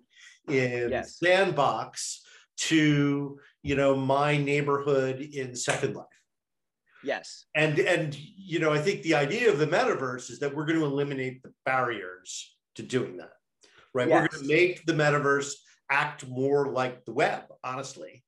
in 0.49 0.91
yes. 0.91 1.19
Sandbox 1.19 2.23
to 2.57 3.39
you 3.63 3.77
know 3.77 3.95
my 3.97 4.37
neighborhood 4.37 5.21
in 5.21 5.55
Second 5.55 5.95
Life. 5.95 6.07
Yes. 7.05 7.47
And 7.55 7.79
and 7.79 8.17
you 8.37 8.59
know 8.59 8.73
I 8.73 8.79
think 8.79 9.03
the 9.03 9.15
idea 9.15 9.51
of 9.51 9.59
the 9.59 9.67
metaverse 9.67 10.31
is 10.31 10.39
that 10.41 10.55
we're 10.55 10.67
going 10.67 10.79
to 10.79 10.85
eliminate 10.85 11.43
the 11.43 11.53
barriers 11.65 12.55
to 12.77 12.83
doing 12.83 13.19
that. 13.19 13.33
Right? 13.95 14.09
Yes. 14.09 14.23
We're 14.23 14.29
going 14.29 14.49
to 14.49 14.55
make 14.55 14.85
the 14.87 14.95
metaverse 14.95 15.53
act 15.91 16.27
more 16.27 16.73
like 16.73 17.05
the 17.05 17.13
web, 17.13 17.43
honestly, 17.63 18.25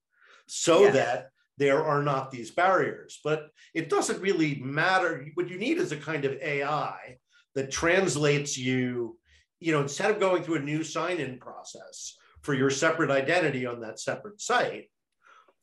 so 0.47 0.83
yes. 0.83 0.95
that 0.95 1.29
there 1.57 1.85
are 1.85 2.03
not 2.03 2.31
these 2.31 2.51
barriers. 2.51 3.21
But 3.25 3.49
it 3.73 3.89
doesn't 3.89 4.21
really 4.21 4.57
matter. 4.57 5.27
What 5.35 5.49
you 5.49 5.59
need 5.59 5.79
is 5.79 5.93
a 5.93 5.97
kind 5.97 6.25
of 6.25 6.35
AI 6.43 7.19
that 7.55 7.71
translates 7.71 8.59
you, 8.59 9.19
you 9.61 9.73
know, 9.73 9.81
instead 9.81 10.11
of 10.11 10.21
going 10.21 10.43
through 10.43 10.57
a 10.57 10.61
new 10.61 10.85
sign 10.85 11.19
in 11.19 11.39
process 11.39 12.17
for 12.43 12.53
your 12.53 12.71
separate 12.71 13.11
identity 13.11 13.65
on 13.65 13.81
that 13.81 14.01
separate 14.01 14.41
site, 14.41 14.91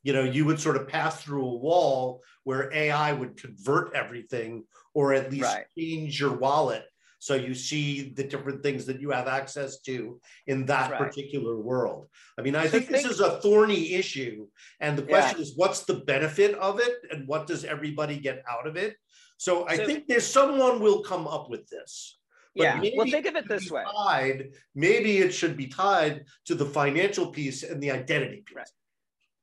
you 0.02 0.12
know, 0.12 0.24
you 0.24 0.44
would 0.44 0.60
sort 0.60 0.76
of 0.76 0.88
pass 0.88 1.22
through 1.22 1.44
a 1.44 1.56
wall 1.56 2.22
where 2.44 2.72
AI 2.72 3.12
would 3.12 3.36
convert 3.36 3.94
everything 3.94 4.64
or 4.94 5.12
at 5.12 5.30
least 5.30 5.44
right. 5.44 5.66
change 5.78 6.20
your 6.20 6.36
wallet 6.36 6.84
so 7.22 7.34
you 7.36 7.54
see 7.54 8.12
the 8.16 8.24
different 8.24 8.64
things 8.64 8.84
that 8.86 9.00
you 9.00 9.10
have 9.10 9.28
access 9.28 9.78
to 9.82 10.20
in 10.48 10.66
that 10.66 10.90
right. 10.90 10.98
particular 10.98 11.56
world. 11.56 12.08
I 12.36 12.42
mean, 12.42 12.56
I 12.56 12.66
think, 12.66 12.88
think, 12.88 13.00
this 13.00 13.04
is 13.04 13.20
a 13.20 13.40
thorny 13.40 13.94
issue. 13.94 14.48
And 14.80 14.98
the 14.98 15.04
question 15.04 15.38
yeah. 15.38 15.42
is, 15.42 15.52
what's 15.54 15.84
the 15.84 15.98
benefit 16.00 16.56
of 16.56 16.80
it? 16.80 16.94
And 17.12 17.28
what 17.28 17.46
does 17.46 17.64
everybody 17.64 18.18
get 18.18 18.42
out 18.50 18.66
of 18.66 18.76
it? 18.76 18.96
So 19.36 19.68
I 19.68 19.76
so, 19.76 19.86
think 19.86 20.08
there's 20.08 20.26
someone 20.26 20.80
will 20.80 21.04
come 21.04 21.28
up 21.28 21.48
with 21.48 21.68
this. 21.68 22.18
But 22.56 22.64
yeah. 22.64 22.90
Well, 22.96 23.06
think 23.06 23.26
of 23.26 23.36
it 23.36 23.46
this 23.46 23.70
way. 23.70 23.84
Tied, 24.04 24.50
maybe 24.74 25.18
it 25.18 25.32
should 25.32 25.56
be 25.56 25.68
tied 25.68 26.24
to 26.46 26.56
the 26.56 26.66
financial 26.66 27.28
piece 27.28 27.62
and 27.62 27.80
the 27.80 27.92
identity 27.92 28.42
piece. 28.44 28.56
Right. 28.56 28.66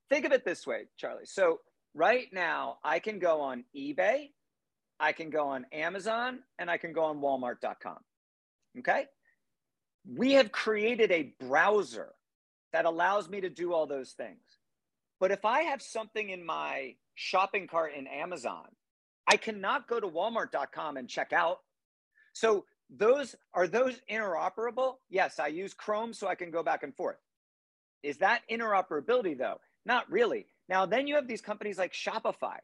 Think 0.10 0.26
of 0.26 0.32
it 0.32 0.46
this 0.46 0.66
way, 0.66 0.86
Charlie. 0.98 1.26
So 1.26 1.60
right 1.94 2.28
now, 2.32 2.78
I 2.84 3.00
can 3.00 3.20
go 3.20 3.42
on 3.42 3.64
eBay 3.76 4.30
I 5.00 5.14
can 5.14 5.30
go 5.30 5.48
on 5.48 5.66
Amazon 5.72 6.40
and 6.58 6.70
I 6.70 6.78
can 6.78 6.92
go 6.92 7.06
on 7.06 7.20
walmart.com. 7.20 7.98
Okay. 8.80 9.06
We 10.06 10.34
have 10.34 10.52
created 10.52 11.12
a 11.12 11.34
browser 11.40 12.10
that 12.74 12.86
allows 12.86 13.30
me 13.30 13.42
to 13.42 13.50
do 13.50 13.74
all 13.74 13.88
those 13.88 14.12
things. 14.12 14.42
But 15.20 15.32
if 15.32 15.46
I 15.46 15.62
have 15.62 15.82
something 15.82 16.30
in 16.30 16.46
my 16.46 16.96
shopping 17.16 17.68
cart 17.68 17.94
in 17.98 18.08
Amazon, 18.08 18.68
I 19.28 19.38
cannot 19.38 19.88
go 19.88 20.00
to 20.00 20.08
walmart.com 20.08 20.98
and 20.98 21.08
check 21.08 21.34
out. 21.34 21.60
So 22.34 22.66
those 22.90 23.36
are 23.54 23.68
those 23.68 24.00
interoperable? 24.12 24.96
Yes, 25.10 25.40
I 25.40 25.48
use 25.48 25.74
Chrome 25.74 26.14
so 26.14 26.28
I 26.28 26.36
can 26.36 26.52
go 26.52 26.64
back 26.64 26.84
and 26.84 26.96
forth. 26.96 27.18
Is 28.04 28.18
that 28.18 28.42
interoperability 28.52 29.38
though? 29.38 29.60
Not 29.86 30.10
really. 30.12 30.48
Now 30.68 30.86
then 30.86 31.08
you 31.08 31.16
have 31.16 31.28
these 31.28 31.42
companies 31.42 31.78
like 31.78 31.94
Shopify 31.94 32.60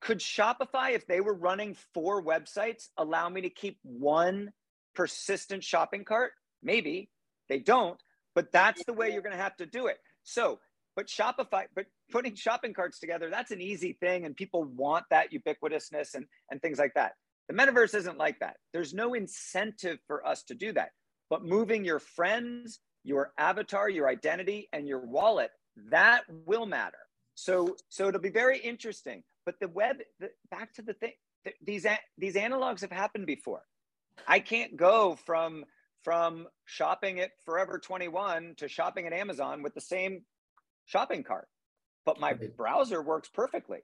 could 0.00 0.18
Shopify, 0.18 0.92
if 0.92 1.06
they 1.06 1.20
were 1.20 1.34
running 1.34 1.76
four 1.94 2.22
websites, 2.22 2.88
allow 2.96 3.28
me 3.28 3.40
to 3.42 3.50
keep 3.50 3.78
one 3.82 4.52
persistent 4.94 5.64
shopping 5.64 6.04
cart? 6.04 6.32
Maybe 6.62 7.10
they 7.48 7.58
don't, 7.58 8.00
but 8.34 8.52
that's 8.52 8.84
the 8.84 8.92
way 8.92 9.10
you're 9.10 9.22
going 9.22 9.36
to 9.36 9.42
have 9.42 9.56
to 9.56 9.66
do 9.66 9.86
it. 9.86 9.98
So, 10.22 10.60
but 10.94 11.08
Shopify, 11.08 11.64
but 11.74 11.86
putting 12.10 12.34
shopping 12.34 12.74
carts 12.74 12.98
together, 12.98 13.30
that's 13.30 13.50
an 13.50 13.60
easy 13.60 13.94
thing. 13.94 14.24
And 14.24 14.36
people 14.36 14.64
want 14.64 15.04
that 15.10 15.32
ubiquitousness 15.32 16.14
and, 16.14 16.26
and 16.50 16.60
things 16.60 16.78
like 16.78 16.94
that. 16.94 17.12
The 17.48 17.54
metaverse 17.54 17.94
isn't 17.94 18.18
like 18.18 18.40
that. 18.40 18.56
There's 18.72 18.94
no 18.94 19.14
incentive 19.14 19.98
for 20.06 20.26
us 20.26 20.42
to 20.44 20.54
do 20.54 20.72
that. 20.72 20.90
But 21.30 21.44
moving 21.44 21.84
your 21.84 21.98
friends, 21.98 22.80
your 23.04 23.32
avatar, 23.38 23.88
your 23.88 24.08
identity, 24.08 24.68
and 24.72 24.86
your 24.86 25.04
wallet, 25.04 25.50
that 25.90 26.24
will 26.28 26.66
matter. 26.66 26.98
So, 27.34 27.76
so 27.88 28.08
it'll 28.08 28.20
be 28.20 28.30
very 28.30 28.58
interesting. 28.58 29.22
But 29.44 29.60
the 29.60 29.68
web, 29.68 29.96
the, 30.18 30.30
back 30.50 30.72
to 30.74 30.82
the 30.82 30.94
thing, 30.94 31.12
the, 31.44 31.52
these 31.64 31.86
these 32.18 32.34
analogs 32.34 32.80
have 32.80 32.90
happened 32.90 33.26
before. 33.26 33.62
I 34.26 34.40
can't 34.40 34.76
go 34.76 35.16
from 35.24 35.64
from 36.02 36.46
shopping 36.64 37.20
at 37.20 37.30
Forever 37.44 37.78
21 37.78 38.54
to 38.58 38.68
shopping 38.68 39.06
at 39.06 39.12
Amazon 39.12 39.62
with 39.62 39.74
the 39.74 39.80
same 39.80 40.22
shopping 40.84 41.22
cart, 41.22 41.48
but 42.04 42.20
my 42.20 42.34
browser 42.56 43.02
works 43.02 43.28
perfectly. 43.32 43.80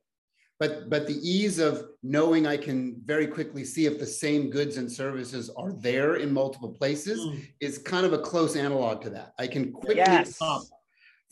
But 0.58 0.88
but 0.88 1.06
the 1.06 1.18
ease 1.28 1.58
of 1.58 1.84
knowing 2.02 2.46
I 2.46 2.56
can 2.56 3.00
very 3.04 3.26
quickly 3.26 3.64
see 3.64 3.86
if 3.86 3.98
the 3.98 4.06
same 4.06 4.50
goods 4.50 4.76
and 4.76 4.90
services 4.90 5.50
are 5.56 5.72
there 5.72 6.16
in 6.16 6.32
multiple 6.32 6.70
places 6.70 7.20
mm. 7.20 7.44
is 7.60 7.78
kind 7.78 8.06
of 8.06 8.12
a 8.12 8.18
close 8.18 8.56
analog 8.56 9.02
to 9.02 9.10
that. 9.10 9.34
I 9.38 9.46
can 9.46 9.72
quickly 9.72 9.96
yes 9.96 10.38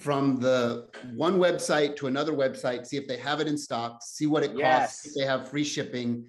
from 0.01 0.40
the 0.40 0.88
one 1.14 1.38
website 1.38 1.94
to 1.94 2.07
another 2.07 2.32
website, 2.32 2.86
see 2.86 2.96
if 2.96 3.07
they 3.07 3.18
have 3.18 3.38
it 3.38 3.46
in 3.46 3.59
stock, 3.59 4.01
see 4.03 4.26
what 4.26 4.42
it 4.42 4.53
yes. 4.57 4.80
costs, 4.80 5.07
if 5.07 5.14
they 5.14 5.26
have 5.26 5.51
free 5.51 5.62
shipping, 5.62 6.24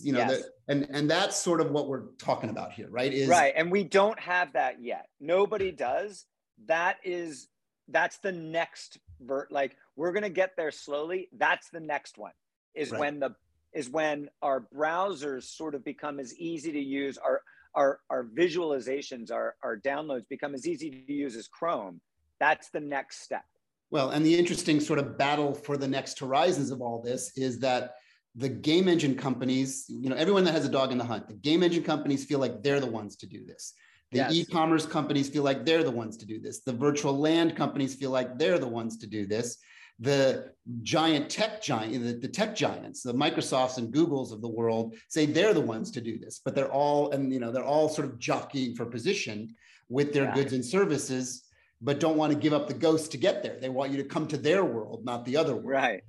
you 0.00 0.12
know, 0.12 0.20
yes. 0.20 0.30
the, 0.30 0.72
and 0.72 0.86
and 0.90 1.10
that's 1.10 1.36
sort 1.36 1.60
of 1.60 1.72
what 1.72 1.88
we're 1.88 2.06
talking 2.18 2.50
about 2.50 2.72
here, 2.72 2.88
right? 2.88 3.12
Is 3.12 3.28
right, 3.28 3.52
and 3.56 3.70
we 3.70 3.82
don't 3.82 4.18
have 4.20 4.52
that 4.52 4.80
yet. 4.80 5.06
Nobody 5.20 5.72
does. 5.72 6.26
That 6.66 6.98
is 7.02 7.48
that's 7.88 8.18
the 8.18 8.30
next 8.30 8.98
vert. 9.20 9.50
Like 9.50 9.76
we're 9.96 10.12
gonna 10.12 10.30
get 10.30 10.52
there 10.56 10.70
slowly. 10.70 11.28
That's 11.36 11.68
the 11.70 11.80
next 11.80 12.18
one. 12.18 12.32
Is 12.76 12.92
right. 12.92 13.00
when 13.00 13.18
the 13.18 13.34
is 13.74 13.90
when 13.90 14.28
our 14.40 14.68
browsers 14.72 15.44
sort 15.44 15.74
of 15.74 15.84
become 15.84 16.20
as 16.20 16.32
easy 16.36 16.70
to 16.70 16.80
use. 16.80 17.18
Our 17.18 17.42
our 17.74 17.98
our 18.08 18.24
visualizations, 18.24 19.32
our 19.32 19.56
our 19.64 19.76
downloads 19.78 20.28
become 20.28 20.54
as 20.54 20.64
easy 20.66 20.90
to 20.90 21.12
use 21.12 21.34
as 21.34 21.48
Chrome 21.48 22.00
that's 22.40 22.70
the 22.70 22.80
next 22.80 23.22
step. 23.22 23.44
Well, 23.90 24.10
and 24.10 24.24
the 24.26 24.36
interesting 24.36 24.80
sort 24.80 24.98
of 24.98 25.16
battle 25.16 25.54
for 25.54 25.76
the 25.76 25.86
next 25.86 26.18
horizons 26.18 26.70
of 26.70 26.80
all 26.80 27.02
this 27.02 27.36
is 27.36 27.58
that 27.60 27.94
the 28.34 28.48
game 28.48 28.88
engine 28.88 29.14
companies, 29.14 29.86
you 29.88 30.10
know, 30.10 30.16
everyone 30.16 30.44
that 30.44 30.52
has 30.52 30.66
a 30.66 30.70
dog 30.70 30.92
in 30.92 30.98
the 30.98 31.04
hunt, 31.04 31.28
the 31.28 31.34
game 31.34 31.62
engine 31.62 31.82
companies 31.84 32.24
feel 32.24 32.38
like 32.38 32.62
they're 32.62 32.80
the 32.80 32.86
ones 32.86 33.16
to 33.16 33.26
do 33.26 33.44
this. 33.46 33.72
The 34.12 34.18
yes. 34.18 34.34
e-commerce 34.34 34.86
companies 34.86 35.28
feel 35.28 35.42
like 35.42 35.64
they're 35.64 35.82
the 35.82 35.90
ones 35.90 36.16
to 36.18 36.26
do 36.26 36.40
this. 36.40 36.60
The 36.60 36.72
virtual 36.72 37.18
land 37.18 37.56
companies 37.56 37.94
feel 37.94 38.10
like 38.10 38.38
they're 38.38 38.58
the 38.58 38.68
ones 38.68 38.98
to 38.98 39.06
do 39.06 39.26
this. 39.26 39.58
The 39.98 40.52
giant 40.82 41.30
tech 41.30 41.62
giant, 41.62 42.04
the, 42.04 42.12
the 42.12 42.28
tech 42.28 42.54
giants, 42.54 43.02
the 43.02 43.14
Microsofts 43.14 43.78
and 43.78 43.92
Googles 43.92 44.32
of 44.32 44.42
the 44.42 44.48
world 44.48 44.94
say 45.08 45.26
they're 45.26 45.54
the 45.54 45.60
ones 45.60 45.90
to 45.92 46.00
do 46.00 46.18
this, 46.18 46.40
but 46.44 46.54
they're 46.54 46.70
all, 46.70 47.10
and 47.12 47.32
you 47.32 47.40
know, 47.40 47.50
they're 47.50 47.64
all 47.64 47.88
sort 47.88 48.06
of 48.06 48.18
jockeying 48.18 48.76
for 48.76 48.84
position 48.84 49.54
with 49.88 50.12
their 50.12 50.24
yeah. 50.24 50.34
goods 50.34 50.52
and 50.52 50.64
services 50.64 51.45
but 51.80 52.00
don't 52.00 52.16
want 52.16 52.32
to 52.32 52.38
give 52.38 52.52
up 52.52 52.68
the 52.68 52.74
ghost 52.74 53.12
to 53.12 53.18
get 53.18 53.42
there. 53.42 53.58
They 53.60 53.68
want 53.68 53.90
you 53.90 53.98
to 53.98 54.04
come 54.04 54.26
to 54.28 54.36
their 54.36 54.64
world, 54.64 55.04
not 55.04 55.24
the 55.24 55.36
other 55.36 55.54
world. 55.54 55.66
Right. 55.66 56.02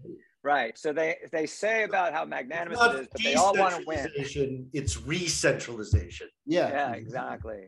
Right. 0.43 0.77
So 0.77 0.93
they 0.93 1.17
they 1.31 1.45
say 1.45 1.83
about 1.83 2.13
how 2.13 2.23
magnanimous 2.23 2.79
it 2.81 2.95
is, 3.01 3.07
but 3.11 3.21
they 3.21 3.33
all 3.35 3.55
want 3.57 3.75
to 3.75 3.83
win. 3.85 4.07
It's 4.73 4.97
re-centralization. 4.97 6.29
Yeah. 6.45 6.69
Yeah. 6.69 6.85
Mm-hmm. 6.85 6.93
Exactly. 6.95 7.63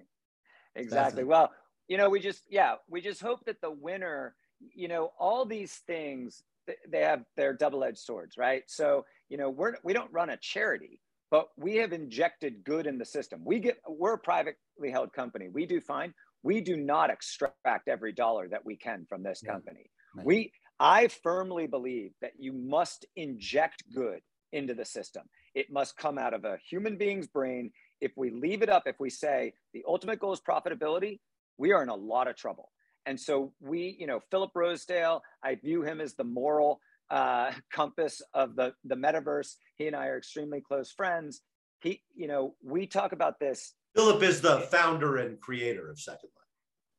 Exactly. 0.75 1.23
Well, 1.25 1.51
you 1.87 1.97
know, 1.97 2.09
we 2.09 2.19
just 2.19 2.43
yeah, 2.49 2.75
we 2.87 3.01
just 3.01 3.21
hope 3.21 3.43
that 3.45 3.59
the 3.59 3.71
winner, 3.71 4.35
you 4.73 4.87
know, 4.87 5.11
all 5.19 5.45
these 5.45 5.81
things 5.87 6.43
they 6.87 7.01
have 7.01 7.23
their 7.35 7.53
double-edged 7.53 7.97
swords, 7.97 8.37
right? 8.37 8.63
So 8.67 9.05
you 9.27 9.37
know, 9.37 9.49
we're 9.49 9.75
we 9.83 9.91
don't 9.91 10.11
run 10.13 10.29
a 10.29 10.37
charity, 10.37 11.01
but 11.31 11.49
we 11.57 11.75
have 11.77 11.91
injected 11.91 12.63
good 12.63 12.87
in 12.87 12.97
the 12.97 13.05
system. 13.05 13.41
We 13.43 13.59
get 13.59 13.77
we're 13.89 14.13
a 14.13 14.19
privately 14.19 14.89
held 14.91 15.11
company. 15.11 15.49
We 15.49 15.65
do 15.65 15.81
fine. 15.81 16.13
We 16.43 16.61
do 16.61 16.77
not 16.77 17.09
extract 17.09 17.87
every 17.87 18.11
dollar 18.11 18.47
that 18.49 18.65
we 18.65 18.75
can 18.75 19.05
from 19.07 19.23
this 19.23 19.41
company. 19.41 19.89
Right. 20.15 20.25
We 20.25 20.51
I 20.79 21.09
firmly 21.09 21.67
believe 21.67 22.11
that 22.21 22.33
you 22.39 22.53
must 22.53 23.05
inject 23.15 23.83
good 23.93 24.21
into 24.53 24.73
the 24.73 24.85
system. 24.85 25.23
It 25.53 25.71
must 25.71 25.97
come 25.97 26.17
out 26.17 26.33
of 26.33 26.45
a 26.45 26.57
human 26.69 26.97
being's 26.97 27.27
brain. 27.27 27.71
If 28.01 28.13
we 28.15 28.29
leave 28.31 28.61
it 28.61 28.69
up, 28.69 28.83
if 28.85 28.95
we 28.99 29.09
say 29.09 29.53
the 29.73 29.83
ultimate 29.87 30.19
goal 30.19 30.31
is 30.31 30.39
profitability, 30.39 31.19
we 31.57 31.73
are 31.73 31.83
in 31.83 31.89
a 31.89 31.95
lot 31.95 32.27
of 32.27 32.37
trouble. 32.37 32.71
And 33.05 33.19
so 33.19 33.53
we, 33.59 33.97
you 33.99 34.07
know, 34.07 34.21
Philip 34.31 34.51
Rosedale, 34.55 35.21
I 35.43 35.55
view 35.55 35.83
him 35.83 35.99
as 35.99 36.13
the 36.13 36.23
moral 36.23 36.79
uh, 37.09 37.51
compass 37.73 38.21
of 38.33 38.55
the 38.55 38.73
the 38.85 38.95
metaverse. 38.95 39.55
He 39.77 39.87
and 39.87 39.95
I 39.95 40.07
are 40.07 40.17
extremely 40.17 40.61
close 40.61 40.91
friends. 40.91 41.41
He, 41.81 42.01
you 42.15 42.27
know, 42.27 42.55
we 42.63 42.87
talk 42.87 43.11
about 43.11 43.39
this. 43.39 43.73
Philip 43.95 44.23
is 44.23 44.41
the 44.41 44.61
founder 44.71 45.17
and 45.17 45.39
creator 45.39 45.89
of 45.89 45.99
Second 45.99 46.29
Life. 46.35 46.47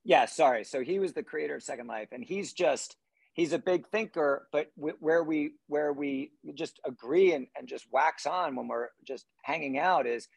Yeah, 0.05 0.27
sorry. 0.27 0.65
So 0.65 0.83
he 0.83 0.99
was 0.99 1.13
the 1.13 1.23
creator 1.23 1.55
of 1.55 1.63
Second 1.63 1.87
Life, 1.87 2.09
and 2.13 2.25
he's 2.25 2.53
just 2.53 2.97
he's 3.33 3.53
a 3.53 3.59
big 3.59 3.87
thinker 3.89 4.49
but 4.53 4.71
where 4.77 5.23
we 5.23 5.53
where 5.67 5.93
we 5.93 6.33
just 6.55 6.81
agree 6.85 7.33
and, 7.33 7.47
and 7.57 7.69
just 7.69 7.87
wax 7.91 8.27
on 8.27 8.57
when 8.57 8.69
we're 8.69 8.89
just 9.07 9.27
hanging 9.43 9.79
out 9.79 10.07
is 10.07 10.29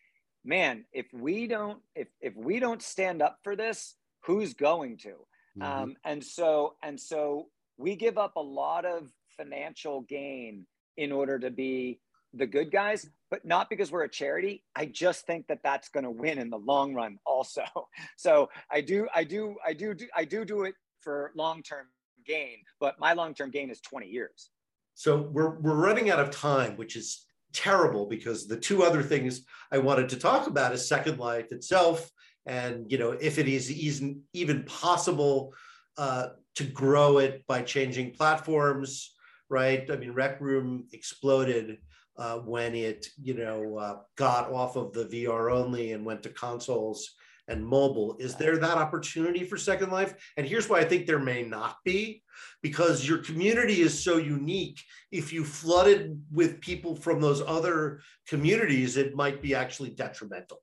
man 0.46 0.86
if 0.94 1.08
we 1.14 1.48
don't 1.48 1.80
if 1.96 2.08
if 2.22 2.36
we 2.36 2.60
don't 2.60 2.82
stand 2.82 3.22
up 3.22 3.40
for 3.44 3.56
this 3.56 3.96
who's 4.26 4.54
going 4.54 4.98
to 4.98 5.16
mm-hmm. 5.58 5.64
um, 5.64 5.96
and 6.06 6.24
so 6.24 6.76
and 6.84 7.00
so 7.00 7.48
we 7.78 7.96
give 7.96 8.18
up 8.18 8.36
a 8.36 8.42
lot 8.42 8.86
of 8.86 9.10
financial 9.38 10.02
gain 10.02 10.66
in 10.98 11.12
order 11.12 11.40
to 11.40 11.50
be 11.50 12.00
the 12.34 12.48
good 12.48 12.72
guys 12.72 13.10
but 13.30 13.46
not 13.46 13.70
because 13.70 13.92
we're 13.92 14.04
a 14.04 14.10
charity 14.10 14.64
i 14.76 14.86
just 14.86 15.26
think 15.26 15.46
that 15.48 15.60
that's 15.64 15.90
going 15.90 16.04
to 16.04 16.12
win 16.12 16.38
in 16.40 16.50
the 16.50 16.58
long 16.58 16.94
run 16.94 17.18
also 17.26 17.64
so 18.18 18.50
i 18.72 18.82
do 18.82 19.08
i 19.14 19.24
do 19.24 19.56
i 19.66 19.74
do, 19.74 19.96
i 20.16 20.26
do 20.26 20.44
do 20.44 20.64
it 20.64 20.74
for 21.00 21.32
long 21.36 21.62
term 21.62 21.86
gain, 22.26 22.58
but 22.80 23.00
my 23.00 23.14
long 23.14 23.34
term 23.34 23.52
gain 23.52 23.70
is 23.70 23.82
20 23.82 24.08
years. 24.08 24.50
So 24.96 25.30
we're, 25.32 25.60
we're 25.60 25.76
running 25.76 26.10
out 26.10 26.20
of 26.20 26.32
time, 26.32 26.78
which 26.78 26.96
is 26.96 27.26
terrible 27.52 28.06
because 28.06 28.48
the 28.48 28.58
two 28.58 28.84
other 28.84 29.04
things 29.04 29.42
I 29.72 29.80
wanted 29.80 30.10
to 30.10 30.18
talk 30.18 30.48
about 30.48 30.74
is 30.74 30.88
Second 30.88 31.20
Life 31.20 31.52
itself. 31.52 32.10
And, 32.46 32.92
you 32.92 32.98
know, 32.98 33.12
if 33.12 33.38
it 33.40 33.48
is 33.48 33.72
even, 33.72 34.22
even 34.34 34.64
possible 34.64 35.54
uh, 35.98 36.30
to 36.56 36.64
grow 36.64 37.20
it 37.20 37.46
by 37.48 37.62
changing 37.62 38.12
platforms, 38.12 39.16
right? 39.50 39.90
I 39.90 39.96
mean, 39.96 40.12
Rec 40.12 40.42
Room 40.42 40.88
exploded 40.92 41.78
uh, 42.18 42.38
when 42.38 42.76
it, 42.76 43.08
you 43.22 43.34
know, 43.34 43.78
uh, 43.78 43.98
got 44.16 44.52
off 44.52 44.76
of 44.76 44.94
the 44.94 45.06
VR 45.06 45.52
only 45.52 45.94
and 45.94 46.06
went 46.06 46.24
to 46.24 46.30
consoles 46.30 47.16
and 47.48 47.66
mobile. 47.66 48.16
Is 48.20 48.36
there 48.36 48.58
that 48.58 48.78
opportunity 48.78 49.44
for 49.44 49.58
Second 49.58 49.92
Life? 49.92 50.16
And 50.38 50.48
here's 50.48 50.70
why 50.70 50.80
I 50.80 50.86
think 50.86 51.06
there 51.06 51.20
may 51.20 51.44
not 51.44 51.78
be 51.84 52.24
because 52.62 53.08
your 53.08 53.18
community 53.20 53.82
is 53.82 54.02
so 54.02 54.18
unique. 54.18 54.80
If 55.12 55.34
you 55.34 55.44
flooded 55.44 56.22
with 56.32 56.62
people 56.62 56.96
from 56.96 57.20
those 57.20 57.42
other 57.42 58.02
communities, 58.28 58.98
it 58.98 59.16
might 59.16 59.42
be 59.42 59.56
actually 59.56 59.90
detrimental. 59.90 60.60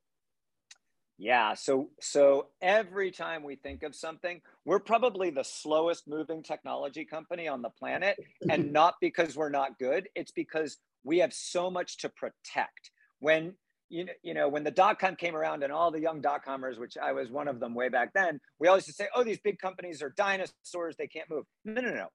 Yeah, 1.23 1.53
so 1.53 1.91
so 2.01 2.47
every 2.63 3.11
time 3.11 3.43
we 3.43 3.55
think 3.55 3.83
of 3.83 3.95
something, 3.95 4.41
we're 4.65 4.79
probably 4.79 5.29
the 5.29 5.45
slowest 5.45 6.09
moving 6.09 6.43
technology 6.43 7.05
company 7.05 7.47
on 7.47 7.61
the 7.61 7.69
planet 7.69 8.17
and 8.49 8.73
not 8.81 8.95
because 9.03 9.37
we're 9.37 9.51
not 9.51 9.79
good, 9.79 10.09
it's 10.15 10.33
because 10.33 10.79
we 11.05 11.19
have 11.19 11.33
so 11.33 11.71
much 11.71 11.99
to 11.99 12.09
protect. 12.09 12.91
When 13.19 13.55
you 13.89 14.05
know, 14.05 14.13
you 14.23 14.35
know, 14.35 14.49
when 14.49 14.63
the 14.63 14.71
dot 14.71 14.99
com 14.99 15.17
came 15.17 15.35
around 15.35 15.65
and 15.65 15.73
all 15.73 15.91
the 15.91 16.01
young 16.01 16.21
dot 16.21 16.45
comers, 16.45 16.79
which 16.79 16.97
I 16.97 17.13
was 17.13 17.31
one 17.31 17.49
of 17.49 17.59
them 17.59 17.75
way 17.75 17.89
back 17.89 18.13
then, 18.15 18.41
we 18.59 18.69
always 18.69 18.87
used 18.87 18.99
to 18.99 19.05
say, 19.05 19.09
oh, 19.15 19.25
these 19.25 19.41
big 19.41 19.59
companies 19.59 20.01
are 20.01 20.15
dinosaurs, 20.17 20.97
they 20.97 21.09
can't 21.09 21.29
move. 21.29 21.45
No, 21.65 21.81
no, 21.81 21.93
no. 21.93 22.07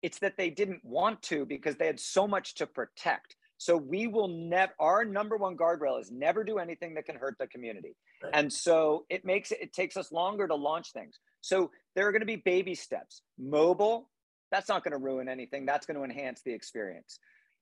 It's 0.00 0.20
that 0.20 0.36
they 0.36 0.50
didn't 0.50 0.84
want 0.84 1.22
to 1.22 1.44
because 1.44 1.76
they 1.76 1.86
had 1.86 1.98
so 1.98 2.28
much 2.28 2.54
to 2.56 2.66
protect. 2.66 3.36
So 3.56 3.76
we 3.76 4.06
will 4.06 4.28
never, 4.28 4.72
our 4.78 5.04
number 5.04 5.36
one 5.36 5.56
guardrail 5.56 6.00
is 6.00 6.10
never 6.10 6.44
do 6.44 6.58
anything 6.58 6.94
that 6.94 7.06
can 7.06 7.16
hurt 7.16 7.36
the 7.38 7.46
community. 7.46 7.96
Right. 8.22 8.30
And 8.34 8.52
so 8.52 9.06
it 9.08 9.24
makes 9.24 9.50
it, 9.50 9.58
it 9.60 9.72
takes 9.72 9.96
us 9.96 10.12
longer 10.12 10.46
to 10.46 10.54
launch 10.54 10.92
things. 10.92 11.18
So 11.40 11.70
there 11.96 12.06
are 12.06 12.12
going 12.12 12.20
to 12.20 12.26
be 12.26 12.36
baby 12.36 12.74
steps. 12.74 13.22
Mobile, 13.38 14.08
that's 14.50 14.68
not 14.68 14.84
going 14.84 14.92
to 14.92 14.98
ruin 14.98 15.28
anything. 15.28 15.66
That's 15.66 15.86
going 15.86 15.96
to 15.96 16.04
enhance 16.04 16.42
the 16.44 16.52
experience 16.52 17.18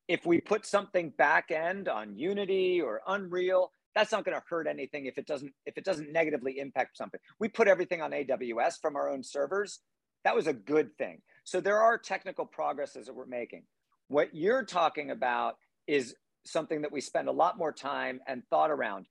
if 0.08 0.26
we 0.26 0.40
put 0.40 0.66
something 0.66 1.10
back 1.10 1.50
end 1.50 1.88
on 1.88 2.16
Unity 2.16 2.80
or 2.80 3.02
Unreal, 3.06 3.70
that's 3.94 4.12
not 4.12 4.24
going 4.24 4.36
to 4.36 4.42
hurt 4.48 4.66
anything 4.66 5.06
if 5.06 5.18
it 5.18 5.26
doesn't 5.26 5.52
if 5.66 5.76
it 5.76 5.84
doesn't 5.84 6.12
negatively 6.12 6.58
impact 6.58 6.96
something. 6.96 7.20
We 7.38 7.48
put 7.48 7.68
everything 7.68 8.00
on 8.00 8.12
AWS 8.12 8.80
from 8.80 8.96
our 8.96 9.08
own 9.08 9.22
servers. 9.22 9.80
That 10.24 10.34
was 10.34 10.46
a 10.46 10.52
good 10.52 10.96
thing. 10.98 11.20
So 11.44 11.60
there 11.60 11.80
are 11.80 11.98
technical 11.98 12.46
progresses 12.46 13.06
that 13.06 13.14
we're 13.14 13.26
making. 13.26 13.64
What 14.08 14.34
you're 14.34 14.64
talking 14.64 15.10
about 15.10 15.56
is 15.86 16.14
something 16.44 16.82
that 16.82 16.92
we 16.92 17.00
spend 17.00 17.28
a 17.28 17.32
lot 17.32 17.58
more 17.58 17.72
time 17.72 18.20
and 18.26 18.42
thought 18.50 18.70
around. 18.70 19.06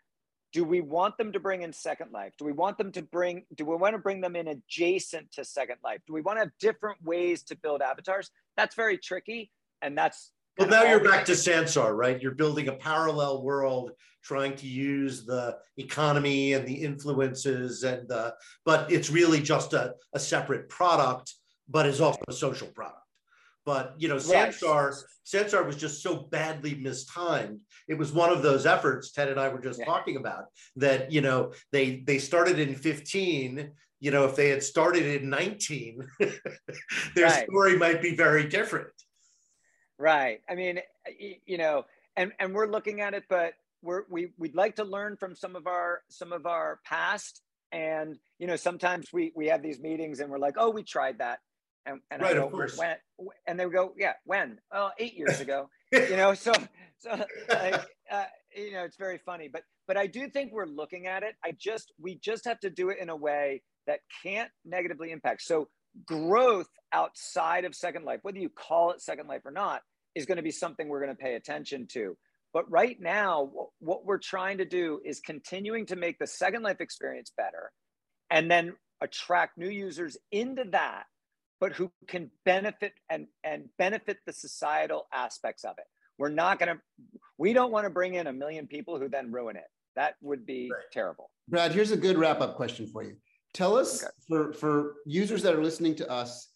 Do 0.53 0.63
we 0.65 0.81
want 0.81 1.17
them 1.17 1.31
to 1.31 1.39
bring 1.39 1.61
in 1.61 1.71
Second 1.71 2.11
Life? 2.11 2.33
Do 2.37 2.43
we 2.45 2.51
want 2.51 2.77
them 2.77 2.91
to 2.93 3.01
bring 3.01 3.45
do 3.55 3.65
we 3.65 3.75
want 3.75 3.93
to 3.93 3.99
bring 3.99 4.21
them 4.21 4.35
in 4.35 4.47
adjacent 4.47 5.31
to 5.33 5.45
Second 5.45 5.77
Life? 5.83 6.01
Do 6.07 6.13
we 6.13 6.21
want 6.21 6.37
to 6.37 6.41
have 6.41 6.51
different 6.59 7.03
ways 7.03 7.43
to 7.43 7.55
build 7.55 7.81
avatars? 7.81 8.31
That's 8.57 8.75
very 8.75 8.97
tricky 8.97 9.51
and 9.81 9.97
that's 9.97 10.31
well, 10.57 10.67
now 10.67 10.83
you're 10.83 11.03
back 11.03 11.25
to 11.25 11.31
Sansar, 11.33 11.95
right? 11.95 12.21
You're 12.21 12.35
building 12.35 12.67
a 12.67 12.73
parallel 12.73 13.41
world, 13.41 13.91
trying 14.23 14.55
to 14.57 14.67
use 14.67 15.25
the 15.25 15.57
economy 15.77 16.53
and 16.53 16.67
the 16.67 16.73
influences, 16.73 17.83
and 17.83 18.07
the, 18.07 18.35
but 18.65 18.91
it's 18.91 19.09
really 19.09 19.41
just 19.41 19.73
a, 19.73 19.95
a 20.13 20.19
separate 20.19 20.69
product, 20.69 21.33
but 21.69 21.85
is 21.85 22.01
also 22.01 22.19
a 22.27 22.33
social 22.33 22.67
product. 22.67 22.97
But 23.65 23.93
you 23.97 24.07
know, 24.07 24.15
Sansar, 24.15 24.95
Sansar 25.25 25.65
was 25.65 25.75
just 25.75 26.01
so 26.01 26.27
badly 26.31 26.75
mistimed. 26.75 27.61
It 27.87 27.93
was 27.93 28.11
one 28.11 28.31
of 28.31 28.41
those 28.41 28.65
efforts 28.65 29.11
Ted 29.11 29.29
and 29.29 29.39
I 29.39 29.49
were 29.49 29.61
just 29.61 29.79
yeah. 29.79 29.85
talking 29.85 30.17
about 30.17 30.45
that 30.77 31.11
you 31.11 31.21
know 31.21 31.53
they 31.71 32.03
they 32.05 32.17
started 32.17 32.59
in 32.59 32.75
15. 32.75 33.71
You 33.99 34.09
know, 34.09 34.25
if 34.25 34.35
they 34.35 34.49
had 34.49 34.63
started 34.63 35.21
in 35.21 35.29
19, 35.29 36.07
their 36.19 37.25
right. 37.25 37.43
story 37.43 37.77
might 37.77 38.01
be 38.01 38.15
very 38.15 38.49
different. 38.49 38.87
Right. 40.01 40.41
I 40.49 40.55
mean, 40.55 40.79
you 41.45 41.59
know, 41.59 41.85
and 42.17 42.31
and 42.39 42.55
we're 42.55 42.65
looking 42.65 43.01
at 43.01 43.13
it, 43.13 43.25
but 43.29 43.53
we're 43.83 44.03
we 44.09 44.31
we'd 44.39 44.55
like 44.55 44.77
to 44.77 44.83
learn 44.83 45.15
from 45.15 45.35
some 45.35 45.55
of 45.55 45.67
our 45.67 46.01
some 46.09 46.33
of 46.33 46.47
our 46.47 46.79
past. 46.83 47.41
And 47.71 48.17
you 48.39 48.47
know, 48.47 48.55
sometimes 48.55 49.13
we 49.13 49.31
we 49.35 49.47
have 49.47 49.61
these 49.61 49.79
meetings 49.79 50.19
and 50.19 50.31
we're 50.31 50.39
like, 50.39 50.55
oh, 50.57 50.71
we 50.71 50.81
tried 50.81 51.19
that, 51.19 51.39
and 51.85 51.99
and 52.09 52.23
right, 52.23 52.31
I 52.31 52.39
go, 52.39 52.45
of 52.47 52.51
course. 52.51 52.77
when, 52.79 52.95
and 53.47 53.59
they 53.59 53.69
go, 53.69 53.93
yeah, 53.95 54.13
when? 54.25 54.57
Oh, 54.73 54.89
eight 54.97 55.13
years 55.13 55.39
ago. 55.39 55.69
you 55.91 56.17
know, 56.17 56.33
so 56.33 56.51
so 56.97 57.23
like, 57.47 57.75
uh, 58.11 58.25
you 58.55 58.73
know, 58.73 58.83
it's 58.83 58.97
very 58.97 59.19
funny, 59.19 59.49
but 59.53 59.61
but 59.87 59.97
I 59.97 60.07
do 60.07 60.29
think 60.29 60.51
we're 60.51 60.65
looking 60.65 61.05
at 61.05 61.21
it. 61.21 61.35
I 61.45 61.51
just 61.51 61.93
we 62.01 62.15
just 62.15 62.45
have 62.45 62.59
to 62.61 62.71
do 62.71 62.89
it 62.89 62.97
in 62.99 63.09
a 63.09 63.15
way 63.15 63.61
that 63.85 63.99
can't 64.23 64.49
negatively 64.65 65.11
impact. 65.11 65.43
So 65.43 65.67
growth 66.07 66.69
outside 66.91 67.65
of 67.65 67.75
Second 67.75 68.03
Life, 68.03 68.21
whether 68.23 68.39
you 68.39 68.49
call 68.49 68.91
it 68.91 69.01
Second 69.01 69.27
Life 69.27 69.45
or 69.45 69.51
not, 69.51 69.81
is 70.15 70.25
going 70.25 70.37
to 70.37 70.43
be 70.43 70.51
something 70.51 70.87
we're 70.87 71.03
going 71.03 71.15
to 71.15 71.21
pay 71.21 71.35
attention 71.35 71.87
to. 71.93 72.17
But 72.53 72.69
right 72.69 72.99
now, 72.99 73.49
what 73.79 74.05
we're 74.05 74.17
trying 74.17 74.57
to 74.57 74.65
do 74.65 74.99
is 75.05 75.21
continuing 75.21 75.85
to 75.87 75.95
make 75.95 76.19
the 76.19 76.27
Second 76.27 76.63
Life 76.63 76.81
experience 76.81 77.31
better 77.35 77.71
and 78.29 78.51
then 78.51 78.73
attract 79.01 79.57
new 79.57 79.69
users 79.69 80.17
into 80.31 80.65
that, 80.71 81.03
but 81.59 81.73
who 81.73 81.91
can 82.07 82.29
benefit 82.45 82.93
and, 83.09 83.27
and 83.43 83.69
benefit 83.77 84.17
the 84.25 84.33
societal 84.33 85.07
aspects 85.13 85.63
of 85.63 85.75
it. 85.77 85.85
We're 86.17 86.29
not 86.29 86.59
going 86.59 86.75
to, 86.75 86.81
we 87.37 87.53
don't 87.53 87.71
want 87.71 87.85
to 87.85 87.89
bring 87.89 88.15
in 88.15 88.27
a 88.27 88.33
million 88.33 88.67
people 88.67 88.99
who 88.99 89.07
then 89.07 89.31
ruin 89.31 89.55
it. 89.55 89.67
That 89.95 90.15
would 90.21 90.45
be 90.45 90.69
right. 90.71 90.83
terrible. 90.91 91.29
Brad, 91.47 91.71
here's 91.71 91.91
a 91.91 91.97
good 91.97 92.17
wrap 92.17 92.41
up 92.41 92.55
question 92.55 92.85
for 92.85 93.03
you. 93.03 93.15
Tell 93.53 93.75
us 93.77 94.03
okay. 94.03 94.11
for, 94.27 94.53
for 94.53 94.93
users 95.05 95.41
that 95.43 95.53
are 95.53 95.63
listening 95.63 95.95
to 95.95 96.09
us, 96.09 96.49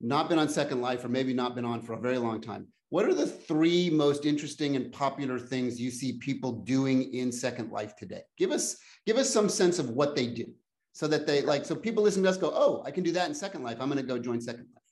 not 0.00 0.28
been 0.28 0.38
on 0.38 0.48
Second 0.48 0.82
Life 0.82 1.04
or 1.04 1.08
maybe 1.08 1.32
not 1.32 1.54
been 1.54 1.64
on 1.64 1.82
for 1.82 1.92
a 1.92 2.00
very 2.00 2.18
long 2.18 2.40
time, 2.40 2.66
what 2.92 3.06
are 3.06 3.14
the 3.14 3.26
three 3.26 3.88
most 3.88 4.26
interesting 4.26 4.76
and 4.76 4.92
popular 4.92 5.38
things 5.38 5.80
you 5.80 5.90
see 5.90 6.18
people 6.18 6.52
doing 6.52 7.14
in 7.14 7.32
Second 7.32 7.72
Life 7.72 7.96
today? 7.96 8.20
Give 8.36 8.50
us 8.50 8.76
give 9.06 9.16
us 9.16 9.30
some 9.30 9.48
sense 9.48 9.78
of 9.78 9.88
what 9.88 10.14
they 10.14 10.26
do, 10.26 10.44
so 10.92 11.08
that 11.08 11.26
they 11.26 11.40
like 11.40 11.64
so 11.64 11.74
people 11.74 12.02
listen 12.02 12.22
to 12.24 12.28
us 12.28 12.36
go, 12.36 12.52
oh, 12.54 12.82
I 12.84 12.90
can 12.90 13.02
do 13.02 13.10
that 13.12 13.30
in 13.30 13.34
Second 13.34 13.62
Life. 13.62 13.78
I'm 13.80 13.88
going 13.88 13.96
to 13.96 14.06
go 14.06 14.18
join 14.18 14.42
Second 14.42 14.66
Life. 14.74 14.84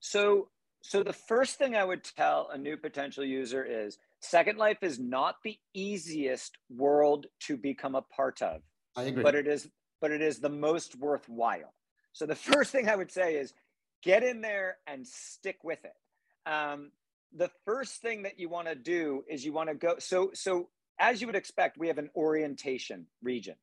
So 0.00 0.48
so 0.80 1.02
the 1.02 1.12
first 1.12 1.58
thing 1.58 1.76
I 1.76 1.84
would 1.84 2.02
tell 2.02 2.48
a 2.50 2.56
new 2.56 2.78
potential 2.78 3.26
user 3.26 3.62
is 3.62 3.98
Second 4.20 4.56
Life 4.56 4.78
is 4.80 4.98
not 4.98 5.36
the 5.44 5.58
easiest 5.74 6.56
world 6.70 7.26
to 7.40 7.58
become 7.58 7.94
a 7.94 8.00
part 8.00 8.40
of. 8.40 8.62
I 8.96 9.02
agree. 9.02 9.22
But 9.22 9.34
it 9.34 9.46
is 9.46 9.68
but 10.00 10.12
it 10.12 10.22
is 10.22 10.38
the 10.38 10.48
most 10.48 10.96
worthwhile. 10.96 11.74
So 12.14 12.24
the 12.24 12.34
first 12.50 12.72
thing 12.72 12.88
I 12.88 12.96
would 12.96 13.12
say 13.12 13.34
is 13.34 13.52
get 14.02 14.22
in 14.22 14.40
there 14.40 14.78
and 14.86 15.06
stick 15.06 15.58
with 15.62 15.84
it. 15.84 16.50
Um, 16.50 16.90
the 17.34 17.50
first 17.64 18.00
thing 18.00 18.22
that 18.22 18.38
you 18.38 18.48
want 18.48 18.68
to 18.68 18.74
do 18.74 19.24
is 19.28 19.44
you 19.44 19.52
want 19.52 19.68
to 19.68 19.74
go 19.74 19.96
so 19.98 20.30
so 20.34 20.68
as 20.98 21.20
you 21.20 21.26
would 21.26 21.36
expect 21.36 21.78
we 21.78 21.88
have 21.88 21.98
an 21.98 22.10
orientation 22.16 23.06
region. 23.22 23.54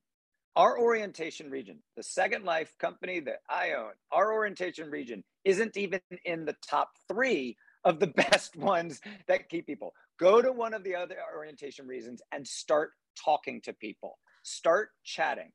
Our 0.55 0.79
orientation 0.79 1.49
region 1.49 1.79
the 1.95 2.03
second 2.03 2.45
life 2.45 2.75
company 2.79 3.19
that 3.21 3.39
i 3.49 3.71
own 3.71 3.91
our 4.11 4.33
orientation 4.33 4.89
region 4.89 5.23
isn't 5.43 5.75
even 5.77 5.99
in 6.23 6.45
the 6.45 6.55
top 6.67 6.89
three 7.07 7.57
of 7.83 7.99
the 7.99 8.07
best 8.31 8.55
ones 8.55 9.01
that 9.27 9.49
keep 9.49 9.67
people. 9.67 9.93
Go 10.19 10.41
to 10.41 10.51
one 10.51 10.73
of 10.73 10.83
the 10.83 10.95
other 10.95 11.17
orientation 11.35 11.87
reasons 11.87 12.21
and 12.31 12.47
start 12.47 12.91
talking 13.23 13.61
to 13.61 13.73
people. 13.73 14.17
Start 14.43 14.89
chatting 15.03 15.51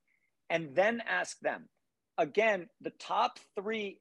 and 0.51 0.75
then 0.75 1.03
ask 1.09 1.39
them. 1.41 1.69
Again 2.19 2.69
the 2.81 2.93
top 2.99 3.39
three 3.57 4.01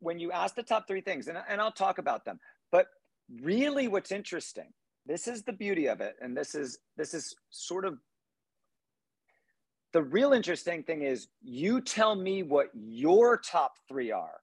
when 0.00 0.18
you 0.18 0.32
ask 0.32 0.54
the 0.54 0.62
top 0.62 0.86
three 0.86 1.00
things 1.00 1.28
and, 1.28 1.38
and 1.48 1.60
i'll 1.60 1.72
talk 1.72 1.98
about 1.98 2.24
them 2.24 2.38
but 2.72 2.86
really 3.42 3.88
what's 3.88 4.12
interesting 4.12 4.72
this 5.06 5.26
is 5.26 5.42
the 5.42 5.52
beauty 5.52 5.86
of 5.86 6.00
it 6.00 6.16
and 6.20 6.36
this 6.36 6.54
is 6.54 6.78
this 6.96 7.14
is 7.14 7.34
sort 7.50 7.84
of 7.84 7.98
the 9.92 10.02
real 10.02 10.32
interesting 10.32 10.82
thing 10.82 11.02
is 11.02 11.28
you 11.42 11.80
tell 11.80 12.14
me 12.14 12.42
what 12.42 12.68
your 12.74 13.38
top 13.38 13.74
three 13.88 14.10
are 14.10 14.40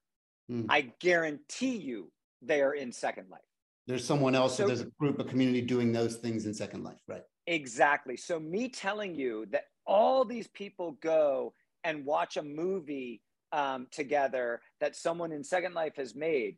mm. 0.51 0.65
i 0.69 0.81
guarantee 0.99 1.77
you 1.77 2.11
they 2.45 2.61
are 2.61 2.73
in 2.73 2.91
second 2.91 3.29
life. 3.29 3.41
There's 3.87 4.05
someone 4.05 4.35
else 4.35 4.57
so, 4.57 4.67
there's 4.67 4.81
a 4.81 4.91
group 4.99 5.19
of 5.19 5.27
community 5.27 5.61
doing 5.61 5.91
those 5.91 6.15
things 6.15 6.45
in 6.45 6.53
second 6.53 6.83
life 6.83 6.99
right. 7.07 7.23
Exactly. 7.47 8.15
So 8.15 8.39
me 8.39 8.69
telling 8.69 9.15
you 9.15 9.45
that 9.51 9.65
all 9.85 10.23
these 10.23 10.47
people 10.47 10.97
go 11.01 11.53
and 11.83 12.05
watch 12.05 12.37
a 12.37 12.41
movie 12.41 13.21
um, 13.51 13.87
together 13.91 14.61
that 14.79 14.95
someone 14.95 15.33
in 15.33 15.43
second 15.43 15.73
life 15.73 15.97
has 15.97 16.15
made 16.15 16.57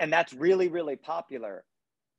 and 0.00 0.12
that's 0.12 0.32
really, 0.32 0.68
really 0.68 0.96
popular, 0.96 1.64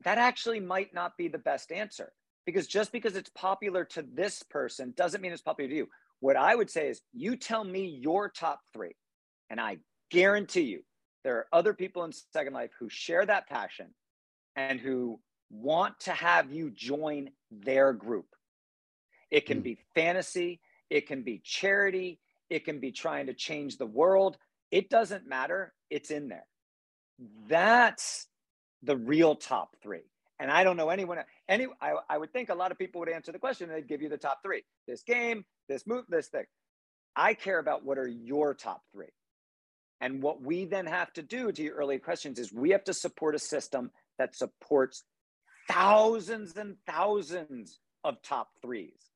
that 0.04 0.18
actually 0.18 0.60
might 0.60 0.94
not 0.94 1.18
be 1.18 1.28
the 1.28 1.38
best 1.38 1.72
answer 1.72 2.12
because 2.46 2.68
just 2.68 2.92
because 2.92 3.16
it's 3.16 3.30
popular 3.32 3.84
to 3.86 4.06
this 4.14 4.44
person 4.44 4.94
doesn't 4.96 5.22
mean 5.22 5.32
it's 5.32 5.42
popular 5.42 5.70
to 5.70 5.76
you. 5.76 5.88
What 6.20 6.36
I 6.36 6.56
would 6.56 6.70
say 6.70 6.90
is 6.90 7.02
you 7.14 7.36
tell 7.36 7.64
me 7.64 8.00
your 8.02 8.30
top 8.30 8.62
three, 8.74 8.96
and 9.50 9.60
I 9.60 9.78
guarantee 10.12 10.62
you 10.62 10.82
there 11.24 11.38
are 11.38 11.48
other 11.52 11.74
people 11.74 12.04
in 12.04 12.12
Second 12.34 12.54
Life 12.54 12.72
who 12.80 12.88
share 12.90 13.26
that 13.26 13.48
passion 13.48 13.88
and 14.56 14.80
who 14.80 15.20
want 15.50 16.00
to 16.02 16.12
have 16.12 16.52
you 16.52 16.72
join 16.72 17.30
their 17.52 17.94
group. 17.94 18.28
It 19.32 19.46
can 19.46 19.60
mm. 19.60 19.64
be 19.64 19.78
fantasy, 19.96 20.62
it 20.90 21.08
can 21.08 21.24
be 21.24 21.42
charity, 21.44 22.20
it 22.50 22.64
can 22.64 22.80
be 22.80 22.92
trying 22.92 23.26
to 23.28 23.34
change 23.34 23.78
the 23.78 23.86
world. 23.86 24.38
It 24.72 24.90
doesn't 24.90 25.28
matter, 25.28 25.74
it's 25.90 26.12
in 26.12 26.30
there. 26.30 26.46
That's 27.48 28.28
the 28.84 28.98
real 28.98 29.36
top 29.36 29.76
three. 29.82 30.04
And 30.40 30.52
I 30.52 30.64
don't 30.64 30.76
know 30.76 30.90
anyone, 30.90 31.20
any, 31.48 31.68
I, 31.82 31.94
I 32.10 32.18
would 32.18 32.34
think 32.34 32.50
a 32.50 32.56
lot 32.56 32.72
of 32.72 32.78
people 32.78 33.00
would 33.00 33.10
answer 33.10 33.32
the 33.32 33.40
question 33.40 33.70
and 33.70 33.78
they'd 33.78 33.88
give 33.88 34.02
you 34.02 34.10
the 34.10 34.18
top 34.18 34.40
three 34.44 34.64
this 34.88 35.04
game, 35.04 35.46
this 35.70 35.88
move, 35.88 36.06
this 36.10 36.28
thing. 36.28 36.44
I 37.16 37.34
care 37.34 37.60
about 37.60 37.86
what 37.86 37.98
are 37.98 38.08
your 38.08 38.54
top 38.54 38.82
three. 38.92 39.14
And 40.02 40.22
what 40.22 40.42
we 40.42 40.66
then 40.66 40.86
have 40.88 41.12
to 41.14 41.22
do 41.22 41.52
to 41.52 41.64
your 41.64 41.76
early 41.76 41.98
questions 42.00 42.38
is 42.38 42.52
we 42.52 42.72
have 42.72 42.84
to 42.84 42.94
support 42.94 43.34
a 43.34 43.40
system 43.40 43.92
that 44.18 44.36
supports 44.36 45.04
thousands 45.70 46.58
and 46.58 46.76
thousands 46.86 47.80
of 48.04 48.22
top 48.22 48.50
threes, 48.62 49.10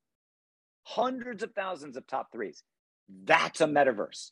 hundreds 0.84 1.44
of 1.44 1.52
thousands 1.54 1.98
of 1.98 2.08
top 2.08 2.32
threes. 2.32 2.64
That's 3.26 3.60
a 3.60 3.68
metaverse. 3.68 4.32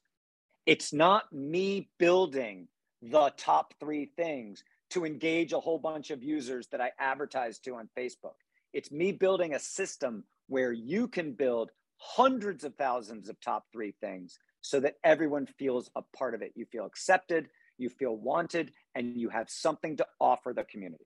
It's 0.66 0.94
not 0.94 1.32
me 1.34 1.90
building 2.00 2.70
the 3.02 3.32
top 3.38 3.74
three 3.80 4.12
things 4.16 4.64
to 4.90 5.06
engage 5.06 5.54
a 5.54 5.60
whole 5.60 5.80
bunch 5.80 6.12
of 6.12 6.24
users 6.24 6.68
that 6.68 6.82
I 6.82 6.92
advertise 7.00 7.60
to 7.60 7.76
on 7.76 7.90
Facebook. 7.98 8.36
It's 8.74 8.92
me 8.92 9.12
building 9.12 9.54
a 9.54 9.60
system 9.60 10.24
where 10.48 10.72
you 10.72 11.08
can 11.08 11.34
build 11.34 11.72
hundreds 11.98 12.64
of 12.64 12.76
thousands 12.76 13.30
of 13.30 13.40
top 13.42 13.66
three 13.72 13.94
things 14.02 14.40
so 14.62 14.80
that 14.80 14.96
everyone 15.04 15.46
feels 15.46 15.90
a 15.96 16.02
part 16.16 16.36
of 16.36 16.42
it. 16.42 16.54
You 16.56 16.66
feel 16.66 16.86
accepted, 16.86 17.50
you 17.78 17.90
feel 17.90 18.16
wanted, 18.16 18.72
and 18.96 19.16
you 19.20 19.30
have 19.30 19.50
something 19.50 19.98
to 19.98 20.06
offer 20.20 20.54
the 20.54 20.64
community. 20.64 21.06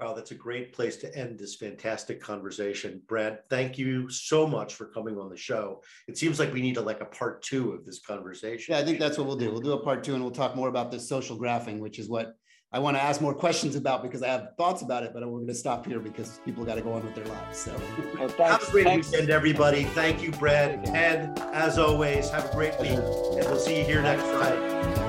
Wow, 0.00 0.14
that's 0.14 0.30
a 0.30 0.36
great 0.36 0.72
place 0.72 0.96
to 0.98 1.16
end 1.16 1.38
this 1.38 1.56
fantastic 1.56 2.20
conversation. 2.20 3.02
Brad, 3.08 3.40
thank 3.50 3.76
you 3.76 4.08
so 4.08 4.46
much 4.46 4.74
for 4.74 4.86
coming 4.86 5.18
on 5.18 5.28
the 5.28 5.36
show. 5.36 5.82
It 6.06 6.16
seems 6.16 6.38
like 6.38 6.52
we 6.52 6.62
need 6.62 6.76
a, 6.76 6.80
like 6.80 7.00
a 7.00 7.06
part 7.06 7.42
two 7.42 7.72
of 7.72 7.84
this 7.84 7.98
conversation. 7.98 8.74
Yeah, 8.74 8.80
I 8.80 8.84
think 8.84 9.00
that's 9.00 9.18
what 9.18 9.26
we'll 9.26 9.36
do. 9.36 9.50
We'll 9.50 9.60
do 9.60 9.72
a 9.72 9.82
part 9.82 10.04
two 10.04 10.14
and 10.14 10.22
we'll 10.22 10.30
talk 10.30 10.54
more 10.54 10.68
about 10.68 10.92
this 10.92 11.08
social 11.08 11.36
graphing, 11.36 11.80
which 11.80 11.98
is 11.98 12.08
what 12.08 12.36
I 12.70 12.78
want 12.78 12.96
to 12.96 13.02
ask 13.02 13.20
more 13.20 13.34
questions 13.34 13.76
about 13.76 14.02
because 14.02 14.22
I 14.22 14.28
have 14.28 14.50
thoughts 14.58 14.82
about 14.82 15.02
it, 15.02 15.12
but 15.14 15.22
we're 15.22 15.38
going 15.38 15.46
to 15.46 15.54
stop 15.54 15.86
here 15.86 16.00
because 16.00 16.38
people 16.44 16.64
got 16.64 16.74
to 16.74 16.82
go 16.82 16.92
on 16.92 17.02
with 17.02 17.14
their 17.14 17.24
lives. 17.24 17.58
So 17.58 17.74
well, 18.18 18.28
have 18.28 18.62
a 18.62 18.70
great 18.70 18.84
thanks. 18.84 19.10
weekend, 19.10 19.30
everybody. 19.30 19.84
Thank 19.84 20.22
you, 20.22 20.32
Brad. 20.32 20.86
Ed, 20.90 21.42
as 21.52 21.78
always, 21.78 22.28
have 22.28 22.44
a 22.44 22.54
great 22.54 22.78
week, 22.78 22.90
and 22.90 23.46
we'll 23.46 23.58
see 23.58 23.78
you 23.78 23.84
here 23.84 24.02
next 24.02 24.22
Friday. 24.24 25.07